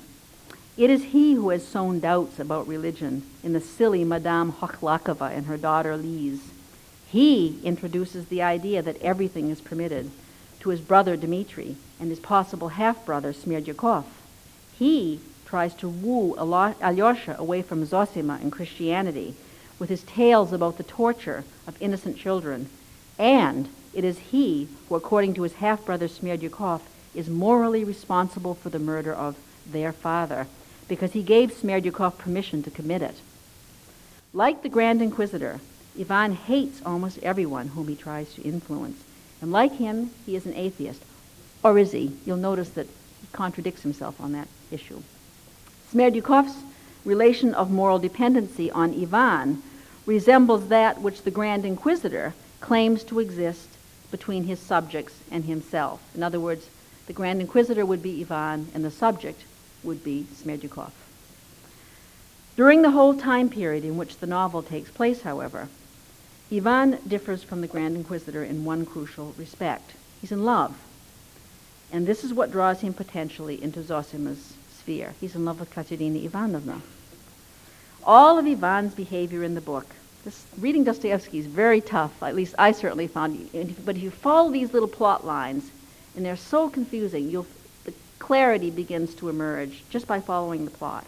It 0.77 0.91
is 0.91 1.05
he 1.05 1.33
who 1.33 1.49
has 1.49 1.67
sown 1.67 2.01
doubts 2.01 2.39
about 2.39 2.69
religion 2.69 3.23
in 3.43 3.55
the 3.55 3.63
silly 3.63 4.05
Madame 4.05 4.53
Hokhlakova 4.53 5.35
and 5.35 5.47
her 5.47 5.57
daughter 5.57 5.97
Lise. 5.97 6.51
He 7.09 7.59
introduces 7.65 8.27
the 8.27 8.43
idea 8.43 8.83
that 8.83 9.01
everything 9.01 9.49
is 9.49 9.63
permitted 9.63 10.11
to 10.61 10.71
his 10.71 10.81
brother 10.81 11.17
Dmitri 11.17 11.77
and 11.99 12.11
his 12.11 12.21
possible 12.21 12.69
half 12.69 13.05
brother 13.05 13.33
Smerdyakov. 13.33 14.05
He 14.79 15.21
tries 15.45 15.75
to 15.75 15.89
woo 15.89 16.35
Alyosha 16.37 17.37
away 17.39 17.63
from 17.63 17.85
Zosima 17.85 18.39
and 18.41 18.53
Christianity 18.53 19.35
with 19.79 19.89
his 19.89 20.03
tales 20.05 20.53
about 20.53 20.77
the 20.77 20.85
torture 20.85 21.45
of 21.67 21.81
innocent 21.81 22.17
children. 22.17 22.69
And 23.19 23.69
it 23.93 24.05
is 24.05 24.19
he 24.19 24.69
who, 24.89 24.95
according 24.95 25.35
to 25.35 25.43
his 25.43 25.55
half 25.55 25.85
brother 25.85 26.07
Smerdyakov, 26.07 26.83
is 27.15 27.29
morally 27.29 27.83
responsible 27.83 28.55
for 28.55 28.71
the 28.71 28.79
murder 28.79 29.13
of 29.13 29.37
their 29.67 29.93
father 29.93 30.47
because 30.89 31.13
he 31.13 31.23
gave 31.23 31.53
Smerdyakov 31.53 32.19
permission 32.19 32.63
to 32.63 32.71
commit 32.71 33.03
it. 33.03 33.17
Like 34.33 34.63
the 34.63 34.69
Grand 34.69 35.03
Inquisitor, 35.03 35.61
Ivan 35.99 36.35
hates 36.35 36.81
almost 36.87 37.19
everyone 37.19 37.69
whom 37.69 37.89
he 37.89 37.97
tries 37.97 38.35
to 38.35 38.43
influence. 38.43 39.03
And 39.41 39.53
like 39.53 39.73
him, 39.73 40.11
he 40.27 40.37
is 40.37 40.47
an 40.47 40.55
atheist. 40.55 41.03
Or 41.63 41.79
is 41.79 41.93
he? 41.93 42.17
You'll 42.25 42.37
notice 42.37 42.71
that 42.71 42.87
he 42.87 43.27
contradicts 43.33 43.83
himself 43.83 44.21
on 44.21 44.33
that 44.33 44.49
issue. 44.71 45.03
Smerdyakov's 45.93 46.63
relation 47.05 47.55
of 47.55 47.71
moral 47.71 47.99
dependency 47.99 48.71
on 48.71 49.01
Ivan 49.01 49.63
resembles 50.07 50.69
that 50.69 51.01
which 51.01 51.23
the 51.23 51.31
Grand 51.31 51.65
Inquisitor 51.65 52.35
claims 52.61 53.03
to 53.05 53.19
exist 53.19 53.69
between 54.11 54.45
his 54.45 54.59
subjects 54.59 55.15
and 55.31 55.45
himself. 55.45 56.03
In 56.15 56.23
other 56.23 56.41
words, 56.41 56.69
the 57.07 57.13
Grand 57.13 57.41
Inquisitor 57.41 57.87
would 57.87 58.03
be 58.03 58.21
Ivan, 58.21 58.69
and 58.75 58.85
the 58.85 58.91
subject 58.91 59.43
would 59.83 60.05
be 60.05 60.27
Smerdyakov. 60.35 60.91
During 62.57 62.83
the 62.83 62.91
whole 62.91 63.15
time 63.15 63.49
period 63.49 63.85
in 63.85 63.97
which 63.97 64.19
the 64.19 64.27
novel 64.27 64.63
takes 64.63 64.91
place, 64.91 65.23
however, 65.23 65.69
Ivan 66.53 66.99
differs 67.07 67.43
from 67.43 67.61
the 67.61 67.69
Grand 67.69 67.97
Inquisitor 67.97 68.43
in 68.43 68.65
one 68.65 68.85
crucial 68.85 69.35
respect. 69.39 69.93
He's 70.21 70.33
in 70.33 70.45
love. 70.45 70.77
And 71.93 72.07
this 72.07 72.25
is 72.25 72.35
what 72.35 72.53
draws 72.53 72.81
him 72.81 72.93
potentially 72.95 73.63
into 73.63 73.83
Zosima's 73.83 74.55
sphere. 74.73 75.15
He's 75.21 75.35
in 75.35 75.45
love 75.45 75.61
with 75.61 75.71
Katerina 75.71 76.19
Ivanovna. 76.19 76.83
All 78.05 78.39
of 78.39 78.47
Ivan's 78.47 78.95
behavior 78.95 79.45
in 79.45 79.55
the 79.55 79.61
book, 79.61 79.87
this, 80.25 80.47
reading 80.59 80.85
Dostoevsky 80.85 81.39
is 81.39 81.47
very 81.47 81.81
tough, 81.81 82.23
at 82.23 82.35
least 82.35 82.55
I 82.59 82.73
certainly 82.73 83.07
found, 83.07 83.51
but 83.85 83.97
if 83.97 84.03
you 84.03 84.11
follow 84.11 84.51
these 84.51 84.73
little 84.73 84.89
plot 84.89 85.25
lines, 85.25 85.71
and 86.17 86.25
they're 86.25 86.37
so 86.37 86.69
confusing, 86.69 87.31
you'll 87.31 87.47
clarity 88.19 88.71
begins 88.71 89.15
to 89.15 89.29
emerge 89.29 89.83
just 89.91 90.07
by 90.07 90.21
following 90.21 90.65
the 90.65 90.71
plot. 90.71 91.05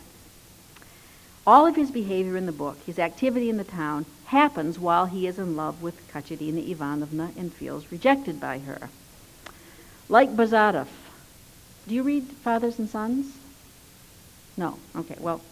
All 1.46 1.66
of 1.66 1.76
his 1.76 1.90
behavior 1.90 2.36
in 2.36 2.46
the 2.46 2.52
book, 2.52 2.78
his 2.84 2.98
activity 2.98 3.50
in 3.50 3.58
the 3.58 3.64
town, 3.64 4.06
happens 4.32 4.78
while 4.78 5.06
he 5.06 5.26
is 5.26 5.38
in 5.38 5.54
love 5.54 5.82
with 5.82 6.08
Katerina 6.10 6.60
Ivanovna 6.60 7.30
and 7.36 7.52
feels 7.52 7.92
rejected 7.92 8.40
by 8.40 8.58
her. 8.60 8.88
Like 10.08 10.34
Bazarov. 10.34 10.88
Do 11.86 11.94
you 11.94 12.02
read 12.02 12.24
Fathers 12.24 12.78
and 12.78 12.88
Sons? 12.88 13.36
No. 14.56 14.78
Okay, 14.96 15.16
well, 15.20 15.42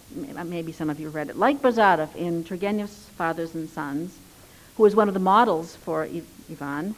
maybe 0.46 0.72
some 0.72 0.88
of 0.88 0.98
you 0.98 1.10
read 1.10 1.28
it. 1.28 1.36
Like 1.36 1.60
Bazarov 1.60 2.16
in 2.16 2.42
Turgenev's 2.42 3.10
Fathers 3.16 3.54
and 3.54 3.68
Sons, 3.68 4.18
who 4.76 4.86
is 4.86 4.96
one 4.96 5.08
of 5.08 5.14
the 5.14 5.20
models 5.20 5.76
for 5.76 6.08
Ivan, 6.50 6.94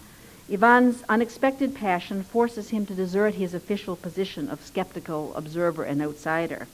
Ivan's 0.48 1.02
unexpected 1.08 1.74
passion 1.74 2.22
forces 2.22 2.70
him 2.70 2.86
to 2.86 2.94
desert 2.94 3.34
his 3.34 3.54
official 3.54 3.96
position 3.96 4.48
of 4.48 4.64
skeptical 4.64 5.34
observer 5.34 5.82
and 5.82 6.00
outsider. 6.00 6.68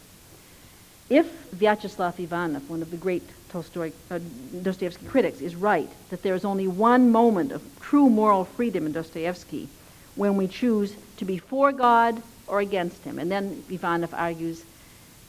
If 1.11 1.51
Vyacheslav 1.53 2.19
Ivanov, 2.19 2.69
one 2.69 2.83
of 2.83 2.91
the 2.91 2.97
great 2.97 3.23
Tolstoy, 3.49 3.93
uh, 4.11 4.19
Dostoevsky 4.63 5.07
critics, 5.07 5.41
is 5.41 5.57
right 5.57 5.89
that 6.11 6.23
there 6.23 6.35
is 6.35 6.45
only 6.45 6.69
one 6.69 7.11
moment 7.11 7.53
of 7.53 7.63
true 7.81 8.11
moral 8.11 8.45
freedom 8.45 8.87
in 8.87 8.93
Dostoevsky 8.93 9.69
when 10.17 10.37
we 10.37 10.47
choose 10.49 10.95
to 11.17 11.25
be 11.25 11.39
for 11.39 11.73
God 11.73 12.23
or 12.47 12.61
against 12.61 13.05
him, 13.05 13.19
and 13.19 13.31
then 13.31 13.63
Ivanov 13.71 14.13
argues, 14.15 14.65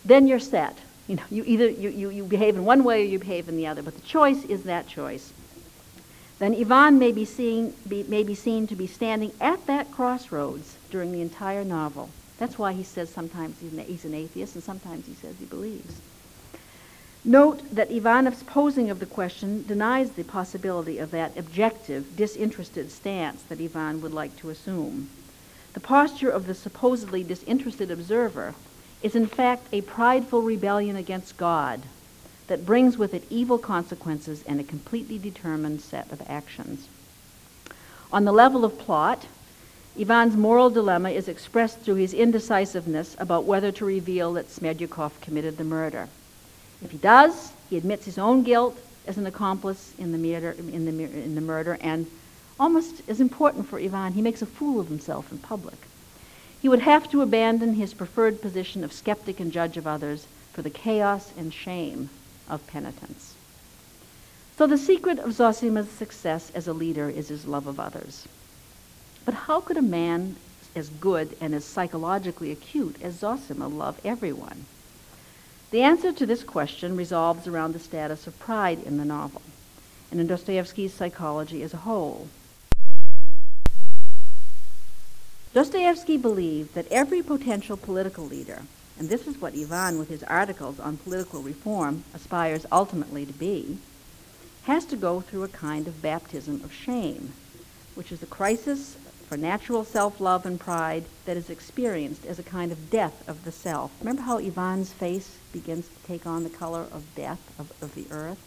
then 0.04 0.28
you're 0.28 0.40
set. 0.40 0.78
You 1.08 1.16
know, 1.16 1.24
you 1.30 1.44
either 1.46 1.70
you, 1.70 1.90
you, 1.90 2.10
you 2.10 2.24
behave 2.24 2.56
in 2.56 2.66
one 2.66 2.84
way 2.84 3.02
or 3.02 3.06
you 3.06 3.20
behave 3.20 3.50
in 3.50 3.58
the 3.58 3.68
other, 3.68 3.82
but 3.82 3.96
the 3.96 4.02
choice 4.02 4.44
is 4.46 4.64
that 4.64 4.88
choice 4.88 5.34
then 6.40 6.56
Ivan 6.56 6.98
may 6.98 7.12
be, 7.12 7.26
seen, 7.26 7.74
be, 7.88 8.04
may 8.04 8.24
be 8.24 8.34
seen 8.34 8.66
to 8.68 8.76
be 8.76 8.88
standing 8.88 9.34
at 9.42 9.66
that 9.68 9.92
crossroads 9.92 10.78
during 10.90 11.12
the 11.12 11.22
entire 11.22 11.66
novel. 11.66 12.10
That's 12.40 12.58
why 12.58 12.72
he 12.72 12.84
says 12.84 13.10
sometimes 13.10 13.58
he's 13.60 14.06
an 14.06 14.14
atheist 14.14 14.56
and 14.56 14.64
sometimes 14.64 15.06
he 15.06 15.14
says 15.14 15.36
he 15.40 15.46
believes. 15.46 16.00
Note 17.26 17.76
that 17.76 17.92
Ivanov's 17.92 18.44
posing 18.44 18.90
of 18.90 19.02
the 19.02 19.06
question 19.06 19.66
denies 19.68 20.12
the 20.12 20.24
possibility 20.24 20.98
of 21.00 21.12
that 21.12 21.38
objective, 21.38 22.16
disinterested 22.16 22.92
stance 22.92 23.44
that 23.44 23.60
Ivan 23.60 24.02
would 24.02 24.14
like 24.14 24.38
to 24.38 24.50
assume. 24.50 25.10
The 25.74 25.82
posture 25.82 26.30
of 26.30 26.48
the 26.48 26.56
supposedly 26.56 27.24
disinterested 27.24 27.92
observer 27.92 28.56
is 29.04 29.16
in 29.16 29.28
fact 29.28 29.68
a 29.74 29.82
prideful 29.82 30.42
rebellion 30.42 30.96
against 30.96 31.36
God 31.36 31.84
that 32.48 32.66
brings 32.66 32.98
with 32.98 33.14
it 33.14 33.26
evil 33.30 33.58
consequences 33.58 34.44
and 34.48 34.60
a 34.60 34.64
completely 34.64 35.18
determined 35.18 35.82
set 35.82 36.10
of 36.12 36.24
actions. 36.28 36.88
On 38.14 38.24
the 38.24 38.32
level 38.32 38.64
of 38.64 38.80
plot, 38.80 39.28
Ivan's 40.00 40.38
moral 40.38 40.70
dilemma 40.70 41.10
is 41.10 41.28
expressed 41.28 41.82
through 41.82 41.96
his 41.96 42.14
indecisiveness 42.14 43.18
about 43.20 43.44
whether 43.44 43.70
to 43.74 43.84
reveal 43.84 44.32
that 44.34 44.48
Smerdyakov 44.48 45.20
committed 45.20 45.58
the 45.58 45.66
murder. 45.66 46.08
If 46.82 46.92
he 46.92 46.98
does, 46.98 47.52
he 47.70 47.76
admits 47.76 48.06
his 48.06 48.18
own 48.18 48.44
guilt 48.44 48.80
as 49.06 49.18
an 49.18 49.26
accomplice 49.26 49.94
in 49.98 50.14
the 50.14 50.18
murder, 50.18 50.52
in 50.52 50.86
the, 50.86 51.04
in 51.04 51.36
the 51.36 51.42
murder 51.42 51.78
and 51.82 52.08
almost 52.58 53.02
as 53.10 53.20
important 53.20 53.68
for 53.68 53.78
Ivan, 53.78 54.14
he 54.14 54.22
makes 54.22 54.42
a 54.42 54.46
fool 54.46 54.80
of 54.80 54.88
himself 54.88 55.34
in 55.34 55.38
public. 55.40 55.78
He 56.62 56.70
would 56.70 56.82
have 56.82 57.12
to 57.12 57.22
abandon 57.22 57.74
his 57.74 57.94
preferred 57.94 58.42
position 58.42 58.86
of 58.86 58.94
skeptic 58.94 59.42
and 59.42 59.52
judge 59.52 59.76
of 59.76 59.86
others 59.86 60.28
for 60.54 60.62
the 60.62 60.70
chaos 60.70 61.34
and 61.38 61.54
shame 61.54 62.10
of 62.48 62.66
penitence. 62.68 63.36
So 64.58 64.66
the 64.66 64.78
secret 64.78 65.20
of 65.20 65.34
Zosima's 65.34 65.90
success 65.90 66.54
as 66.56 66.70
a 66.70 66.74
leader 66.74 67.10
is 67.10 67.28
his 67.28 67.46
love 67.46 67.68
of 67.68 67.82
others. 67.82 68.28
But 69.26 69.34
how 69.34 69.62
could 69.62 69.78
a 69.78 69.82
man 69.82 70.36
as 70.76 70.90
good 70.90 71.36
and 71.42 71.54
as 71.54 71.66
psychologically 71.66 72.52
acute 72.52 72.96
as 73.02 73.20
Zosima 73.20 73.68
love 73.68 74.00
everyone? 74.04 74.66
The 75.72 75.82
answer 75.82 76.12
to 76.12 76.26
this 76.26 76.44
question 76.44 76.98
revolves 76.98 77.48
around 77.48 77.74
the 77.74 77.80
status 77.80 78.26
of 78.26 78.40
pride 78.40 78.82
in 78.84 78.98
the 78.98 79.06
novel 79.06 79.42
and 80.12 80.20
in 80.20 80.28
Dostoevsky's 80.28 80.94
psychology 80.94 81.62
as 81.62 81.74
a 81.74 81.78
whole. 81.78 82.28
Dostoevsky 85.54 86.18
believed 86.18 86.74
that 86.74 86.92
every 86.92 87.22
potential 87.22 87.78
political 87.78 88.26
leader, 88.26 88.64
and 88.98 89.10
this 89.10 89.28
is 89.28 89.40
what 89.40 89.54
Ivan, 89.54 89.98
with 89.98 90.10
his 90.10 90.24
articles 90.24 90.80
on 90.80 90.98
political 90.98 91.42
reform, 91.42 92.04
aspires 92.14 92.66
ultimately 92.72 93.26
to 93.26 93.34
be, 93.34 93.78
has 94.64 94.86
to 94.86 94.96
go 94.96 95.22
through 95.22 95.44
a 95.44 95.48
kind 95.48 95.88
of 95.88 96.02
baptism 96.02 96.62
of 96.64 96.74
shame, 96.74 97.34
which 97.96 98.12
is 98.12 98.22
a 98.22 98.28
crisis 98.28 98.96
for 99.30 99.38
natural 99.38 99.84
self 99.84 100.20
love 100.20 100.44
and 100.44 100.60
pride 100.60 101.06
that 101.26 101.38
is 101.38 101.52
experienced 101.52 102.26
as 102.26 102.40
a 102.40 102.44
kind 102.44 102.72
of 102.72 102.90
death 102.90 103.24
of 103.30 103.46
the 103.46 103.52
self. 103.52 103.92
Remember 104.00 104.24
how 104.24 104.40
Ivan's 104.40 104.92
face 104.92 105.38
begins 105.54 105.88
to 105.88 106.08
take 106.08 106.26
on 106.26 106.44
the 106.44 106.50
color 106.50 106.88
of 106.92 107.04
death 107.16 107.40
of, 107.60 107.72
of 107.80 107.94
the 107.94 108.08
earth? 108.10 108.40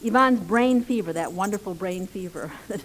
Ivan's 0.00 0.38
brain 0.38 0.84
fever, 0.84 1.12
that 1.12 1.32
wonderful 1.32 1.74
brain 1.74 2.06
fever 2.06 2.52
that 2.68 2.80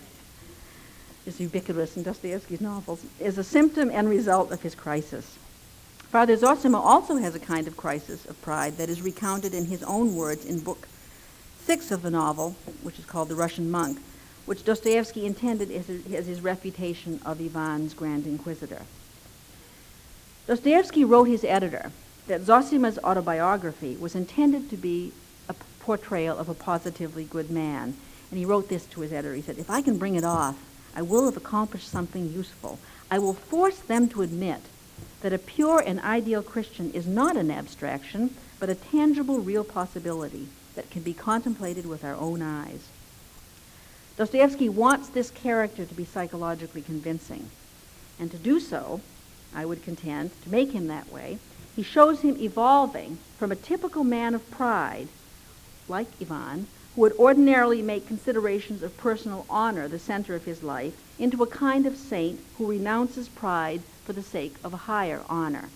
is 1.27 1.39
ubiquitous 1.39 1.95
in 1.95 2.01
Dostoevsky's 2.01 2.61
novels, 2.61 3.05
is 3.19 3.37
a 3.37 3.43
symptom 3.43 3.91
and 3.91 4.09
result 4.09 4.51
of 4.51 4.63
his 4.63 4.73
crisis. 4.73 5.37
Father 6.09 6.35
Zosima 6.35 6.79
also 6.79 7.17
has 7.17 7.35
a 7.35 7.39
kind 7.39 7.67
of 7.67 7.77
crisis 7.77 8.25
of 8.25 8.41
pride 8.41 8.77
that 8.77 8.89
is 8.89 9.03
recounted 9.03 9.53
in 9.53 9.65
his 9.65 9.83
own 9.83 10.15
words 10.15 10.45
in 10.45 10.61
book 10.61 10.87
six 11.63 11.91
of 11.91 12.01
the 12.01 12.09
novel, 12.09 12.55
which 12.81 12.97
is 12.97 13.05
called 13.05 13.29
The 13.29 13.35
Russian 13.35 13.69
Monk, 13.69 13.99
which 14.47 14.63
Dostoevsky 14.63 15.25
intended 15.25 15.69
as 15.69 15.87
his, 15.87 16.13
as 16.13 16.25
his 16.25 16.41
refutation 16.41 17.19
of 17.25 17.41
Ivan's 17.41 17.93
Grand 17.93 18.25
Inquisitor. 18.25 18.81
Dostoevsky 20.47 21.03
wrote 21.03 21.25
his 21.25 21.43
editor 21.43 21.91
that 22.27 22.41
Zosima's 22.41 22.97
autobiography 22.99 23.97
was 23.97 24.15
intended 24.15 24.69
to 24.69 24.77
be 24.77 25.11
a 25.49 25.55
portrayal 25.81 26.37
of 26.37 26.47
a 26.47 26.53
positively 26.53 27.25
good 27.25 27.51
man. 27.51 27.95
And 28.31 28.39
he 28.39 28.45
wrote 28.45 28.69
this 28.69 28.85
to 28.87 29.01
his 29.01 29.11
editor. 29.11 29.35
He 29.35 29.41
said, 29.41 29.57
If 29.57 29.69
I 29.69 29.81
can 29.81 29.97
bring 29.97 30.15
it 30.15 30.23
off, 30.23 30.57
I 30.95 31.01
will 31.01 31.25
have 31.25 31.35
accomplished 31.35 31.89
something 31.89 32.31
useful. 32.31 32.79
I 33.11 33.19
will 33.19 33.33
force 33.33 33.79
them 33.79 34.07
to 34.09 34.21
admit 34.21 34.61
that 35.21 35.33
a 35.33 35.37
pure 35.37 35.83
and 35.85 35.99
ideal 35.99 36.41
Christian 36.41 36.91
is 36.91 37.05
not 37.05 37.35
an 37.35 37.51
abstraction, 37.51 38.33
but 38.61 38.69
a 38.69 38.75
tangible, 38.75 39.39
real 39.39 39.65
possibility 39.65 40.47
that 40.75 40.89
can 40.89 41.01
be 41.01 41.13
contemplated 41.13 41.85
with 41.85 42.05
our 42.05 42.15
own 42.15 42.41
eyes. 42.41 42.87
Dostoevsky 44.17 44.67
wants 44.67 45.09
this 45.09 45.29
character 45.29 45.85
to 45.85 45.93
be 45.93 46.03
psychologically 46.03 46.81
convincing. 46.81 47.51
And 48.19 48.31
to 48.31 48.37
do 48.37 48.59
so, 48.59 49.01
I 49.53 49.63
would 49.63 49.83
contend, 49.83 50.31
to 50.41 50.49
make 50.49 50.71
him 50.71 50.87
that 50.87 51.11
way, 51.11 51.37
he 51.75 51.83
shows 51.83 52.21
him 52.21 52.35
evolving 52.39 53.19
from 53.37 53.51
a 53.51 53.55
typical 53.55 54.03
man 54.03 54.33
of 54.33 54.49
pride, 54.49 55.07
like 55.87 56.07
Ivan, 56.19 56.65
who 56.95 57.01
would 57.01 57.13
ordinarily 57.13 57.83
make 57.83 58.07
considerations 58.07 58.81
of 58.81 58.97
personal 58.97 59.45
honor 59.51 59.87
the 59.87 59.99
center 59.99 60.33
of 60.33 60.45
his 60.45 60.63
life, 60.63 60.95
into 61.19 61.43
a 61.43 61.47
kind 61.47 61.85
of 61.85 61.95
saint 61.95 62.39
who 62.57 62.65
renounces 62.65 63.29
pride 63.29 63.81
for 64.03 64.13
the 64.13 64.23
sake 64.23 64.55
of 64.63 64.73
a 64.73 64.77
higher 64.77 65.21
honor. 65.29 65.69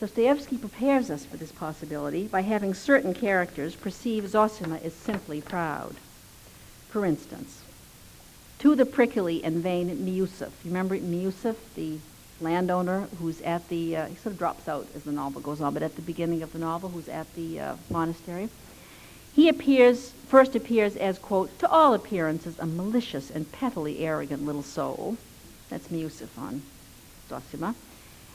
Dostoevsky 0.00 0.56
prepares 0.56 1.10
us 1.10 1.24
for 1.24 1.36
this 1.36 1.52
possibility 1.52 2.26
by 2.26 2.40
having 2.40 2.74
certain 2.74 3.14
characters 3.14 3.76
perceive 3.76 4.24
Zosima 4.24 4.82
as 4.82 4.94
simply 4.94 5.40
proud. 5.40 5.94
For 6.92 7.06
instance, 7.06 7.62
to 8.58 8.74
the 8.74 8.84
prickly 8.84 9.42
and 9.42 9.62
vain 9.62 9.88
Miusov. 10.04 10.50
You 10.62 10.66
remember 10.66 10.98
Miusov, 10.98 11.56
the 11.74 11.96
landowner 12.38 13.08
who's 13.18 13.40
at 13.40 13.66
the, 13.70 13.96
uh, 13.96 14.06
he 14.08 14.16
sort 14.16 14.34
of 14.34 14.38
drops 14.38 14.68
out 14.68 14.86
as 14.94 15.04
the 15.04 15.10
novel 15.10 15.40
goes 15.40 15.62
on, 15.62 15.72
but 15.72 15.82
at 15.82 15.96
the 15.96 16.02
beginning 16.02 16.42
of 16.42 16.52
the 16.52 16.58
novel, 16.58 16.90
who's 16.90 17.08
at 17.08 17.34
the 17.34 17.58
uh, 17.58 17.76
monastery. 17.88 18.50
He 19.34 19.48
appears, 19.48 20.10
first 20.28 20.54
appears 20.54 20.94
as, 20.96 21.18
quote, 21.18 21.58
to 21.60 21.68
all 21.70 21.94
appearances, 21.94 22.58
a 22.58 22.66
malicious 22.66 23.30
and 23.30 23.50
pettily 23.50 24.00
arrogant 24.00 24.44
little 24.44 24.62
soul. 24.62 25.16
That's 25.70 25.88
Miusov 25.88 26.36
on 26.36 26.60
Zosima. 27.30 27.74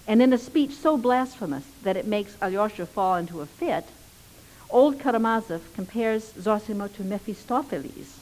And 0.08 0.20
in 0.20 0.34
a 0.34 0.38
speech 0.40 0.72
so 0.72 0.98
blasphemous 0.98 1.66
that 1.84 1.96
it 1.96 2.08
makes 2.08 2.36
Alyosha 2.42 2.88
fall 2.88 3.18
into 3.18 3.42
a 3.42 3.46
fit, 3.46 3.86
old 4.72 5.00
Karamazov 5.00 5.62
compares 5.76 6.34
Zosima 6.34 6.92
to 6.96 7.04
Mephistopheles 7.04 8.18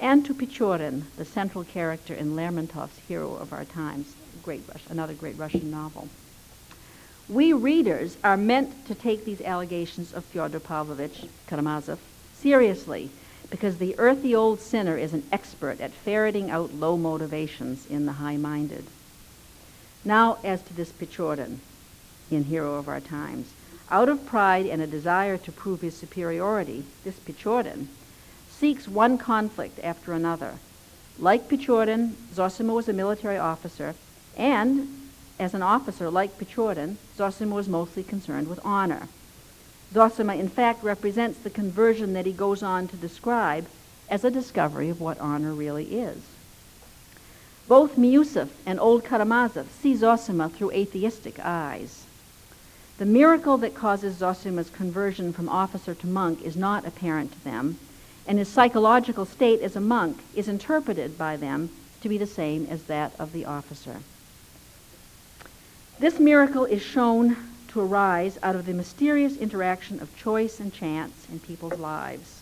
and 0.00 0.24
to 0.24 0.34
Pechorin, 0.34 1.04
the 1.16 1.24
central 1.24 1.62
character 1.62 2.14
in 2.14 2.34
Lermontov's 2.34 2.98
Hero 3.06 3.34
of 3.34 3.52
Our 3.52 3.64
Times, 3.64 4.14
great 4.42 4.62
Rush, 4.68 4.82
another 4.88 5.14
great 5.14 5.38
Russian 5.38 5.70
novel. 5.70 6.08
We 7.28 7.52
readers 7.52 8.16
are 8.24 8.36
meant 8.36 8.86
to 8.86 8.94
take 8.94 9.24
these 9.24 9.40
allegations 9.40 10.12
of 10.12 10.24
Fyodor 10.24 10.58
Pavlovich 10.58 11.28
Karamazov 11.46 12.00
seriously 12.34 13.10
because 13.50 13.78
the 13.78 13.98
earthy 13.98 14.34
old 14.34 14.60
sinner 14.60 14.96
is 14.96 15.12
an 15.12 15.24
expert 15.30 15.80
at 15.80 15.92
ferreting 15.92 16.50
out 16.50 16.72
low 16.72 16.96
motivations 16.96 17.86
in 17.86 18.06
the 18.06 18.14
high-minded. 18.14 18.84
Now, 20.04 20.38
as 20.42 20.62
to 20.62 20.74
this 20.74 20.90
Pechorin 20.90 21.58
in 22.30 22.44
Hero 22.44 22.74
of 22.74 22.88
Our 22.88 23.00
Times. 23.00 23.52
Out 23.90 24.08
of 24.08 24.24
pride 24.24 24.66
and 24.66 24.80
a 24.80 24.86
desire 24.86 25.36
to 25.36 25.52
prove 25.52 25.80
his 25.80 25.96
superiority, 25.96 26.84
this 27.04 27.18
Pechorin 27.18 27.88
seeks 28.60 28.86
one 28.86 29.16
conflict 29.16 29.80
after 29.82 30.12
another. 30.12 30.52
Like 31.18 31.48
Pechorin, 31.48 32.12
Zosima 32.34 32.74
was 32.74 32.90
a 32.90 32.92
military 32.92 33.38
officer, 33.38 33.94
and 34.36 34.86
as 35.38 35.54
an 35.54 35.62
officer 35.62 36.10
like 36.10 36.38
Pechorin, 36.38 36.96
Zosima 37.16 37.54
was 37.54 37.68
mostly 37.68 38.02
concerned 38.02 38.48
with 38.48 38.60
honor. 38.62 39.08
Zosima, 39.94 40.38
in 40.38 40.50
fact, 40.50 40.84
represents 40.84 41.38
the 41.38 41.48
conversion 41.48 42.12
that 42.12 42.26
he 42.26 42.32
goes 42.32 42.62
on 42.62 42.86
to 42.88 42.96
describe 42.96 43.66
as 44.10 44.24
a 44.24 44.30
discovery 44.30 44.90
of 44.90 45.00
what 45.00 45.18
honor 45.18 45.54
really 45.54 45.98
is. 45.98 46.18
Both 47.66 47.96
Miusov 47.96 48.50
and 48.66 48.78
old 48.78 49.04
Karamazov 49.04 49.70
see 49.70 49.94
Zosima 49.94 50.50
through 50.50 50.72
atheistic 50.72 51.38
eyes. 51.42 52.04
The 52.98 53.06
miracle 53.06 53.56
that 53.58 53.74
causes 53.74 54.16
Zosima's 54.16 54.68
conversion 54.68 55.32
from 55.32 55.48
officer 55.48 55.94
to 55.94 56.06
monk 56.06 56.42
is 56.42 56.56
not 56.56 56.86
apparent 56.86 57.32
to 57.32 57.44
them, 57.44 57.78
and 58.30 58.38
his 58.38 58.46
psychological 58.46 59.26
state 59.26 59.60
as 59.60 59.74
a 59.74 59.80
monk 59.80 60.16
is 60.36 60.46
interpreted 60.46 61.18
by 61.18 61.36
them 61.36 61.68
to 62.00 62.08
be 62.08 62.16
the 62.16 62.24
same 62.24 62.64
as 62.70 62.84
that 62.84 63.10
of 63.18 63.32
the 63.32 63.44
officer. 63.44 63.96
This 65.98 66.20
miracle 66.20 66.64
is 66.64 66.80
shown 66.80 67.36
to 67.66 67.80
arise 67.80 68.38
out 68.40 68.54
of 68.54 68.66
the 68.66 68.72
mysterious 68.72 69.36
interaction 69.36 69.98
of 69.98 70.16
choice 70.16 70.60
and 70.60 70.72
chance 70.72 71.26
in 71.28 71.40
people's 71.40 71.80
lives. 71.80 72.40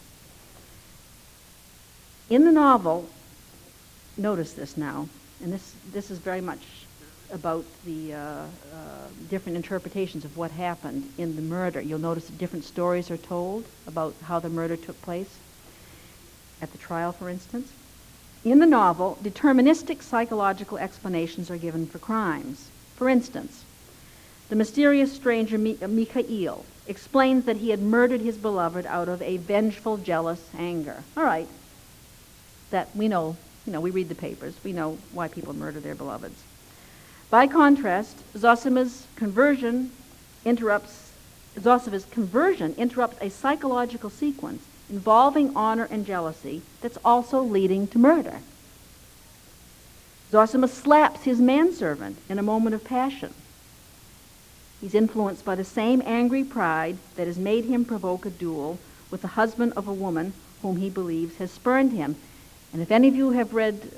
In 2.29 2.45
the 2.45 2.53
novel, 2.53 3.09
notice 4.19 4.53
this 4.53 4.77
now, 4.77 5.09
and 5.43 5.51
this, 5.51 5.73
this 5.91 6.11
is 6.11 6.19
very 6.19 6.43
much 6.43 6.61
about 7.33 7.65
the 7.87 8.13
uh, 8.13 8.19
uh, 8.19 8.47
different 9.31 9.57
interpretations 9.57 10.27
of 10.27 10.37
what 10.37 10.51
happened 10.51 11.11
in 11.17 11.35
the 11.35 11.41
murder. 11.41 11.81
You'll 11.81 11.99
notice 11.99 12.27
that 12.27 12.37
different 12.37 12.67
stories 12.67 13.11
are 13.11 13.17
told 13.17 13.65
about 13.87 14.15
how 14.25 14.39
the 14.39 14.51
murder 14.51 14.77
took 14.77 15.01
place, 15.01 15.39
at 16.61 16.73
the 16.73 16.79
trial, 16.79 17.13
for 17.13 17.29
instance. 17.29 17.73
In 18.45 18.61
the 18.61 18.67
novel, 18.67 19.19
deterministic 19.23 20.03
psychological 20.03 20.79
explanations 20.79 21.51
are 21.51 21.57
given 21.57 21.87
for 21.87 21.99
crimes. 21.99 22.69
For 22.97 23.09
instance, 23.09 23.65
the 24.49 24.57
mysterious 24.57 25.13
stranger 25.13 25.57
uh, 25.57 25.89
Mikhail 25.89 26.65
explains 26.87 27.45
that 27.45 27.59
he 27.59 27.71
had 27.71 27.81
murdered 27.81 28.21
his 28.21 28.37
beloved 28.37 28.87
out 28.87 29.09
of 29.09 29.21
a 29.21 29.37
vengeful, 29.37 29.99
jealous 29.99 30.49
anger. 30.57 31.03
All 31.17 31.25
right, 31.25 31.49
that 32.71 32.95
we 32.97 33.09
know, 33.09 33.37
you 33.67 33.73
know, 33.73 33.81
we 33.81 33.91
read 33.91 34.09
the 34.09 34.15
papers, 34.15 34.55
we 34.65 34.73
know 34.73 34.99
why 35.13 35.29
people 35.29 35.55
murder 35.55 35.81
their 35.81 35.95
beloveds. 35.95 36.43
By 37.31 37.47
contrast, 37.47 38.17
Zosima's 38.35 39.07
conversion 39.17 39.91
interrupts 40.45 41.09
Zosima's 41.61 42.05
conversion 42.07 42.75
interrupts 42.79 43.19
a 43.21 43.31
psychological 43.31 44.11
sequence 44.11 44.63
involving 44.91 45.55
honor 45.57 45.87
and 45.91 46.07
jealousy 46.07 46.63
that's 46.81 46.99
also 47.05 47.41
leading 47.41 47.87
to 47.89 47.99
murder. 47.99 48.41
Zosima 50.31 50.69
slaps 50.69 51.23
his 51.25 51.41
manservant 51.41 52.19
in 52.29 52.39
a 52.39 52.43
moment 52.43 52.75
of 52.75 52.85
passion. 52.85 53.33
He's 54.81 54.95
influenced 54.95 55.45
by 55.45 55.55
the 55.55 55.65
same 55.65 56.03
angry 56.05 56.45
pride 56.45 56.99
that 57.17 57.27
has 57.27 57.39
made 57.39 57.65
him 57.65 57.85
provoke 57.85 58.27
a 58.27 58.31
duel 58.31 58.79
with 59.11 59.23
the 59.23 59.29
husband 59.29 59.73
of 59.75 59.89
a 59.89 59.93
woman 59.93 60.35
whom 60.63 60.77
he 60.77 60.91
believes 60.91 61.37
has 61.37 61.51
spurned 61.51 61.93
him. 61.93 62.17
And 62.73 62.83
if 62.83 62.91
any 62.91 63.09
of 63.09 63.15
you 63.15 63.31
have 63.31 63.55
read 63.55 63.91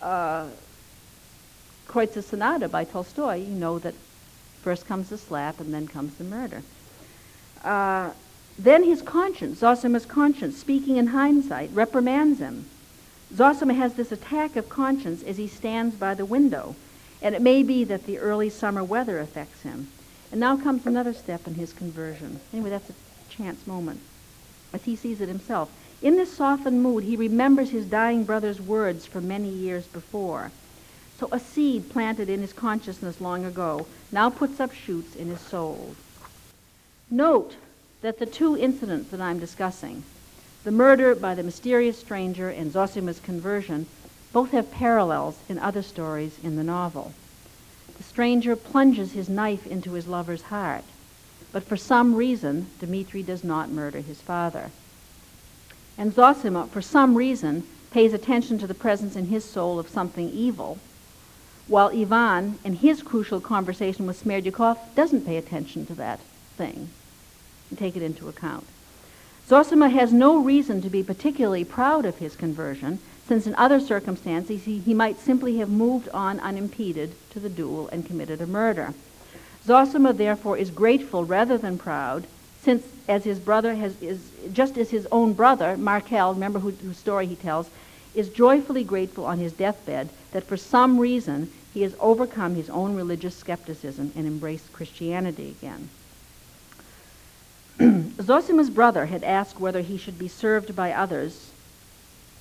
uh, 0.00 0.04
uh, 0.04 0.48
Kreutzer 1.88 2.22
Sonata 2.22 2.68
by 2.68 2.84
Tolstoy, 2.84 3.36
you 3.36 3.54
know 3.54 3.78
that 3.80 3.94
first 4.62 4.86
comes 4.86 5.10
the 5.10 5.18
slap 5.18 5.60
and 5.60 5.74
then 5.74 5.88
comes 5.88 6.14
the 6.14 6.24
murder. 6.24 6.62
Uh, 7.64 8.10
then 8.58 8.84
his 8.84 9.02
conscience, 9.02 9.60
Zosima's 9.60 10.06
conscience, 10.06 10.58
speaking 10.58 10.96
in 10.96 11.08
hindsight, 11.08 11.70
reprimands 11.72 12.38
him. 12.38 12.66
Zosima 13.34 13.74
has 13.74 13.94
this 13.94 14.12
attack 14.12 14.56
of 14.56 14.68
conscience 14.68 15.22
as 15.22 15.38
he 15.38 15.48
stands 15.48 15.96
by 15.96 16.14
the 16.14 16.26
window, 16.26 16.76
and 17.22 17.34
it 17.34 17.40
may 17.40 17.62
be 17.62 17.84
that 17.84 18.04
the 18.04 18.18
early 18.18 18.50
summer 18.50 18.84
weather 18.84 19.18
affects 19.18 19.62
him. 19.62 19.88
And 20.30 20.40
now 20.40 20.56
comes 20.56 20.86
another 20.86 21.12
step 21.12 21.46
in 21.46 21.54
his 21.54 21.72
conversion. 21.72 22.40
Anyway, 22.52 22.70
that's 22.70 22.90
a 22.90 22.94
chance 23.30 23.66
moment, 23.66 24.00
as 24.72 24.84
he 24.84 24.96
sees 24.96 25.20
it 25.20 25.28
himself. 25.28 25.70
In 26.02 26.16
this 26.16 26.32
softened 26.32 26.82
mood, 26.82 27.04
he 27.04 27.16
remembers 27.16 27.70
his 27.70 27.86
dying 27.86 28.24
brother's 28.24 28.60
words 28.60 29.06
from 29.06 29.28
many 29.28 29.48
years 29.48 29.86
before. 29.86 30.50
So 31.18 31.28
a 31.30 31.38
seed 31.38 31.90
planted 31.90 32.28
in 32.28 32.40
his 32.40 32.52
consciousness 32.52 33.20
long 33.20 33.44
ago 33.44 33.86
now 34.10 34.28
puts 34.28 34.58
up 34.58 34.72
shoots 34.74 35.14
in 35.14 35.28
his 35.28 35.40
soul. 35.40 35.94
Note 37.10 37.54
that 38.02 38.18
the 38.18 38.26
two 38.26 38.56
incidents 38.56 39.10
that 39.10 39.20
I'm 39.20 39.38
discussing, 39.38 40.02
the 40.64 40.72
murder 40.72 41.14
by 41.14 41.34
the 41.34 41.42
mysterious 41.44 41.98
stranger 41.98 42.50
and 42.50 42.72
Zosima's 42.72 43.20
conversion, 43.20 43.86
both 44.32 44.50
have 44.50 44.72
parallels 44.72 45.38
in 45.48 45.58
other 45.58 45.82
stories 45.82 46.38
in 46.42 46.56
the 46.56 46.64
novel. 46.64 47.14
The 47.96 48.02
stranger 48.02 48.56
plunges 48.56 49.12
his 49.12 49.28
knife 49.28 49.66
into 49.66 49.92
his 49.92 50.08
lover's 50.08 50.42
heart, 50.42 50.84
but 51.52 51.62
for 51.62 51.76
some 51.76 52.16
reason, 52.16 52.66
Dmitri 52.80 53.22
does 53.22 53.44
not 53.44 53.70
murder 53.70 54.00
his 54.00 54.20
father. 54.20 54.70
And 55.96 56.12
Zosima, 56.12 56.68
for 56.68 56.82
some 56.82 57.16
reason, 57.16 57.64
pays 57.92 58.12
attention 58.12 58.58
to 58.58 58.66
the 58.66 58.74
presence 58.74 59.14
in 59.14 59.26
his 59.26 59.44
soul 59.44 59.78
of 59.78 59.88
something 59.88 60.28
evil, 60.30 60.78
while 61.68 61.96
Ivan, 61.96 62.58
in 62.64 62.74
his 62.74 63.02
crucial 63.02 63.40
conversation 63.40 64.06
with 64.06 64.24
Smerdyakov, 64.24 64.78
doesn't 64.96 65.26
pay 65.26 65.36
attention 65.36 65.86
to 65.86 65.94
that 65.94 66.18
thing 66.56 66.88
take 67.78 67.96
it 67.96 68.02
into 68.02 68.28
account. 68.28 68.64
Zosima 69.48 69.90
has 69.90 70.12
no 70.12 70.38
reason 70.38 70.80
to 70.82 70.88
be 70.88 71.02
particularly 71.02 71.64
proud 71.64 72.06
of 72.06 72.18
his 72.18 72.36
conversion, 72.36 72.98
since 73.26 73.46
in 73.46 73.54
other 73.56 73.80
circumstances 73.80 74.64
he, 74.64 74.78
he 74.78 74.94
might 74.94 75.18
simply 75.18 75.58
have 75.58 75.68
moved 75.68 76.08
on 76.10 76.40
unimpeded 76.40 77.14
to 77.30 77.40
the 77.40 77.48
duel 77.48 77.88
and 77.88 78.06
committed 78.06 78.40
a 78.40 78.46
murder. 78.46 78.94
Zosima, 79.66 80.12
therefore, 80.12 80.56
is 80.56 80.70
grateful 80.70 81.24
rather 81.24 81.58
than 81.58 81.78
proud, 81.78 82.26
since 82.62 82.84
as 83.08 83.24
his 83.24 83.38
brother 83.38 83.74
has, 83.74 83.96
is, 84.00 84.30
just 84.52 84.78
as 84.78 84.90
his 84.90 85.06
own 85.10 85.32
brother, 85.32 85.76
Markel, 85.76 86.34
remember 86.34 86.60
who, 86.60 86.70
whose 86.70 86.98
story 86.98 87.26
he 87.26 87.36
tells, 87.36 87.70
is 88.14 88.28
joyfully 88.28 88.84
grateful 88.84 89.24
on 89.24 89.38
his 89.38 89.52
deathbed 89.52 90.08
that 90.32 90.44
for 90.44 90.56
some 90.56 90.98
reason 90.98 91.50
he 91.74 91.82
has 91.82 91.94
overcome 92.00 92.54
his 92.54 92.70
own 92.70 92.94
religious 92.94 93.36
skepticism 93.36 94.12
and 94.14 94.26
embraced 94.26 94.72
Christianity 94.72 95.54
again. 95.58 95.88
Zosima's 98.22 98.70
brother 98.70 99.06
had 99.06 99.24
asked 99.24 99.60
whether 99.60 99.80
he 99.80 99.96
should 99.96 100.18
be 100.18 100.28
served 100.28 100.76
by 100.76 100.92
others 100.92 101.50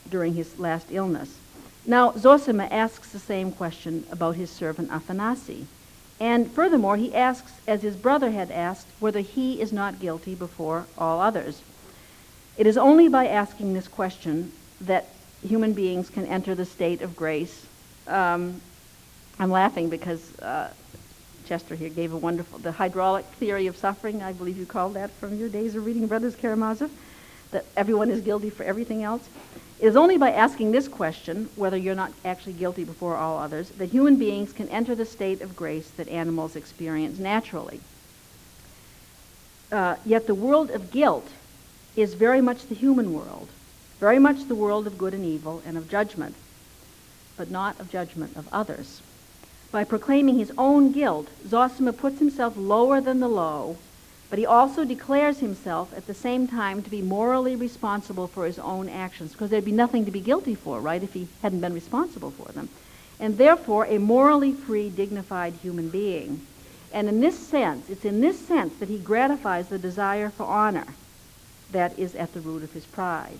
during 0.09 0.33
his 0.33 0.59
last 0.59 0.87
illness. 0.91 1.37
Now, 1.85 2.11
Zosima 2.11 2.67
asks 2.71 3.11
the 3.11 3.19
same 3.19 3.51
question 3.51 4.05
about 4.11 4.35
his 4.35 4.49
servant 4.49 4.89
Afanasi. 4.89 5.65
And 6.19 6.51
furthermore, 6.51 6.97
he 6.97 7.15
asks, 7.15 7.51
as 7.67 7.81
his 7.81 7.95
brother 7.95 8.29
had 8.29 8.51
asked, 8.51 8.87
whether 8.99 9.21
he 9.21 9.59
is 9.59 9.73
not 9.73 9.99
guilty 9.99 10.35
before 10.35 10.85
all 10.95 11.19
others. 11.19 11.61
It 12.57 12.67
is 12.67 12.77
only 12.77 13.07
by 13.07 13.27
asking 13.27 13.73
this 13.73 13.87
question 13.87 14.51
that 14.81 15.09
human 15.41 15.73
beings 15.73 16.09
can 16.09 16.27
enter 16.27 16.53
the 16.53 16.65
state 16.65 17.01
of 17.01 17.15
grace. 17.15 17.65
Um, 18.07 18.61
I'm 19.39 19.49
laughing 19.49 19.89
because 19.89 20.37
uh, 20.39 20.71
Chester 21.51 21.75
here 21.75 21.89
gave 21.89 22.13
a 22.13 22.17
wonderful, 22.17 22.59
the 22.59 22.71
hydraulic 22.71 23.25
theory 23.25 23.67
of 23.67 23.75
suffering, 23.75 24.23
I 24.23 24.31
believe 24.31 24.57
you 24.57 24.65
called 24.65 24.93
that 24.93 25.11
from 25.11 25.37
your 25.37 25.49
days 25.49 25.75
of 25.75 25.85
reading 25.85 26.07
Brothers 26.07 26.33
Karamazov, 26.33 26.89
that 27.51 27.65
everyone 27.75 28.09
is 28.09 28.21
guilty 28.21 28.49
for 28.49 28.63
everything 28.63 29.03
else. 29.03 29.27
It 29.77 29.87
is 29.87 29.97
only 29.97 30.15
by 30.15 30.31
asking 30.31 30.71
this 30.71 30.87
question, 30.87 31.49
whether 31.57 31.75
you're 31.75 31.93
not 31.93 32.13
actually 32.23 32.53
guilty 32.53 32.85
before 32.85 33.17
all 33.17 33.37
others, 33.37 33.67
that 33.71 33.87
human 33.87 34.15
beings 34.15 34.53
can 34.53 34.69
enter 34.69 34.95
the 34.95 35.05
state 35.05 35.41
of 35.41 35.57
grace 35.57 35.89
that 35.97 36.07
animals 36.07 36.55
experience 36.55 37.19
naturally. 37.19 37.81
Uh, 39.73 39.97
yet 40.05 40.27
the 40.27 40.35
world 40.35 40.71
of 40.71 40.89
guilt 40.89 41.27
is 41.97 42.13
very 42.13 42.39
much 42.39 42.67
the 42.67 42.75
human 42.75 43.11
world, 43.11 43.49
very 43.99 44.19
much 44.19 44.47
the 44.47 44.55
world 44.55 44.87
of 44.87 44.97
good 44.97 45.13
and 45.13 45.25
evil 45.25 45.61
and 45.65 45.77
of 45.77 45.89
judgment, 45.89 46.33
but 47.35 47.51
not 47.51 47.77
of 47.77 47.91
judgment 47.91 48.37
of 48.37 48.47
others. 48.53 49.01
By 49.71 49.85
proclaiming 49.85 50.37
his 50.37 50.51
own 50.57 50.91
guilt, 50.91 51.29
Zosima 51.47 51.93
puts 51.93 52.19
himself 52.19 52.55
lower 52.57 52.99
than 52.99 53.21
the 53.21 53.29
low, 53.29 53.77
but 54.29 54.37
he 54.37 54.45
also 54.45 54.83
declares 54.83 55.39
himself 55.39 55.93
at 55.95 56.07
the 56.07 56.13
same 56.13 56.45
time 56.45 56.81
to 56.83 56.89
be 56.89 57.01
morally 57.01 57.55
responsible 57.55 58.27
for 58.27 58.45
his 58.45 58.59
own 58.59 58.89
actions, 58.89 59.31
because 59.31 59.49
there'd 59.49 59.63
be 59.63 59.71
nothing 59.71 60.03
to 60.05 60.11
be 60.11 60.19
guilty 60.19 60.55
for, 60.55 60.81
right, 60.81 61.03
if 61.03 61.13
he 61.13 61.27
hadn't 61.41 61.61
been 61.61 61.73
responsible 61.73 62.31
for 62.31 62.51
them. 62.51 62.67
And 63.17 63.37
therefore, 63.37 63.85
a 63.85 63.97
morally 63.97 64.51
free, 64.51 64.89
dignified 64.89 65.53
human 65.61 65.89
being. 65.89 66.45
And 66.91 67.07
in 67.07 67.21
this 67.21 67.39
sense, 67.39 67.89
it's 67.89 68.03
in 68.03 68.19
this 68.19 68.39
sense 68.45 68.75
that 68.77 68.89
he 68.89 68.97
gratifies 68.97 69.69
the 69.69 69.77
desire 69.77 70.29
for 70.29 70.43
honor 70.43 70.87
that 71.71 71.97
is 71.97 72.13
at 72.15 72.33
the 72.33 72.41
root 72.41 72.63
of 72.63 72.73
his 72.73 72.85
pride. 72.85 73.39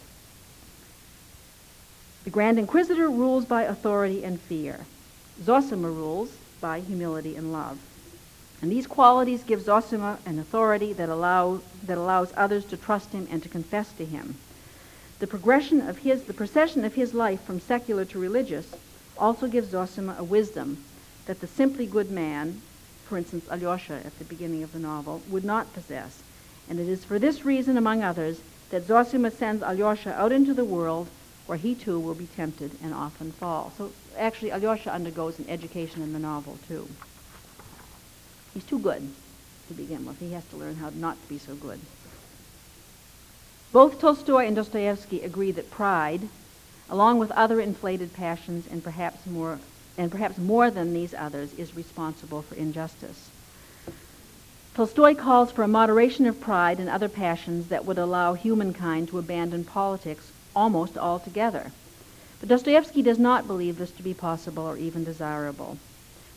The 2.23 2.29
Grand 2.29 2.57
Inquisitor 2.57 3.09
rules 3.09 3.43
by 3.43 3.63
authority 3.63 4.23
and 4.23 4.39
fear. 4.39 4.85
Zosima 5.43 5.89
rules 5.89 6.31
by 6.59 6.79
humility 6.79 7.35
and 7.35 7.51
love. 7.51 7.79
And 8.61 8.71
these 8.71 8.85
qualities 8.85 9.43
give 9.43 9.61
Zosima 9.61 10.19
an 10.25 10.37
authority 10.37 10.93
that, 10.93 11.09
allow, 11.09 11.61
that 11.85 11.97
allows 11.97 12.31
others 12.37 12.63
to 12.65 12.77
trust 12.77 13.11
him 13.11 13.27
and 13.31 13.41
to 13.41 13.49
confess 13.49 13.91
to 13.93 14.05
him. 14.05 14.35
The 15.19 15.27
progression 15.27 15.81
of 15.81 15.99
his, 15.99 16.23
the 16.23 16.33
procession 16.33 16.85
of 16.85 16.93
his 16.93 17.13
life 17.13 17.41
from 17.41 17.59
secular 17.59 18.05
to 18.05 18.19
religious 18.19 18.67
also 19.17 19.47
gives 19.47 19.69
Zosima 19.69 20.15
a 20.17 20.23
wisdom 20.23 20.83
that 21.25 21.41
the 21.41 21.47
simply 21.47 21.85
good 21.85 22.11
man, 22.11 22.61
for 23.07 23.17
instance, 23.17 23.45
Alyosha 23.49 24.01
at 24.05 24.17
the 24.19 24.25
beginning 24.25 24.63
of 24.63 24.73
the 24.73 24.79
novel, 24.79 25.21
would 25.29 25.43
not 25.43 25.73
possess. 25.73 26.21
And 26.69 26.79
it 26.79 26.87
is 26.87 27.03
for 27.03 27.19
this 27.19 27.45
reason, 27.45 27.77
among 27.77 28.03
others, 28.03 28.41
that 28.69 28.85
Zosima 28.85 29.31
sends 29.31 29.63
Alyosha 29.63 30.13
out 30.13 30.31
into 30.31 30.53
the 30.53 30.65
world 30.65 31.07
where 31.45 31.57
he 31.57 31.75
too 31.75 31.99
will 31.99 32.13
be 32.13 32.27
tempted 32.27 32.71
and 32.81 32.93
often 32.93 33.31
fall. 33.31 33.73
So 33.77 33.91
actually, 34.17 34.51
Alyosha 34.51 34.93
undergoes 34.93 35.39
an 35.39 35.49
education 35.49 36.01
in 36.01 36.13
the 36.13 36.19
novel 36.19 36.57
too. 36.67 36.87
He's 38.53 38.63
too 38.63 38.79
good 38.79 39.13
to 39.67 39.73
begin 39.73 40.05
with. 40.05 40.19
He 40.19 40.31
has 40.31 40.43
to 40.45 40.57
learn 40.57 40.75
how 40.75 40.89
not 40.89 41.21
to 41.21 41.27
be 41.27 41.37
so 41.37 41.55
good. 41.55 41.79
Both 43.71 43.99
Tolstoy 43.99 44.45
and 44.47 44.55
Dostoevsky 44.55 45.21
agree 45.21 45.51
that 45.53 45.71
pride, 45.71 46.27
along 46.89 47.19
with 47.19 47.31
other 47.31 47.61
inflated 47.61 48.13
passions 48.13 48.67
and 48.69 48.83
perhaps 48.83 49.25
more 49.25 49.59
and 49.97 50.11
perhaps 50.11 50.37
more 50.37 50.71
than 50.71 50.93
these 50.93 51.13
others, 51.13 51.53
is 51.53 51.75
responsible 51.75 52.41
for 52.41 52.55
injustice. 52.55 53.29
Tolstoy 54.73 55.15
calls 55.15 55.51
for 55.51 55.63
a 55.63 55.67
moderation 55.67 56.25
of 56.25 56.39
pride 56.39 56.79
and 56.79 56.89
other 56.89 57.09
passions 57.09 57.67
that 57.67 57.85
would 57.85 57.97
allow 57.97 58.33
humankind 58.33 59.09
to 59.09 59.19
abandon 59.19 59.63
politics 59.63 60.31
almost 60.55 60.97
altogether. 60.97 61.71
But 62.41 62.49
Dostoevsky 62.49 63.03
does 63.03 63.19
not 63.19 63.45
believe 63.45 63.77
this 63.77 63.91
to 63.91 64.03
be 64.03 64.15
possible 64.15 64.63
or 64.63 64.75
even 64.75 65.03
desirable. 65.03 65.77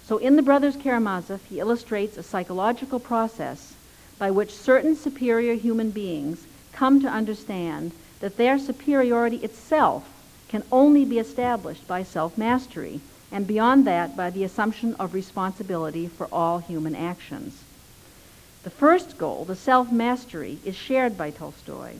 So 0.07 0.19
in 0.19 0.37
The 0.37 0.43
Brothers 0.43 0.77
Karamazov, 0.77 1.41
he 1.49 1.61
illustrates 1.61 2.19
a 2.19 2.23
psychological 2.23 3.01
process 3.01 3.73
by 4.19 4.31
which 4.31 4.55
certain 4.55 4.97
superior 4.97 5.55
human 5.55 5.91
beings 5.91 6.47
come 6.75 7.01
to 7.01 7.09
understand 7.09 7.93
that 8.21 8.37
their 8.37 8.59
superiority 8.59 9.39
itself 9.39 10.07
can 10.49 10.63
only 10.71 11.07
be 11.07 11.19
established 11.19 11.89
by 11.89 12.03
self-mastery, 12.03 13.01
and 13.33 13.47
beyond 13.47 13.87
that 13.87 14.15
by 14.15 14.29
the 14.29 14.45
assumption 14.45 14.95
of 14.97 15.15
responsibility 15.15 16.07
for 16.07 16.29
all 16.31 16.59
human 16.59 16.95
actions. 16.95 17.65
The 18.63 18.71
first 18.71 19.17
goal, 19.17 19.47
the 19.47 19.57
self 19.57 19.91
mastery, 19.91 20.59
is 20.65 20.77
shared 20.77 21.17
by 21.17 21.31
Tolstoy. 21.31 21.95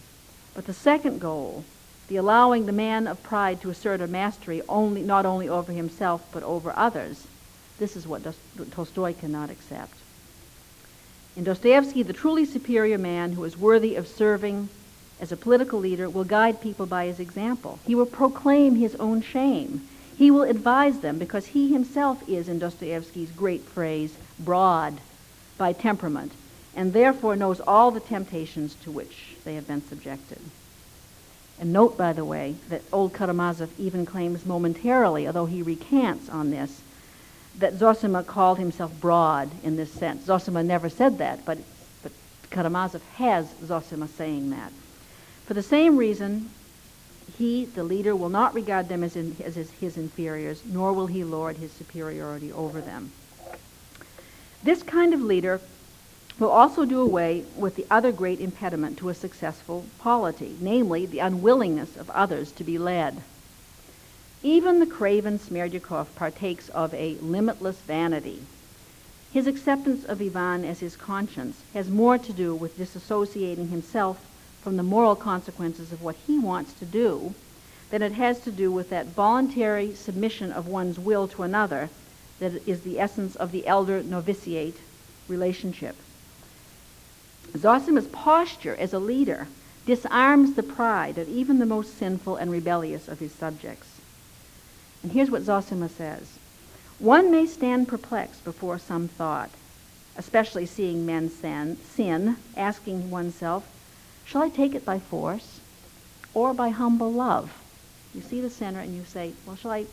But 0.55 0.67
the 0.67 0.75
second 0.75 1.21
goal, 1.21 1.65
the 2.09 2.17
allowing 2.17 2.67
the 2.67 2.73
man 2.73 3.07
of 3.07 3.23
pride 3.23 3.61
to 3.63 3.71
assert 3.71 4.01
a 4.01 4.07
mastery 4.07 4.63
only, 4.69 5.03
not 5.03 5.25
only 5.27 5.49
over 5.49 5.73
himself 5.73 6.27
but 6.33 6.43
over 6.43 6.73
others, 6.77 7.27
this 7.79 7.97
is 7.97 8.07
what 8.07 8.23
Tolstoy 8.71 9.15
cannot 9.15 9.51
accept. 9.51 9.95
In 11.37 11.45
Dostoevsky, 11.45 12.03
the 12.03 12.13
truly 12.13 12.45
superior 12.45 12.99
man 12.99 13.33
who 13.33 13.43
is 13.45 13.59
worthy 13.59 13.97
of 13.97 14.07
serving 14.07 14.69
as 15.21 15.33
a 15.33 15.37
political 15.37 15.81
leader 15.81 16.09
will 16.09 16.25
guide 16.25 16.61
people 16.61 16.87
by 16.87 17.07
his 17.07 17.19
example. 17.19 17.79
He 17.87 17.95
will 17.95 18.07
proclaim 18.07 18.77
his 18.77 18.95
own 18.97 19.21
shame. 19.23 19.89
He 20.17 20.31
will 20.31 20.43
advise 20.43 21.01
them 21.01 21.19
because 21.19 21.47
he 21.47 21.73
himself 21.73 22.29
is, 22.29 22.49
in 22.49 22.61
Dostoevsky's 22.61 23.31
great 23.33 23.63
phrase, 23.63 24.15
broad 24.39 25.01
by 25.59 25.73
temperament, 25.73 26.33
and 26.77 26.93
therefore 26.93 27.35
knows 27.35 27.61
all 27.61 27.91
the 27.91 28.01
temptations 28.01 28.75
to 28.83 28.93
which 28.93 29.35
they 29.45 29.57
have 29.57 29.67
been 29.67 29.83
subjected. 29.83 30.39
And 31.61 31.73
note, 31.73 31.97
by 31.97 32.13
the 32.13 32.25
way, 32.25 32.57
that 32.69 32.83
old 32.93 33.13
Karamazov 33.13 33.71
even 33.79 34.05
claims 34.05 34.45
momentarily, 34.45 35.27
although 35.27 35.47
he 35.47 35.63
recants 35.63 36.29
on 36.29 36.51
this, 36.51 36.81
that 37.59 37.75
Zosima 37.75 38.25
called 38.25 38.59
himself 38.59 38.93
broad 39.01 39.51
in 39.63 39.77
this 39.77 39.93
sense. 39.93 40.27
Zosima 40.27 40.65
never 40.65 40.89
said 40.89 41.19
that, 41.19 41.45
but, 41.45 41.59
but 42.03 42.11
Karamazov 42.51 43.03
has 43.17 43.47
Zosima 43.65 44.09
saying 44.09 44.51
that. 44.51 44.73
For 45.47 45.55
the 45.55 45.63
same 45.63 45.97
reason, 45.97 46.51
he, 47.39 47.65
the 47.65 47.85
leader, 47.85 48.17
will 48.17 48.29
not 48.29 48.55
regard 48.55 48.89
them 48.89 49.05
as, 49.05 49.15
in, 49.15 49.37
as 49.45 49.55
his, 49.55 49.71
his 49.73 49.97
inferiors, 49.97 50.63
nor 50.65 50.93
will 50.93 51.07
he 51.07 51.23
lord 51.23 51.57
his 51.57 51.71
superiority 51.73 52.53
over 52.53 52.81
them. 52.81 53.13
This 54.63 54.83
kind 54.83 55.15
of 55.15 55.21
leader 55.21 55.61
will 56.39 56.51
also 56.51 56.85
do 56.85 57.01
away 57.01 57.45
with 57.57 57.77
the 57.77 57.87
other 57.91 58.11
great 58.11 58.41
impediment 58.41 58.99
to 58.99 59.09
a 59.09 59.15
successful 59.15 59.87
polity, 59.99 60.57
namely 60.61 61.07
the 61.07 61.21
unwillingness 61.21 61.97
of 61.97 62.11
others 62.11 62.51
to 62.53 62.65
be 62.65 62.77
led. 62.77 63.23
Even 64.43 64.81
the 64.81 64.87
craven 64.87 65.39
Smerdyakov 65.39 66.07
partakes 66.17 66.69
of 66.71 66.93
a 66.93 67.17
limitless 67.21 67.79
vanity. 67.79 68.43
His 69.33 69.47
acceptance 69.47 70.05
of 70.05 70.21
Ivan 70.21 70.65
as 70.65 70.81
his 70.81 70.97
conscience 70.97 71.63
has 71.73 71.89
more 71.89 72.19
to 72.19 72.33
do 72.33 72.55
with 72.55 72.79
disassociating 72.79 73.71
himself 73.71 74.19
from 74.63 74.77
the 74.77 74.83
moral 74.83 75.17
consequences 75.17 75.93
of 75.93 76.03
what 76.03 76.17
he 76.27 76.39
wants 76.39 76.73
to 76.75 76.85
do 76.85 77.35
than 77.91 78.03
it 78.03 78.13
has 78.13 78.41
to 78.41 78.51
do 78.51 78.73
with 78.73 78.91
that 78.91 79.07
voluntary 79.07 79.95
submission 79.95 80.53
of 80.53 80.67
one's 80.67 80.99
will 80.99 81.29
to 81.29 81.43
another 81.43 81.89
that 82.41 82.53
is 82.69 82.81
the 82.81 82.99
essence 82.99 83.37
of 83.37 83.53
the 83.53 83.67
elder 83.67 84.03
novitiate 84.03 84.77
relationship. 85.29 85.97
Zosima's 87.57 88.07
posture 88.09 88.75
as 88.77 88.93
a 88.93 88.99
leader 88.99 89.47
disarms 89.87 90.55
the 90.55 90.63
pride 90.63 91.19
of 91.19 91.29
even 91.29 91.59
the 91.59 91.67
most 91.67 91.99
sinful 91.99 92.37
and 92.37 92.51
rebellious 92.51 93.09
of 93.09 93.21
his 93.21 93.33
subjects. 93.33 94.01
And 95.03 95.13
here's 95.13 95.31
what 95.31 95.43
Zosima 95.43 95.89
says 95.89 96.39
One 96.99 97.31
may 97.31 97.47
stand 97.47 97.89
perplexed 97.89 98.45
before 98.45 98.79
some 98.79 99.09
thought, 99.09 99.51
especially 100.17 100.67
seeing 100.67 101.05
men 101.05 101.29
sin, 101.29 101.77
sin, 101.95 102.37
asking 102.57 103.11
oneself, 103.11 103.67
Shall 104.25 104.43
I 104.43 104.49
take 104.49 104.75
it 104.75 104.85
by 104.85 104.99
force 104.99 105.61
or 106.33 106.55
by 106.55 106.71
humble 106.71 107.13
love? 107.13 107.53
You 108.15 108.23
see 108.23 108.41
the 108.41 108.51
sinner 108.51 108.81
and 108.81 108.95
you 108.95 109.05
say, 109.05 109.33
Well, 109.47 109.57
shall 109.57 109.73
I 109.73 109.87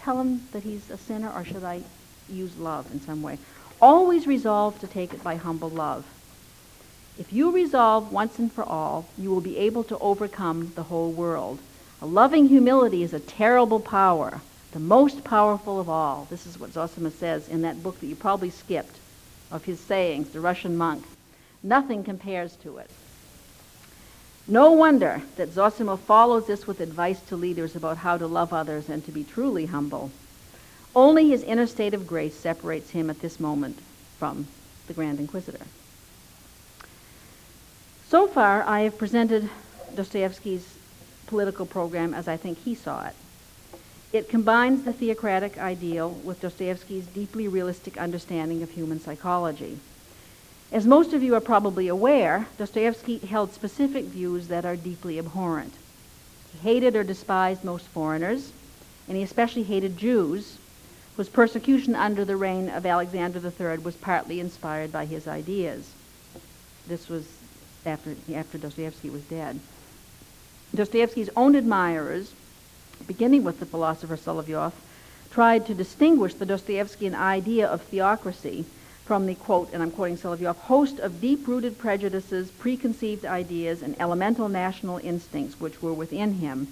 tell 0.00 0.20
him 0.20 0.46
that 0.52 0.62
he's 0.62 0.90
a 0.90 0.98
sinner 0.98 1.32
or 1.32 1.44
should 1.44 1.64
I 1.64 1.82
use 2.30 2.56
love 2.56 2.90
in 2.92 3.00
some 3.00 3.22
way? 3.22 3.38
Always 3.82 4.26
resolve 4.26 4.78
to 4.80 4.86
take 4.86 5.12
it 5.12 5.24
by 5.24 5.34
humble 5.34 5.70
love. 5.70 6.04
If 7.16 7.32
you 7.32 7.52
resolve 7.52 8.12
once 8.12 8.40
and 8.40 8.52
for 8.52 8.64
all, 8.64 9.06
you 9.16 9.30
will 9.30 9.40
be 9.40 9.56
able 9.56 9.84
to 9.84 9.98
overcome 9.98 10.72
the 10.74 10.82
whole 10.82 11.12
world. 11.12 11.60
A 12.02 12.06
loving 12.06 12.48
humility 12.48 13.04
is 13.04 13.14
a 13.14 13.20
terrible 13.20 13.78
power, 13.78 14.40
the 14.72 14.80
most 14.80 15.22
powerful 15.22 15.78
of 15.78 15.88
all. 15.88 16.26
This 16.28 16.44
is 16.44 16.58
what 16.58 16.72
Zosima 16.72 17.12
says 17.12 17.48
in 17.48 17.62
that 17.62 17.84
book 17.84 18.00
that 18.00 18.06
you 18.06 18.16
probably 18.16 18.50
skipped 18.50 18.98
of 19.52 19.64
his 19.64 19.78
sayings, 19.78 20.30
The 20.30 20.40
Russian 20.40 20.76
Monk. 20.76 21.04
Nothing 21.62 22.02
compares 22.02 22.56
to 22.56 22.78
it. 22.78 22.90
No 24.48 24.72
wonder 24.72 25.22
that 25.36 25.54
Zosima 25.54 25.96
follows 25.96 26.48
this 26.48 26.66
with 26.66 26.80
advice 26.80 27.20
to 27.28 27.36
leaders 27.36 27.76
about 27.76 27.98
how 27.98 28.18
to 28.18 28.26
love 28.26 28.52
others 28.52 28.88
and 28.88 29.04
to 29.04 29.12
be 29.12 29.22
truly 29.22 29.66
humble. 29.66 30.10
Only 30.96 31.28
his 31.28 31.44
inner 31.44 31.66
state 31.66 31.94
of 31.94 32.08
grace 32.08 32.34
separates 32.34 32.90
him 32.90 33.08
at 33.08 33.20
this 33.20 33.38
moment 33.38 33.78
from 34.18 34.48
the 34.88 34.92
Grand 34.92 35.20
Inquisitor. 35.20 35.64
So 38.14 38.28
far, 38.28 38.62
I 38.62 38.82
have 38.82 38.96
presented 38.96 39.50
Dostoevsky's 39.96 40.76
political 41.26 41.66
program 41.66 42.14
as 42.14 42.28
I 42.28 42.36
think 42.36 42.58
he 42.58 42.76
saw 42.76 43.06
it. 43.06 43.14
It 44.12 44.28
combines 44.28 44.84
the 44.84 44.92
theocratic 44.92 45.58
ideal 45.58 46.10
with 46.10 46.40
Dostoevsky's 46.40 47.08
deeply 47.08 47.48
realistic 47.48 47.98
understanding 47.98 48.62
of 48.62 48.70
human 48.70 49.00
psychology. 49.00 49.80
As 50.70 50.86
most 50.86 51.12
of 51.12 51.24
you 51.24 51.34
are 51.34 51.40
probably 51.40 51.88
aware, 51.88 52.46
Dostoevsky 52.56 53.18
held 53.18 53.52
specific 53.52 54.04
views 54.04 54.46
that 54.46 54.64
are 54.64 54.76
deeply 54.76 55.18
abhorrent. 55.18 55.74
He 56.52 56.58
hated 56.58 56.94
or 56.94 57.02
despised 57.02 57.64
most 57.64 57.86
foreigners, 57.86 58.52
and 59.08 59.16
he 59.16 59.24
especially 59.24 59.64
hated 59.64 59.96
Jews, 59.96 60.58
whose 61.16 61.28
persecution 61.28 61.96
under 61.96 62.24
the 62.24 62.36
reign 62.36 62.68
of 62.68 62.86
Alexander 62.86 63.40
III 63.40 63.78
was 63.78 63.96
partly 63.96 64.38
inspired 64.38 64.92
by 64.92 65.04
his 65.04 65.26
ideas. 65.26 65.90
This 66.86 67.08
was 67.08 67.26
after, 67.86 68.14
after 68.34 68.58
Dostoevsky 68.58 69.10
was 69.10 69.22
dead. 69.22 69.60
Dostoevsky's 70.74 71.30
own 71.36 71.54
admirers, 71.54 72.32
beginning 73.06 73.44
with 73.44 73.60
the 73.60 73.66
philosopher 73.66 74.16
Solovyov, 74.16 74.72
tried 75.30 75.66
to 75.66 75.74
distinguish 75.74 76.34
the 76.34 76.46
Dostoevskian 76.46 77.14
idea 77.14 77.66
of 77.66 77.82
theocracy 77.82 78.64
from 79.04 79.26
the 79.26 79.34
quote, 79.34 79.70
and 79.72 79.82
I'm 79.82 79.90
quoting 79.90 80.16
Solovyov, 80.16 80.56
host 80.56 80.98
of 80.98 81.20
deep 81.20 81.46
rooted 81.46 81.78
prejudices, 81.78 82.50
preconceived 82.50 83.26
ideas, 83.26 83.82
and 83.82 83.94
elemental 84.00 84.48
national 84.48 84.98
instincts 84.98 85.60
which 85.60 85.82
were 85.82 85.92
within 85.92 86.34
him, 86.34 86.68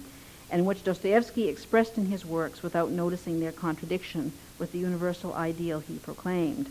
and 0.49 0.65
which 0.65 0.83
Dostoevsky 0.83 1.47
expressed 1.47 1.97
in 1.97 2.07
his 2.07 2.25
works 2.25 2.63
without 2.63 2.89
noticing 2.89 3.39
their 3.39 3.51
contradiction 3.51 4.31
with 4.57 4.71
the 4.71 4.79
universal 4.79 5.33
ideal 5.33 5.79
he 5.79 5.97
proclaimed. 5.97 6.69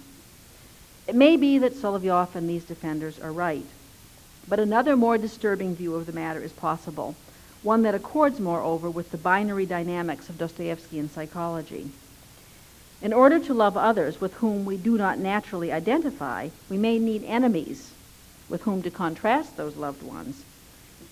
It 1.06 1.14
may 1.14 1.36
be 1.36 1.58
that 1.58 1.74
Solovyov 1.74 2.34
and 2.34 2.48
these 2.48 2.64
defenders 2.64 3.18
are 3.18 3.32
right. 3.32 3.66
But 4.48 4.60
another 4.60 4.96
more 4.96 5.18
disturbing 5.18 5.74
view 5.74 5.94
of 5.94 6.06
the 6.06 6.12
matter 6.12 6.42
is 6.42 6.52
possible, 6.52 7.14
one 7.62 7.82
that 7.82 7.94
accords, 7.94 8.40
moreover, 8.40 8.90
with 8.90 9.10
the 9.10 9.16
binary 9.16 9.66
dynamics 9.66 10.28
of 10.28 10.36
Dostoevskian 10.36 11.08
psychology. 11.08 11.90
In 13.00 13.12
order 13.12 13.38
to 13.40 13.54
love 13.54 13.76
others 13.76 14.20
with 14.20 14.34
whom 14.34 14.64
we 14.64 14.76
do 14.76 14.96
not 14.96 15.18
naturally 15.18 15.72
identify, 15.72 16.48
we 16.68 16.76
may 16.76 16.98
need 16.98 17.24
enemies 17.24 17.92
with 18.48 18.62
whom 18.62 18.82
to 18.82 18.90
contrast 18.90 19.56
those 19.56 19.76
loved 19.76 20.02
ones. 20.02 20.44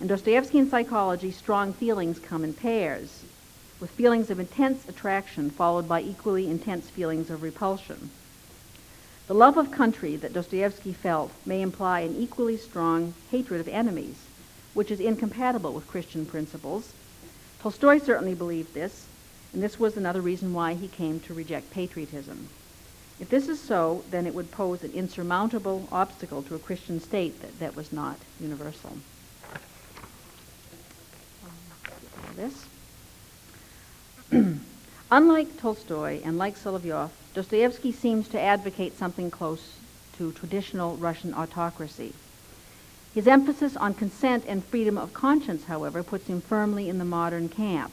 In 0.01 0.09
Dostoevskian 0.09 0.70
psychology, 0.70 1.31
strong 1.31 1.72
feelings 1.72 2.18
come 2.18 2.45
in 2.45 2.53
pairs, 2.53 3.24
with 3.81 3.91
feelings 3.91 4.31
of 4.31 4.39
intense 4.39 4.89
attraction 4.89 5.51
followed 5.51 5.89
by 5.89 6.03
equally 6.03 6.47
intense 6.47 6.91
feelings 6.91 7.31
of 7.31 7.43
repulsion. 7.43 8.11
The 9.31 9.37
love 9.37 9.57
of 9.57 9.70
country 9.70 10.16
that 10.16 10.33
Dostoevsky 10.33 10.93
felt 10.93 11.31
may 11.47 11.62
imply 11.62 12.01
an 12.01 12.16
equally 12.16 12.57
strong 12.57 13.14
hatred 13.31 13.61
of 13.61 13.68
enemies, 13.68 14.16
which 14.74 14.91
is 14.91 14.99
incompatible 14.99 15.72
with 15.72 15.87
Christian 15.87 16.26
principles. 16.26 16.93
Tolstoy 17.62 18.01
certainly 18.01 18.35
believed 18.35 18.74
this, 18.74 19.07
and 19.53 19.62
this 19.62 19.78
was 19.78 19.97
another 19.97 20.20
reason 20.20 20.53
why 20.53 20.74
he 20.74 20.89
came 20.89 21.20
to 21.20 21.33
reject 21.33 21.70
patriotism. 21.70 22.49
If 23.20 23.28
this 23.28 23.47
is 23.47 23.61
so, 23.61 24.03
then 24.11 24.26
it 24.26 24.35
would 24.35 24.51
pose 24.51 24.83
an 24.83 24.91
insurmountable 24.95 25.87
obstacle 25.93 26.43
to 26.43 26.57
a 26.57 26.59
Christian 26.59 26.99
state 26.99 27.41
that, 27.41 27.61
that 27.61 27.76
was 27.76 27.93
not 27.93 28.16
universal. 28.41 28.97
This. 32.35 32.66
Unlike 35.12 35.57
Tolstoy 35.57 36.20
and 36.24 36.37
like 36.37 36.57
Solovyov, 36.59 37.11
Dostoevsky 37.35 37.93
seems 37.93 38.26
to 38.28 38.41
advocate 38.41 38.99
something 38.99 39.31
close 39.31 39.76
to 40.18 40.33
traditional 40.33 40.97
Russian 40.97 41.33
autocracy. 41.33 42.12
His 43.14 43.28
emphasis 43.28 43.76
on 43.76 43.95
consent 43.95 44.45
and 44.47 44.64
freedom 44.64 44.99
of 44.99 45.14
conscience, 45.14 45.64
however, 45.64 46.03
puts 46.03 46.26
him 46.26 46.41
firmly 46.41 46.89
in 46.89 46.99
the 46.99 47.05
modern 47.05 47.49
camp. 47.49 47.93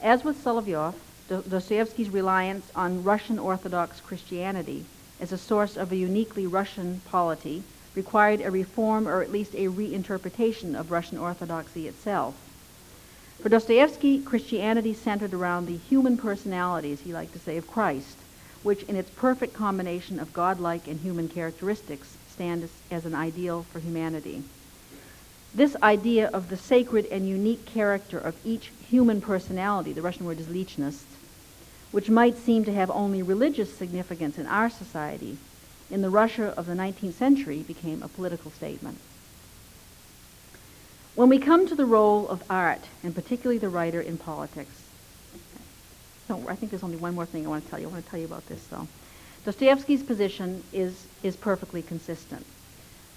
As 0.00 0.24
with 0.24 0.42
Solovyov, 0.42 0.94
Dostoevsky's 1.28 2.10
reliance 2.10 2.70
on 2.74 3.04
Russian 3.04 3.38
Orthodox 3.38 4.00
Christianity 4.00 4.84
as 5.20 5.32
a 5.32 5.38
source 5.38 5.76
of 5.76 5.92
a 5.92 5.96
uniquely 5.96 6.46
Russian 6.46 7.00
polity 7.10 7.62
required 7.94 8.40
a 8.40 8.50
reform 8.50 9.06
or 9.06 9.22
at 9.22 9.32
least 9.32 9.54
a 9.54 9.68
reinterpretation 9.68 10.78
of 10.78 10.90
Russian 10.90 11.18
Orthodoxy 11.18 11.88
itself. 11.88 12.34
For 13.40 13.48
Dostoevsky, 13.48 14.20
Christianity 14.20 14.94
centered 14.94 15.34
around 15.34 15.66
the 15.66 15.76
human 15.76 16.16
personalities, 16.16 17.00
he 17.00 17.12
liked 17.12 17.32
to 17.32 17.38
say, 17.38 17.56
of 17.56 17.70
Christ, 17.70 18.18
which 18.62 18.82
in 18.84 18.96
its 18.96 19.10
perfect 19.10 19.54
combination 19.54 20.18
of 20.18 20.32
godlike 20.32 20.86
and 20.86 21.00
human 21.00 21.28
characteristics 21.28 22.16
stand 22.30 22.62
as, 22.62 22.70
as 22.90 23.04
an 23.04 23.14
ideal 23.14 23.64
for 23.72 23.80
humanity. 23.80 24.42
This 25.54 25.76
idea 25.82 26.28
of 26.28 26.48
the 26.48 26.56
sacred 26.56 27.06
and 27.06 27.28
unique 27.28 27.66
character 27.66 28.18
of 28.18 28.34
each 28.44 28.70
human 28.88 29.20
personality, 29.20 29.92
the 29.92 30.02
Russian 30.02 30.24
word 30.24 30.40
is 30.40 30.46
lichnost, 30.46 31.04
which 31.90 32.08
might 32.08 32.38
seem 32.38 32.64
to 32.64 32.72
have 32.72 32.90
only 32.90 33.22
religious 33.22 33.72
significance 33.76 34.38
in 34.38 34.46
our 34.46 34.70
society, 34.70 35.36
in 35.90 36.00
the 36.00 36.08
Russia 36.08 36.54
of 36.56 36.66
the 36.66 36.72
19th 36.72 37.12
century 37.12 37.58
became 37.58 38.02
a 38.02 38.08
political 38.08 38.50
statement. 38.50 38.98
When 41.14 41.28
we 41.28 41.38
come 41.38 41.66
to 41.66 41.74
the 41.74 41.84
role 41.84 42.26
of 42.28 42.42
art, 42.48 42.84
and 43.02 43.14
particularly 43.14 43.58
the 43.58 43.68
writer 43.68 44.00
in 44.00 44.16
politics, 44.16 44.81
no, 46.28 46.42
I 46.48 46.54
think 46.54 46.70
there's 46.70 46.82
only 46.82 46.96
one 46.96 47.14
more 47.14 47.26
thing 47.26 47.46
I 47.46 47.48
want 47.48 47.64
to 47.64 47.70
tell 47.70 47.80
you. 47.80 47.88
I 47.88 47.90
want 47.92 48.04
to 48.04 48.10
tell 48.10 48.20
you 48.20 48.26
about 48.26 48.46
this, 48.46 48.62
though. 48.70 48.86
Dostoevsky's 49.44 50.02
position 50.02 50.62
is, 50.72 51.06
is 51.22 51.36
perfectly 51.36 51.82
consistent. 51.82 52.46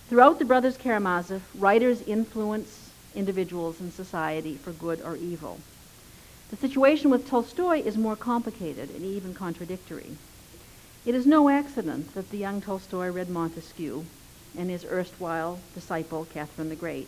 Throughout 0.09 0.39
the 0.39 0.45
Brothers 0.45 0.77
Karamazov, 0.77 1.41
writers 1.55 2.01
influence 2.03 2.89
individuals 3.15 3.79
in 3.79 3.91
society 3.91 4.55
for 4.55 4.71
good 4.73 5.01
or 5.01 5.15
evil. 5.17 5.59
The 6.49 6.57
situation 6.57 7.09
with 7.09 7.27
Tolstoy 7.27 7.81
is 7.83 7.97
more 7.97 8.15
complicated 8.15 8.89
and 8.89 9.03
even 9.03 9.33
contradictory. 9.33 10.15
It 11.05 11.15
is 11.15 11.25
no 11.25 11.49
accident 11.49 12.13
that 12.15 12.29
the 12.31 12.37
young 12.37 12.61
Tolstoy 12.61 13.07
read 13.09 13.29
Montesquieu 13.29 14.05
and 14.57 14.69
his 14.69 14.85
erstwhile 14.85 15.59
disciple, 15.73 16.25
Catherine 16.33 16.69
the 16.69 16.75
Great. 16.75 17.07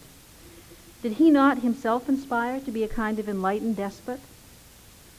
Did 1.02 1.14
he 1.14 1.30
not 1.30 1.60
himself 1.60 2.10
inspire 2.10 2.60
to 2.60 2.72
be 2.72 2.84
a 2.84 2.88
kind 2.88 3.20
of 3.20 3.30
enlightened 3.30 3.76
despot? 3.76 4.20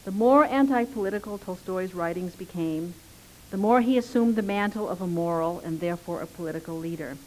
The 0.08 0.14
more 0.14 0.46
anti-political 0.46 1.36
Tolstoy's 1.36 1.92
writings 1.92 2.34
became, 2.34 2.94
the 3.50 3.58
more 3.58 3.82
he 3.82 3.98
assumed 3.98 4.36
the 4.36 4.42
mantle 4.42 4.88
of 4.88 5.02
a 5.02 5.06
moral 5.06 5.60
and 5.62 5.80
therefore 5.80 6.22
a 6.22 6.26
political 6.26 6.78
leader. 6.78 7.18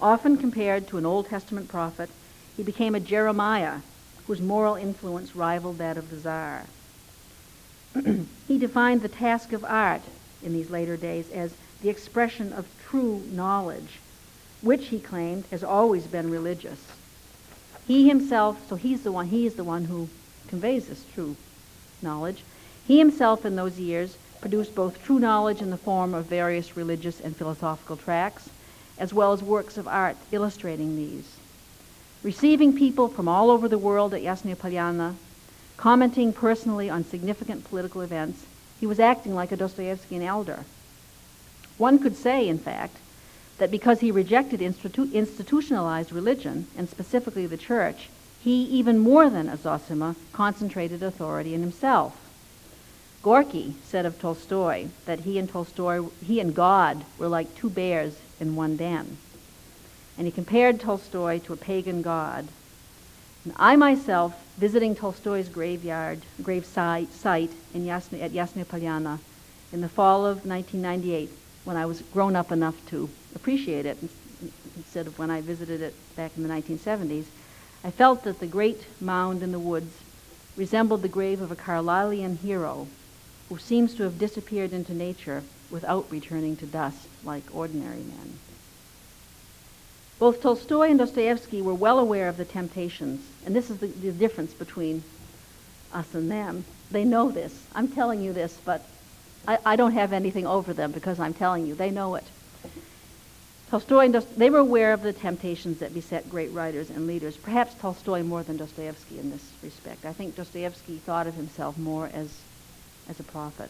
Often 0.00 0.36
compared 0.36 0.86
to 0.86 0.98
an 0.98 1.04
Old 1.04 1.26
Testament 1.26 1.66
prophet, 1.68 2.10
he 2.56 2.62
became 2.62 2.94
a 2.94 3.00
Jeremiah 3.00 3.78
whose 4.28 4.40
moral 4.40 4.76
influence 4.76 5.34
rivaled 5.34 5.78
that 5.78 5.98
of 5.98 6.10
the 6.10 6.18
Tsar. 6.18 6.62
he 8.46 8.56
defined 8.56 9.02
the 9.02 9.08
task 9.08 9.52
of 9.52 9.64
art 9.64 10.02
in 10.44 10.52
these 10.52 10.70
later 10.70 10.96
days 10.96 11.28
as 11.32 11.54
the 11.82 11.88
expression 11.88 12.52
of 12.52 12.66
true 12.88 13.20
knowledge, 13.32 13.98
which 14.62 14.86
he 14.86 15.00
claimed 15.00 15.42
has 15.50 15.64
always 15.64 16.06
been 16.06 16.30
religious. 16.30 16.78
He 17.88 18.06
himself, 18.06 18.58
so 18.68 18.76
he's 18.76 19.02
the 19.02 19.10
one, 19.10 19.26
he 19.26 19.44
is 19.44 19.56
the 19.56 19.64
one 19.64 19.86
who 19.86 20.08
conveys 20.48 20.86
this 20.86 21.04
true 21.14 21.36
knowledge. 22.02 22.42
He 22.86 22.98
himself 22.98 23.44
in 23.44 23.56
those 23.56 23.78
years 23.78 24.16
produced 24.40 24.74
both 24.74 25.04
true 25.04 25.18
knowledge 25.18 25.60
in 25.60 25.70
the 25.70 25.76
form 25.76 26.14
of 26.14 26.26
various 26.26 26.76
religious 26.76 27.20
and 27.20 27.36
philosophical 27.36 27.96
tracts, 27.96 28.50
as 28.98 29.12
well 29.12 29.32
as 29.32 29.42
works 29.42 29.76
of 29.78 29.86
art 29.86 30.16
illustrating 30.32 30.96
these. 30.96 31.36
Receiving 32.22 32.76
people 32.76 33.08
from 33.08 33.28
all 33.28 33.50
over 33.50 33.68
the 33.68 33.78
world 33.78 34.14
at 34.14 34.22
Yasnaya 34.22 34.56
Polyana, 34.56 35.14
commenting 35.76 36.32
personally 36.32 36.90
on 36.90 37.04
significant 37.04 37.64
political 37.68 38.00
events, 38.00 38.44
he 38.80 38.86
was 38.86 39.00
acting 39.00 39.34
like 39.34 39.52
a 39.52 39.56
Dostoevskian 39.56 40.22
elder. 40.22 40.64
One 41.78 41.98
could 41.98 42.16
say, 42.16 42.48
in 42.48 42.58
fact, 42.58 42.96
that 43.58 43.70
because 43.70 44.00
he 44.00 44.10
rejected 44.10 44.60
institu- 44.60 45.12
institutionalized 45.12 46.12
religion, 46.12 46.66
and 46.76 46.88
specifically 46.88 47.46
the 47.46 47.56
church, 47.56 48.08
he, 48.42 48.62
even 48.64 48.98
more 48.98 49.28
than 49.28 49.54
Zosima, 49.56 50.14
concentrated 50.32 51.02
authority 51.02 51.54
in 51.54 51.60
himself. 51.60 52.16
Gorky 53.22 53.74
said 53.84 54.06
of 54.06 54.18
Tolstoy 54.20 54.86
that 55.04 55.20
he 55.20 55.38
and 55.38 55.48
Tolstoy, 55.48 56.04
he 56.24 56.40
and 56.40 56.54
God 56.54 57.04
were 57.18 57.28
like 57.28 57.54
two 57.56 57.68
bears 57.68 58.16
in 58.40 58.54
one 58.54 58.76
den. 58.76 59.16
And 60.16 60.26
he 60.26 60.32
compared 60.32 60.80
Tolstoy 60.80 61.40
to 61.40 61.52
a 61.52 61.56
pagan 61.56 62.02
god. 62.02 62.48
And 63.44 63.54
I 63.56 63.76
myself, 63.76 64.34
visiting 64.56 64.94
Tolstoy's 64.94 65.48
graveyard, 65.48 66.20
grave 66.42 66.64
site, 66.64 67.12
site 67.12 67.52
in 67.74 67.84
Yasny, 67.84 68.22
at 68.22 68.32
Yasnaya 68.32 68.64
Polyana 68.64 69.18
in 69.72 69.80
the 69.80 69.88
fall 69.88 70.24
of 70.24 70.46
1998, 70.46 71.30
when 71.64 71.76
I 71.76 71.86
was 71.86 72.02
grown 72.12 72.34
up 72.34 72.50
enough 72.50 72.74
to 72.90 73.10
appreciate 73.34 73.84
it, 73.84 73.98
instead 74.76 75.06
of 75.06 75.18
when 75.18 75.30
I 75.30 75.40
visited 75.40 75.80
it 75.80 75.94
back 76.16 76.32
in 76.36 76.42
the 76.42 76.48
1970s, 76.48 77.26
I 77.84 77.90
felt 77.90 78.24
that 78.24 78.40
the 78.40 78.46
great 78.46 78.86
mound 79.00 79.42
in 79.42 79.52
the 79.52 79.58
woods 79.58 79.94
resembled 80.56 81.02
the 81.02 81.08
grave 81.08 81.40
of 81.40 81.50
a 81.52 81.56
Carlylean 81.56 82.38
hero 82.38 82.88
who 83.48 83.58
seems 83.58 83.94
to 83.94 84.02
have 84.02 84.18
disappeared 84.18 84.72
into 84.72 84.92
nature 84.92 85.42
without 85.70 86.10
returning 86.10 86.56
to 86.56 86.66
dust 86.66 87.08
like 87.24 87.44
ordinary 87.54 87.98
men. 87.98 88.38
Both 90.18 90.42
Tolstoy 90.42 90.88
and 90.88 90.98
Dostoevsky 90.98 91.62
were 91.62 91.74
well 91.74 92.00
aware 92.00 92.28
of 92.28 92.36
the 92.36 92.44
temptations, 92.44 93.20
and 93.46 93.54
this 93.54 93.70
is 93.70 93.78
the, 93.78 93.86
the 93.86 94.10
difference 94.10 94.52
between 94.52 95.04
us 95.94 96.12
and 96.14 96.30
them. 96.30 96.64
They 96.90 97.04
know 97.04 97.30
this. 97.30 97.54
I'm 97.74 97.88
telling 97.88 98.20
you 98.22 98.32
this, 98.32 98.58
but 98.64 98.84
I, 99.46 99.58
I 99.64 99.76
don't 99.76 99.92
have 99.92 100.12
anything 100.12 100.46
over 100.46 100.72
them 100.72 100.90
because 100.90 101.20
I'm 101.20 101.34
telling 101.34 101.66
you. 101.66 101.74
They 101.74 101.90
know 101.90 102.16
it. 102.16 102.24
Tolstoy 103.70 104.08
they 104.08 104.48
were 104.48 104.58
aware 104.58 104.94
of 104.94 105.02
the 105.02 105.12
temptations 105.12 105.78
that 105.78 105.92
beset 105.92 106.30
great 106.30 106.50
writers 106.52 106.88
and 106.88 107.06
leaders, 107.06 107.36
perhaps 107.36 107.74
Tolstoy 107.74 108.22
more 108.22 108.42
than 108.42 108.56
Dostoevsky 108.56 109.18
in 109.18 109.30
this 109.30 109.52
respect. 109.62 110.06
I 110.06 110.14
think 110.14 110.34
Dostoevsky 110.34 110.96
thought 110.96 111.26
of 111.26 111.34
himself 111.34 111.76
more 111.76 112.08
as, 112.14 112.40
as 113.10 113.20
a 113.20 113.24
prophet. 113.24 113.68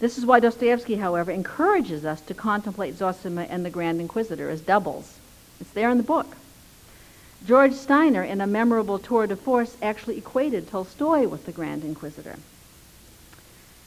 This 0.00 0.18
is 0.18 0.26
why 0.26 0.40
Dostoevsky, 0.40 0.96
however, 0.96 1.30
encourages 1.30 2.04
us 2.04 2.20
to 2.22 2.34
contemplate 2.34 2.96
Zosima 2.96 3.46
and 3.48 3.64
the 3.64 3.70
Grand 3.70 4.00
Inquisitor 4.00 4.50
as 4.50 4.60
doubles. 4.60 5.18
It's 5.60 5.70
there 5.70 5.90
in 5.90 5.96
the 5.96 6.02
book. 6.02 6.36
George 7.46 7.72
Steiner, 7.72 8.22
in 8.22 8.42
a 8.42 8.46
memorable 8.46 8.98
tour 8.98 9.26
de 9.26 9.36
force, 9.36 9.78
actually 9.80 10.18
equated 10.18 10.68
Tolstoy 10.68 11.26
with 11.26 11.46
the 11.46 11.52
Grand 11.52 11.84
Inquisitor. 11.84 12.36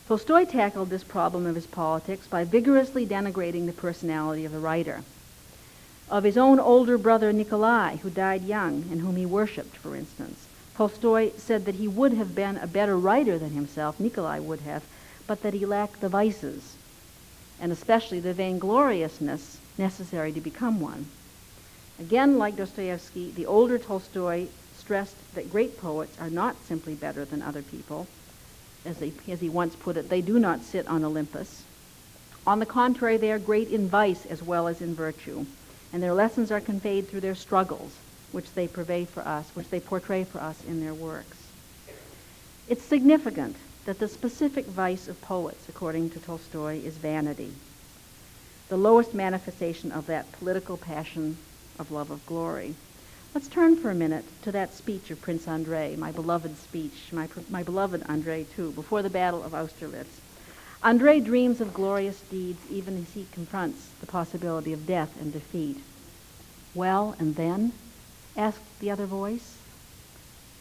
Tolstoy 0.05 0.43
tackled 0.43 0.89
this 0.89 1.03
problem 1.05 1.45
of 1.45 1.55
his 1.55 1.65
politics 1.65 2.27
by 2.27 2.43
vigorously 2.43 3.05
denigrating 3.05 3.67
the 3.67 3.71
personality 3.71 4.43
of 4.43 4.51
the 4.51 4.59
writer. 4.59 5.01
Of 6.09 6.25
his 6.25 6.37
own 6.37 6.59
older 6.59 6.97
brother 6.97 7.31
Nikolai, 7.31 7.95
who 7.97 8.09
died 8.09 8.43
young 8.43 8.83
and 8.91 8.99
whom 8.99 9.15
he 9.15 9.25
worshipped, 9.25 9.77
for 9.77 9.95
instance, 9.95 10.49
Tolstoy 10.75 11.31
said 11.37 11.63
that 11.65 11.75
he 11.75 11.87
would 11.87 12.13
have 12.13 12.35
been 12.35 12.57
a 12.57 12.67
better 12.67 12.97
writer 12.97 13.39
than 13.39 13.51
himself, 13.51 13.97
Nikolai 13.97 14.39
would 14.39 14.59
have, 14.61 14.83
but 15.25 15.41
that 15.41 15.53
he 15.53 15.65
lacked 15.65 16.01
the 16.01 16.09
vices, 16.09 16.75
and 17.61 17.71
especially 17.71 18.19
the 18.19 18.33
vaingloriousness 18.33 19.59
necessary 19.77 20.33
to 20.33 20.41
become 20.41 20.81
one. 20.81 21.07
Again, 21.97 22.37
like 22.37 22.57
Dostoevsky, 22.57 23.31
the 23.31 23.45
older 23.45 23.77
Tolstoy 23.77 24.47
stressed 24.77 25.15
that 25.33 25.49
great 25.49 25.77
poets 25.77 26.17
are 26.19 26.29
not 26.29 26.61
simply 26.65 26.93
better 26.93 27.23
than 27.23 27.41
other 27.41 27.61
people, 27.61 28.05
as, 28.85 28.97
they, 28.97 29.11
as 29.29 29.41
he 29.41 29.49
once 29.49 29.75
put 29.75 29.97
it, 29.97 30.09
they 30.09 30.21
do 30.21 30.39
not 30.39 30.63
sit 30.63 30.87
on 30.87 31.03
Olympus. 31.03 31.63
On 32.45 32.59
the 32.59 32.65
contrary, 32.65 33.17
they 33.17 33.31
are 33.31 33.39
great 33.39 33.69
in 33.69 33.87
vice 33.87 34.25
as 34.25 34.43
well 34.43 34.67
as 34.67 34.81
in 34.81 34.95
virtue, 34.95 35.45
and 35.93 36.03
their 36.03 36.13
lessons 36.13 36.51
are 36.51 36.59
conveyed 36.59 37.07
through 37.07 37.21
their 37.21 37.35
struggles, 37.35 37.91
which 38.31 38.51
they 38.53 38.67
purvey 38.67 39.05
for 39.05 39.25
us, 39.25 39.49
which 39.53 39.69
they 39.69 39.79
portray 39.79 40.23
for 40.23 40.41
us 40.41 40.63
in 40.67 40.81
their 40.81 40.93
works. 40.93 41.37
It's 42.67 42.83
significant 42.83 43.55
that 43.85 43.99
the 43.99 44.07
specific 44.07 44.65
vice 44.65 45.07
of 45.07 45.21
poets, 45.21 45.65
according 45.69 46.09
to 46.11 46.19
Tolstoy, 46.19 46.81
is 46.83 46.97
vanity, 46.97 47.51
the 48.69 48.77
lowest 48.77 49.13
manifestation 49.13 49.91
of 49.91 50.07
that 50.07 50.31
political 50.33 50.77
passion 50.77 51.37
of 51.79 51.91
love 51.91 52.11
of 52.11 52.25
glory. 52.25 52.73
Let's 53.33 53.47
turn 53.47 53.77
for 53.77 53.89
a 53.89 53.95
minute 53.95 54.25
to 54.43 54.51
that 54.51 54.75
speech 54.75 55.09
of 55.09 55.19
Prince 55.19 55.47
Andrei, 55.47 55.95
my 55.95 56.11
beloved 56.11 56.55
speech, 56.55 57.11
my, 57.11 57.27
my 57.49 57.63
beloved 57.63 58.03
Andrei, 58.07 58.43
too, 58.43 58.71
before 58.73 59.01
the 59.01 59.09
Battle 59.09 59.41
of 59.41 59.55
Austerlitz. 59.55 60.21
Andrei 60.83 61.19
dreams 61.19 61.59
of 61.59 61.73
glorious 61.73 62.21
deeds 62.29 62.61
even 62.69 62.95
as 62.95 63.11
he 63.15 63.25
confronts 63.31 63.89
the 63.99 64.05
possibility 64.05 64.71
of 64.71 64.85
death 64.85 65.19
and 65.19 65.33
defeat. 65.33 65.81
Well, 66.75 67.15
and 67.17 67.35
then? 67.35 67.71
asked 68.37 68.79
the 68.79 68.91
other 68.91 69.07
voice. 69.07 69.57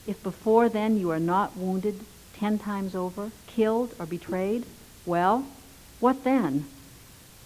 If 0.06 0.22
before 0.22 0.70
then 0.70 0.98
you 0.98 1.10
are 1.10 1.20
not 1.20 1.54
wounded 1.54 2.00
ten 2.38 2.58
times 2.58 2.94
over, 2.94 3.32
killed 3.48 3.94
or 3.98 4.06
betrayed, 4.06 4.64
well, 5.04 5.44
what 6.00 6.24
then? 6.24 6.64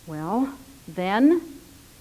Well, 0.06 0.54
then, 0.86 1.42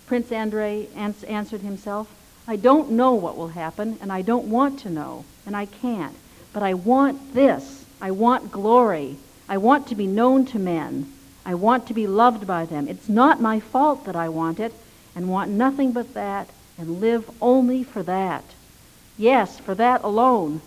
Prince 0.06 0.32
Andrei 0.32 0.90
ans- 0.96 1.24
answered 1.24 1.62
himself, 1.62 2.08
I 2.48 2.56
don't 2.56 2.92
know 2.92 3.14
what 3.14 3.38
will 3.38 3.50
happen, 3.50 3.98
and 4.02 4.12
I 4.12 4.22
don't 4.22 4.46
want 4.46 4.80
to 4.80 4.90
know, 4.90 5.26
and 5.46 5.56
I 5.56 5.66
can't. 5.66 6.16
But 6.54 6.64
I 6.64 6.74
want 6.74 7.34
this. 7.34 7.86
I 8.02 8.12
want 8.12 8.52
glory. 8.52 9.18
I 9.50 9.58
want 9.58 9.88
to 9.88 9.96
be 9.96 10.08
known 10.08 10.46
to 10.48 10.60
men. 10.60 11.12
I 11.46 11.56
want 11.56 11.88
to 11.88 11.94
be 11.94 12.08
loved 12.08 12.48
by 12.48 12.66
them. 12.66 12.88
It's 12.88 13.10
not 13.10 13.42
my 13.42 13.60
fault 13.60 14.06
that 14.06 14.16
I 14.16 14.30
want 14.30 14.60
it, 14.60 14.74
and 15.16 15.30
want 15.30 15.52
nothing 15.52 15.92
but 15.92 16.14
that, 16.14 16.50
and 16.78 17.00
live 17.00 17.30
only 17.42 17.84
for 17.84 18.04
that. 18.04 18.44
Yes, 19.18 19.60
for 19.60 19.76
that 19.76 20.04
alone. 20.04 20.62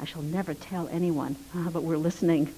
I 0.00 0.04
shall 0.04 0.22
never 0.22 0.54
tell 0.54 0.88
anyone, 0.88 1.36
ah, 1.54 1.70
but 1.72 1.82
we're 1.82 1.96
listening. 1.96 2.52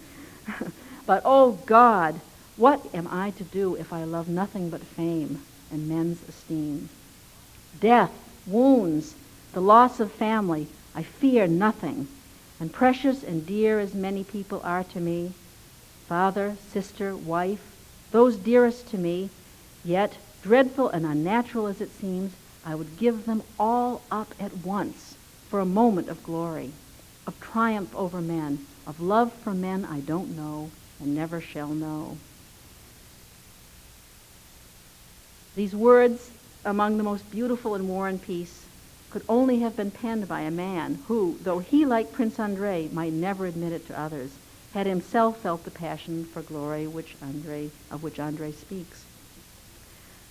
but 1.06 1.22
oh 1.24 1.52
God, 1.66 2.20
what 2.56 2.84
am 2.92 3.06
I 3.08 3.30
to 3.32 3.44
do 3.44 3.76
if 3.76 3.92
I 3.92 4.04
love 4.04 4.28
nothing 4.28 4.70
but 4.70 4.82
fame? 4.82 5.42
and 5.70 5.88
men's 5.88 6.18
esteem. 6.28 6.88
Death, 7.80 8.12
wounds, 8.48 9.14
the 9.52 9.60
loss 9.60 10.00
of 10.00 10.10
family, 10.10 10.66
I 10.94 11.02
fear 11.02 11.46
nothing. 11.46 12.08
And 12.60 12.72
precious 12.72 13.22
and 13.22 13.46
dear 13.46 13.78
as 13.78 13.94
many 13.94 14.24
people 14.24 14.60
are 14.64 14.82
to 14.84 15.00
me, 15.00 15.32
father, 16.08 16.56
sister, 16.72 17.14
wife, 17.14 17.76
those 18.10 18.36
dearest 18.36 18.88
to 18.88 18.98
me, 18.98 19.30
yet 19.84 20.16
dreadful 20.42 20.88
and 20.88 21.06
unnatural 21.06 21.66
as 21.66 21.80
it 21.80 21.92
seems, 21.92 22.32
I 22.64 22.74
would 22.74 22.98
give 22.98 23.26
them 23.26 23.42
all 23.58 24.02
up 24.10 24.34
at 24.40 24.58
once 24.58 25.14
for 25.48 25.60
a 25.60 25.66
moment 25.66 26.08
of 26.08 26.22
glory, 26.24 26.72
of 27.26 27.38
triumph 27.40 27.94
over 27.94 28.20
men, 28.20 28.66
of 28.86 29.00
love 29.00 29.32
for 29.32 29.54
men 29.54 29.84
I 29.84 30.00
don't 30.00 30.36
know 30.36 30.70
and 31.00 31.14
never 31.14 31.40
shall 31.40 31.68
know. 31.68 32.16
These 35.54 35.74
words, 35.74 36.30
among 36.68 36.98
the 36.98 37.02
most 37.04 37.30
beautiful 37.30 37.74
in 37.74 37.88
War 37.88 38.08
and 38.08 38.20
Peace, 38.20 38.66
could 39.10 39.24
only 39.26 39.60
have 39.60 39.74
been 39.74 39.90
penned 39.90 40.28
by 40.28 40.42
a 40.42 40.50
man 40.50 41.02
who, 41.06 41.38
though 41.40 41.60
he, 41.60 41.86
like 41.86 42.12
Prince 42.12 42.38
Andrei, 42.38 42.88
might 42.92 43.14
never 43.14 43.46
admit 43.46 43.72
it 43.72 43.86
to 43.86 43.98
others, 43.98 44.38
had 44.74 44.86
himself 44.86 45.40
felt 45.42 45.64
the 45.64 45.70
passion 45.70 46.26
for 46.26 46.42
glory 46.42 46.86
which 46.86 47.16
Andrei, 47.22 47.70
of 47.90 48.02
which 48.02 48.20
Andrei 48.20 48.52
speaks. 48.52 49.06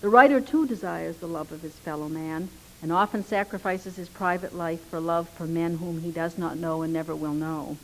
The 0.02 0.10
writer, 0.10 0.40
too, 0.40 0.68
desires 0.68 1.18
the 1.18 1.28
love 1.28 1.52
of 1.52 1.64
his 1.64 1.80
fellow 1.80 2.08
man 2.08 2.50
and 2.84 2.94
often 2.94 3.24
sacrifices 3.24 3.96
his 3.96 4.08
private 4.10 4.56
life 4.56 4.88
for 4.92 5.00
love 5.00 5.28
for 5.36 5.48
men 5.48 5.78
whom 5.78 5.98
he 5.98 6.12
does 6.12 6.38
not 6.38 6.58
know 6.58 6.84
and 6.84 6.94
never 6.94 7.16
will 7.16 7.34
know. 7.34 7.78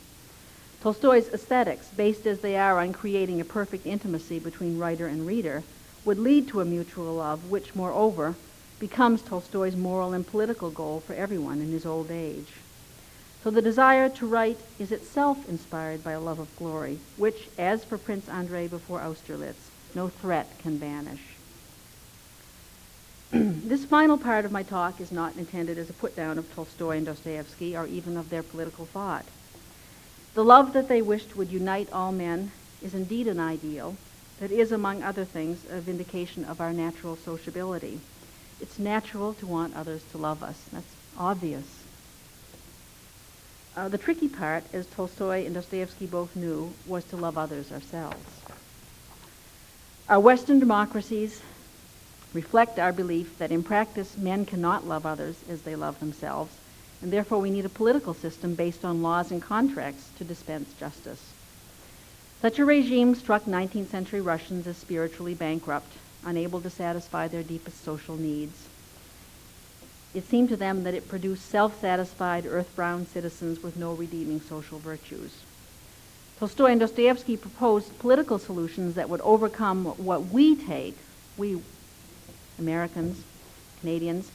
Tolstoy's 0.80 1.28
aesthetics, 1.30 1.90
based 1.90 2.24
as 2.24 2.38
they 2.38 2.56
are 2.56 2.78
on 2.78 2.92
creating 2.92 3.40
a 3.40 3.44
perfect 3.44 3.84
intimacy 3.84 4.38
between 4.38 4.78
writer 4.78 5.08
and 5.08 5.26
reader, 5.26 5.64
would 6.04 6.18
lead 6.18 6.48
to 6.48 6.60
a 6.60 6.64
mutual 6.64 7.14
love, 7.14 7.50
which, 7.50 7.74
moreover, 7.74 8.34
becomes 8.78 9.22
Tolstoy's 9.22 9.76
moral 9.76 10.12
and 10.12 10.26
political 10.26 10.70
goal 10.70 11.00
for 11.00 11.14
everyone 11.14 11.60
in 11.60 11.72
his 11.72 11.86
old 11.86 12.10
age. 12.10 12.52
So 13.42 13.50
the 13.50 13.62
desire 13.62 14.08
to 14.08 14.26
write 14.26 14.58
is 14.78 14.90
itself 14.90 15.48
inspired 15.48 16.02
by 16.02 16.12
a 16.12 16.20
love 16.20 16.38
of 16.38 16.56
glory, 16.56 16.98
which, 17.16 17.48
as 17.58 17.84
for 17.84 17.98
Prince 17.98 18.28
Andrei 18.28 18.66
before 18.66 19.00
Austerlitz, 19.00 19.70
no 19.94 20.08
threat 20.08 20.48
can 20.62 20.78
banish. 20.78 21.20
this 23.30 23.84
final 23.84 24.18
part 24.18 24.44
of 24.44 24.52
my 24.52 24.62
talk 24.62 25.00
is 25.00 25.12
not 25.12 25.36
intended 25.36 25.76
as 25.78 25.90
a 25.90 25.94
put 25.94 26.16
down 26.16 26.38
of 26.38 26.54
Tolstoy 26.54 26.96
and 26.96 27.06
Dostoevsky 27.06 27.76
or 27.76 27.86
even 27.86 28.16
of 28.16 28.30
their 28.30 28.42
political 28.42 28.86
thought. 28.86 29.24
The 30.34 30.44
love 30.44 30.72
that 30.72 30.88
they 30.88 31.02
wished 31.02 31.36
would 31.36 31.50
unite 31.50 31.88
all 31.92 32.12
men 32.12 32.50
is 32.82 32.94
indeed 32.94 33.28
an 33.28 33.40
ideal 33.40 33.96
that 34.40 34.50
is, 34.50 34.72
among 34.72 35.02
other 35.02 35.24
things, 35.24 35.64
a 35.70 35.80
vindication 35.80 36.44
of 36.44 36.60
our 36.60 36.72
natural 36.72 37.16
sociability. 37.16 38.00
It's 38.60 38.78
natural 38.78 39.34
to 39.34 39.46
want 39.46 39.76
others 39.76 40.02
to 40.12 40.18
love 40.18 40.42
us. 40.42 40.60
That's 40.72 40.94
obvious. 41.18 41.64
Uh, 43.76 43.88
the 43.88 43.98
tricky 43.98 44.28
part, 44.28 44.64
as 44.72 44.86
Tolstoy 44.86 45.44
and 45.44 45.54
Dostoevsky 45.54 46.06
both 46.06 46.36
knew, 46.36 46.72
was 46.86 47.04
to 47.06 47.16
love 47.16 47.36
others 47.36 47.72
ourselves. 47.72 48.24
Our 50.08 50.20
Western 50.20 50.60
democracies 50.60 51.40
reflect 52.32 52.78
our 52.78 52.92
belief 52.92 53.38
that 53.38 53.52
in 53.52 53.62
practice 53.62 54.16
men 54.16 54.44
cannot 54.44 54.86
love 54.86 55.06
others 55.06 55.36
as 55.48 55.62
they 55.62 55.76
love 55.76 55.98
themselves, 56.00 56.54
and 57.02 57.12
therefore 57.12 57.38
we 57.38 57.50
need 57.50 57.64
a 57.64 57.70
political 57.70 58.14
system 58.14 58.54
based 58.54 58.84
on 58.84 59.02
laws 59.02 59.30
and 59.30 59.42
contracts 59.42 60.10
to 60.18 60.24
dispense 60.24 60.72
justice. 60.78 61.33
Such 62.44 62.58
a 62.58 62.64
regime 62.66 63.14
struck 63.14 63.46
19th 63.46 63.88
century 63.88 64.20
Russians 64.20 64.66
as 64.66 64.76
spiritually 64.76 65.32
bankrupt, 65.32 65.90
unable 66.26 66.60
to 66.60 66.68
satisfy 66.68 67.26
their 67.26 67.42
deepest 67.42 67.82
social 67.82 68.18
needs. 68.18 68.68
It 70.12 70.28
seemed 70.28 70.50
to 70.50 70.56
them 70.58 70.84
that 70.84 70.92
it 70.92 71.08
produced 71.08 71.48
self 71.48 71.80
satisfied, 71.80 72.44
earth 72.44 72.76
bound 72.76 73.08
citizens 73.08 73.62
with 73.62 73.78
no 73.78 73.94
redeeming 73.94 74.42
social 74.42 74.78
virtues. 74.78 75.38
Tolstoy 76.38 76.66
and 76.66 76.80
Dostoevsky 76.80 77.38
proposed 77.38 77.98
political 77.98 78.38
solutions 78.38 78.94
that 78.94 79.08
would 79.08 79.22
overcome 79.22 79.86
what 79.96 80.26
we 80.26 80.54
take, 80.54 80.98
we 81.38 81.62
Americans, 82.58 83.22
Canadians, 83.80 84.30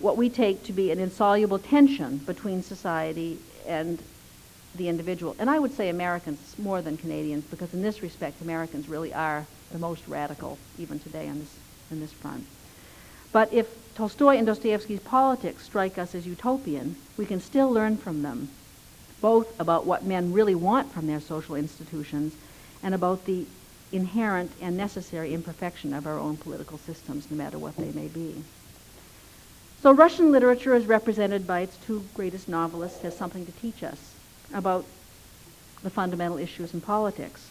what 0.00 0.16
we 0.16 0.28
take 0.28 0.64
to 0.64 0.72
be 0.72 0.90
an 0.90 0.98
insoluble 0.98 1.60
tension 1.60 2.16
between 2.16 2.64
society 2.64 3.38
and 3.64 4.02
the 4.74 4.88
individual. 4.88 5.36
And 5.38 5.48
I 5.48 5.58
would 5.58 5.72
say 5.72 5.88
Americans 5.88 6.56
more 6.58 6.82
than 6.82 6.96
Canadians, 6.96 7.44
because 7.44 7.72
in 7.72 7.82
this 7.82 8.02
respect, 8.02 8.40
Americans 8.40 8.88
really 8.88 9.12
are 9.12 9.46
the 9.72 9.78
most 9.78 10.06
radical, 10.08 10.58
even 10.78 10.98
today 10.98 11.28
on 11.28 11.38
this, 11.38 11.56
on 11.90 12.00
this 12.00 12.12
front. 12.12 12.44
But 13.32 13.52
if 13.52 13.68
Tolstoy 13.94 14.36
and 14.36 14.46
Dostoevsky's 14.46 15.00
politics 15.00 15.64
strike 15.64 15.98
us 15.98 16.14
as 16.14 16.26
utopian, 16.26 16.96
we 17.16 17.26
can 17.26 17.40
still 17.40 17.70
learn 17.70 17.96
from 17.96 18.22
them, 18.22 18.48
both 19.20 19.58
about 19.60 19.86
what 19.86 20.04
men 20.04 20.32
really 20.32 20.54
want 20.54 20.92
from 20.92 21.06
their 21.06 21.20
social 21.20 21.54
institutions 21.54 22.34
and 22.82 22.94
about 22.94 23.24
the 23.24 23.46
inherent 23.92 24.50
and 24.60 24.76
necessary 24.76 25.32
imperfection 25.32 25.94
of 25.94 26.06
our 26.06 26.18
own 26.18 26.36
political 26.36 26.78
systems, 26.78 27.30
no 27.30 27.36
matter 27.36 27.58
what 27.58 27.76
they 27.76 27.92
may 27.92 28.08
be. 28.08 28.42
So 29.82 29.92
Russian 29.92 30.32
literature, 30.32 30.74
as 30.74 30.86
represented 30.86 31.46
by 31.46 31.60
its 31.60 31.76
two 31.76 32.04
greatest 32.14 32.48
novelists, 32.48 33.02
has 33.02 33.16
something 33.16 33.46
to 33.46 33.52
teach 33.52 33.82
us 33.82 34.13
about 34.54 34.86
the 35.82 35.90
fundamental 35.90 36.38
issues 36.38 36.72
in 36.72 36.80
politics. 36.80 37.50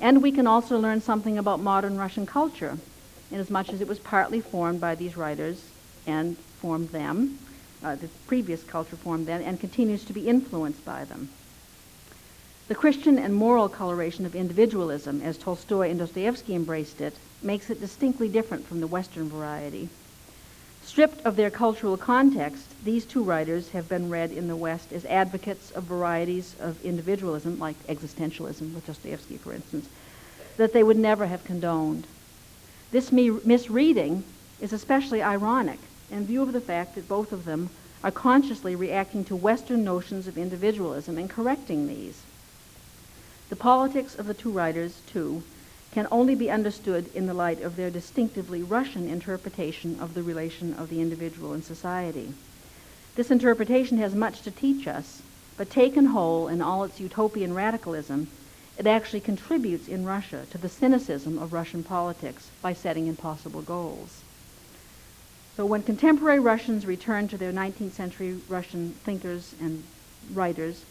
And 0.00 0.20
we 0.20 0.32
can 0.32 0.48
also 0.48 0.78
learn 0.78 1.00
something 1.00 1.38
about 1.38 1.60
modern 1.60 1.96
Russian 1.96 2.26
culture, 2.26 2.76
inasmuch 3.30 3.68
as 3.68 3.80
it 3.80 3.86
was 3.86 4.00
partly 4.00 4.40
formed 4.40 4.80
by 4.80 4.96
these 4.96 5.16
writers 5.16 5.62
and 6.06 6.36
formed 6.60 6.88
them, 6.88 7.38
uh, 7.84 7.94
the 7.94 8.08
previous 8.26 8.64
culture 8.64 8.96
formed 8.96 9.26
them, 9.26 9.42
and 9.44 9.60
continues 9.60 10.04
to 10.04 10.12
be 10.12 10.28
influenced 10.28 10.84
by 10.84 11.04
them. 11.04 11.28
The 12.68 12.74
Christian 12.74 13.18
and 13.18 13.34
moral 13.34 13.68
coloration 13.68 14.24
of 14.24 14.34
individualism, 14.34 15.20
as 15.22 15.36
Tolstoy 15.36 15.90
and 15.90 15.98
Dostoevsky 15.98 16.54
embraced 16.54 17.00
it, 17.00 17.14
makes 17.42 17.70
it 17.70 17.80
distinctly 17.80 18.28
different 18.28 18.66
from 18.66 18.80
the 18.80 18.86
Western 18.86 19.28
variety. 19.28 19.88
Stripped 20.84 21.24
of 21.24 21.36
their 21.36 21.50
cultural 21.50 21.96
context, 21.96 22.74
these 22.84 23.06
two 23.06 23.22
writers 23.22 23.68
have 23.70 23.88
been 23.88 24.10
read 24.10 24.32
in 24.32 24.48
the 24.48 24.56
West 24.56 24.92
as 24.92 25.04
advocates 25.06 25.70
of 25.70 25.84
varieties 25.84 26.56
of 26.60 26.84
individualism, 26.84 27.58
like 27.58 27.86
existentialism, 27.86 28.74
with 28.74 28.86
Dostoevsky, 28.86 29.36
for 29.38 29.52
instance, 29.52 29.88
that 30.56 30.72
they 30.72 30.82
would 30.82 30.98
never 30.98 31.26
have 31.26 31.44
condoned. 31.44 32.06
This 32.90 33.12
misreading 33.12 34.24
is 34.60 34.72
especially 34.72 35.22
ironic 35.22 35.78
in 36.10 36.26
view 36.26 36.42
of 36.42 36.52
the 36.52 36.60
fact 36.60 36.94
that 36.96 37.08
both 37.08 37.32
of 37.32 37.44
them 37.44 37.70
are 38.04 38.10
consciously 38.10 38.74
reacting 38.74 39.24
to 39.24 39.36
Western 39.36 39.84
notions 39.84 40.26
of 40.26 40.36
individualism 40.36 41.16
and 41.16 41.30
correcting 41.30 41.86
these. 41.86 42.20
The 43.48 43.56
politics 43.56 44.14
of 44.14 44.26
the 44.26 44.34
two 44.34 44.50
writers, 44.50 45.00
too, 45.06 45.42
can 45.92 46.08
only 46.10 46.34
be 46.34 46.50
understood 46.50 47.10
in 47.14 47.26
the 47.26 47.34
light 47.34 47.60
of 47.60 47.76
their 47.76 47.90
distinctively 47.90 48.62
Russian 48.62 49.08
interpretation 49.08 50.00
of 50.00 50.14
the 50.14 50.22
relation 50.22 50.72
of 50.74 50.88
the 50.88 51.00
individual 51.00 51.52
and 51.52 51.62
society. 51.62 52.32
This 53.14 53.30
interpretation 53.30 53.98
has 53.98 54.14
much 54.14 54.40
to 54.42 54.50
teach 54.50 54.88
us, 54.88 55.20
but 55.58 55.68
taken 55.68 56.06
whole 56.06 56.48
in 56.48 56.62
all 56.62 56.82
its 56.84 56.98
utopian 56.98 57.52
radicalism, 57.52 58.28
it 58.78 58.86
actually 58.86 59.20
contributes 59.20 59.86
in 59.86 60.06
Russia 60.06 60.46
to 60.50 60.56
the 60.56 60.68
cynicism 60.68 61.38
of 61.38 61.52
Russian 61.52 61.82
politics 61.82 62.48
by 62.62 62.72
setting 62.72 63.06
impossible 63.06 63.60
goals. 63.60 64.22
So 65.58 65.66
when 65.66 65.82
contemporary 65.82 66.40
Russians 66.40 66.86
return 66.86 67.28
to 67.28 67.36
their 67.36 67.52
19th 67.52 67.92
century 67.92 68.38
Russian 68.48 68.92
thinkers 69.04 69.54
and 69.60 69.84
writers, 70.32 70.84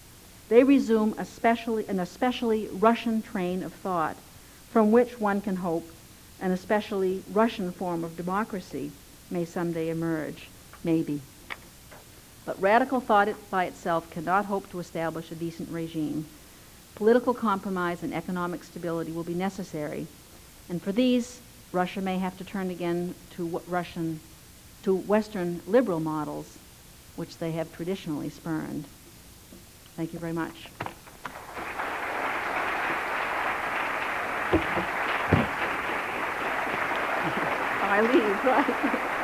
they 0.49 0.63
resume 0.63 1.15
especially, 1.17 1.87
an 1.87 1.99
especially 1.99 2.67
Russian 2.71 3.23
train 3.23 3.63
of 3.63 3.73
thought 3.73 4.15
from 4.71 4.91
which 4.91 5.19
one 5.19 5.41
can 5.41 5.57
hope 5.57 5.89
an 6.39 6.51
especially 6.51 7.23
Russian 7.31 7.71
form 7.71 8.03
of 8.03 8.17
democracy 8.17 8.91
may 9.29 9.45
someday 9.45 9.89
emerge. 9.89 10.47
Maybe. 10.83 11.21
But 12.45 12.59
radical 12.59 12.99
thought 12.99 13.29
by 13.51 13.65
itself 13.65 14.09
cannot 14.09 14.45
hope 14.45 14.69
to 14.71 14.79
establish 14.79 15.31
a 15.31 15.35
decent 15.35 15.69
regime. 15.69 16.25
Political 16.95 17.35
compromise 17.35 18.01
and 18.01 18.13
economic 18.13 18.63
stability 18.63 19.11
will 19.11 19.23
be 19.23 19.33
necessary, 19.33 20.07
and 20.67 20.81
for 20.81 20.91
these, 20.91 21.39
Russia 21.71 22.01
may 22.01 22.17
have 22.17 22.37
to 22.37 22.43
turn 22.43 22.69
again 22.69 23.15
to 23.31 23.61
Russian, 23.67 24.19
to 24.83 24.95
Western 24.95 25.61
liberal 25.67 25.99
models, 25.99 26.57
which 27.15 27.37
they 27.37 27.51
have 27.51 27.73
traditionally 27.73 28.29
spurned. 28.29 28.85
Thank 29.95 30.13
you 30.13 30.19
very 30.19 30.33
much. 30.33 30.69
I 37.81 38.01
leave, 38.01 38.43
right? 38.43 38.77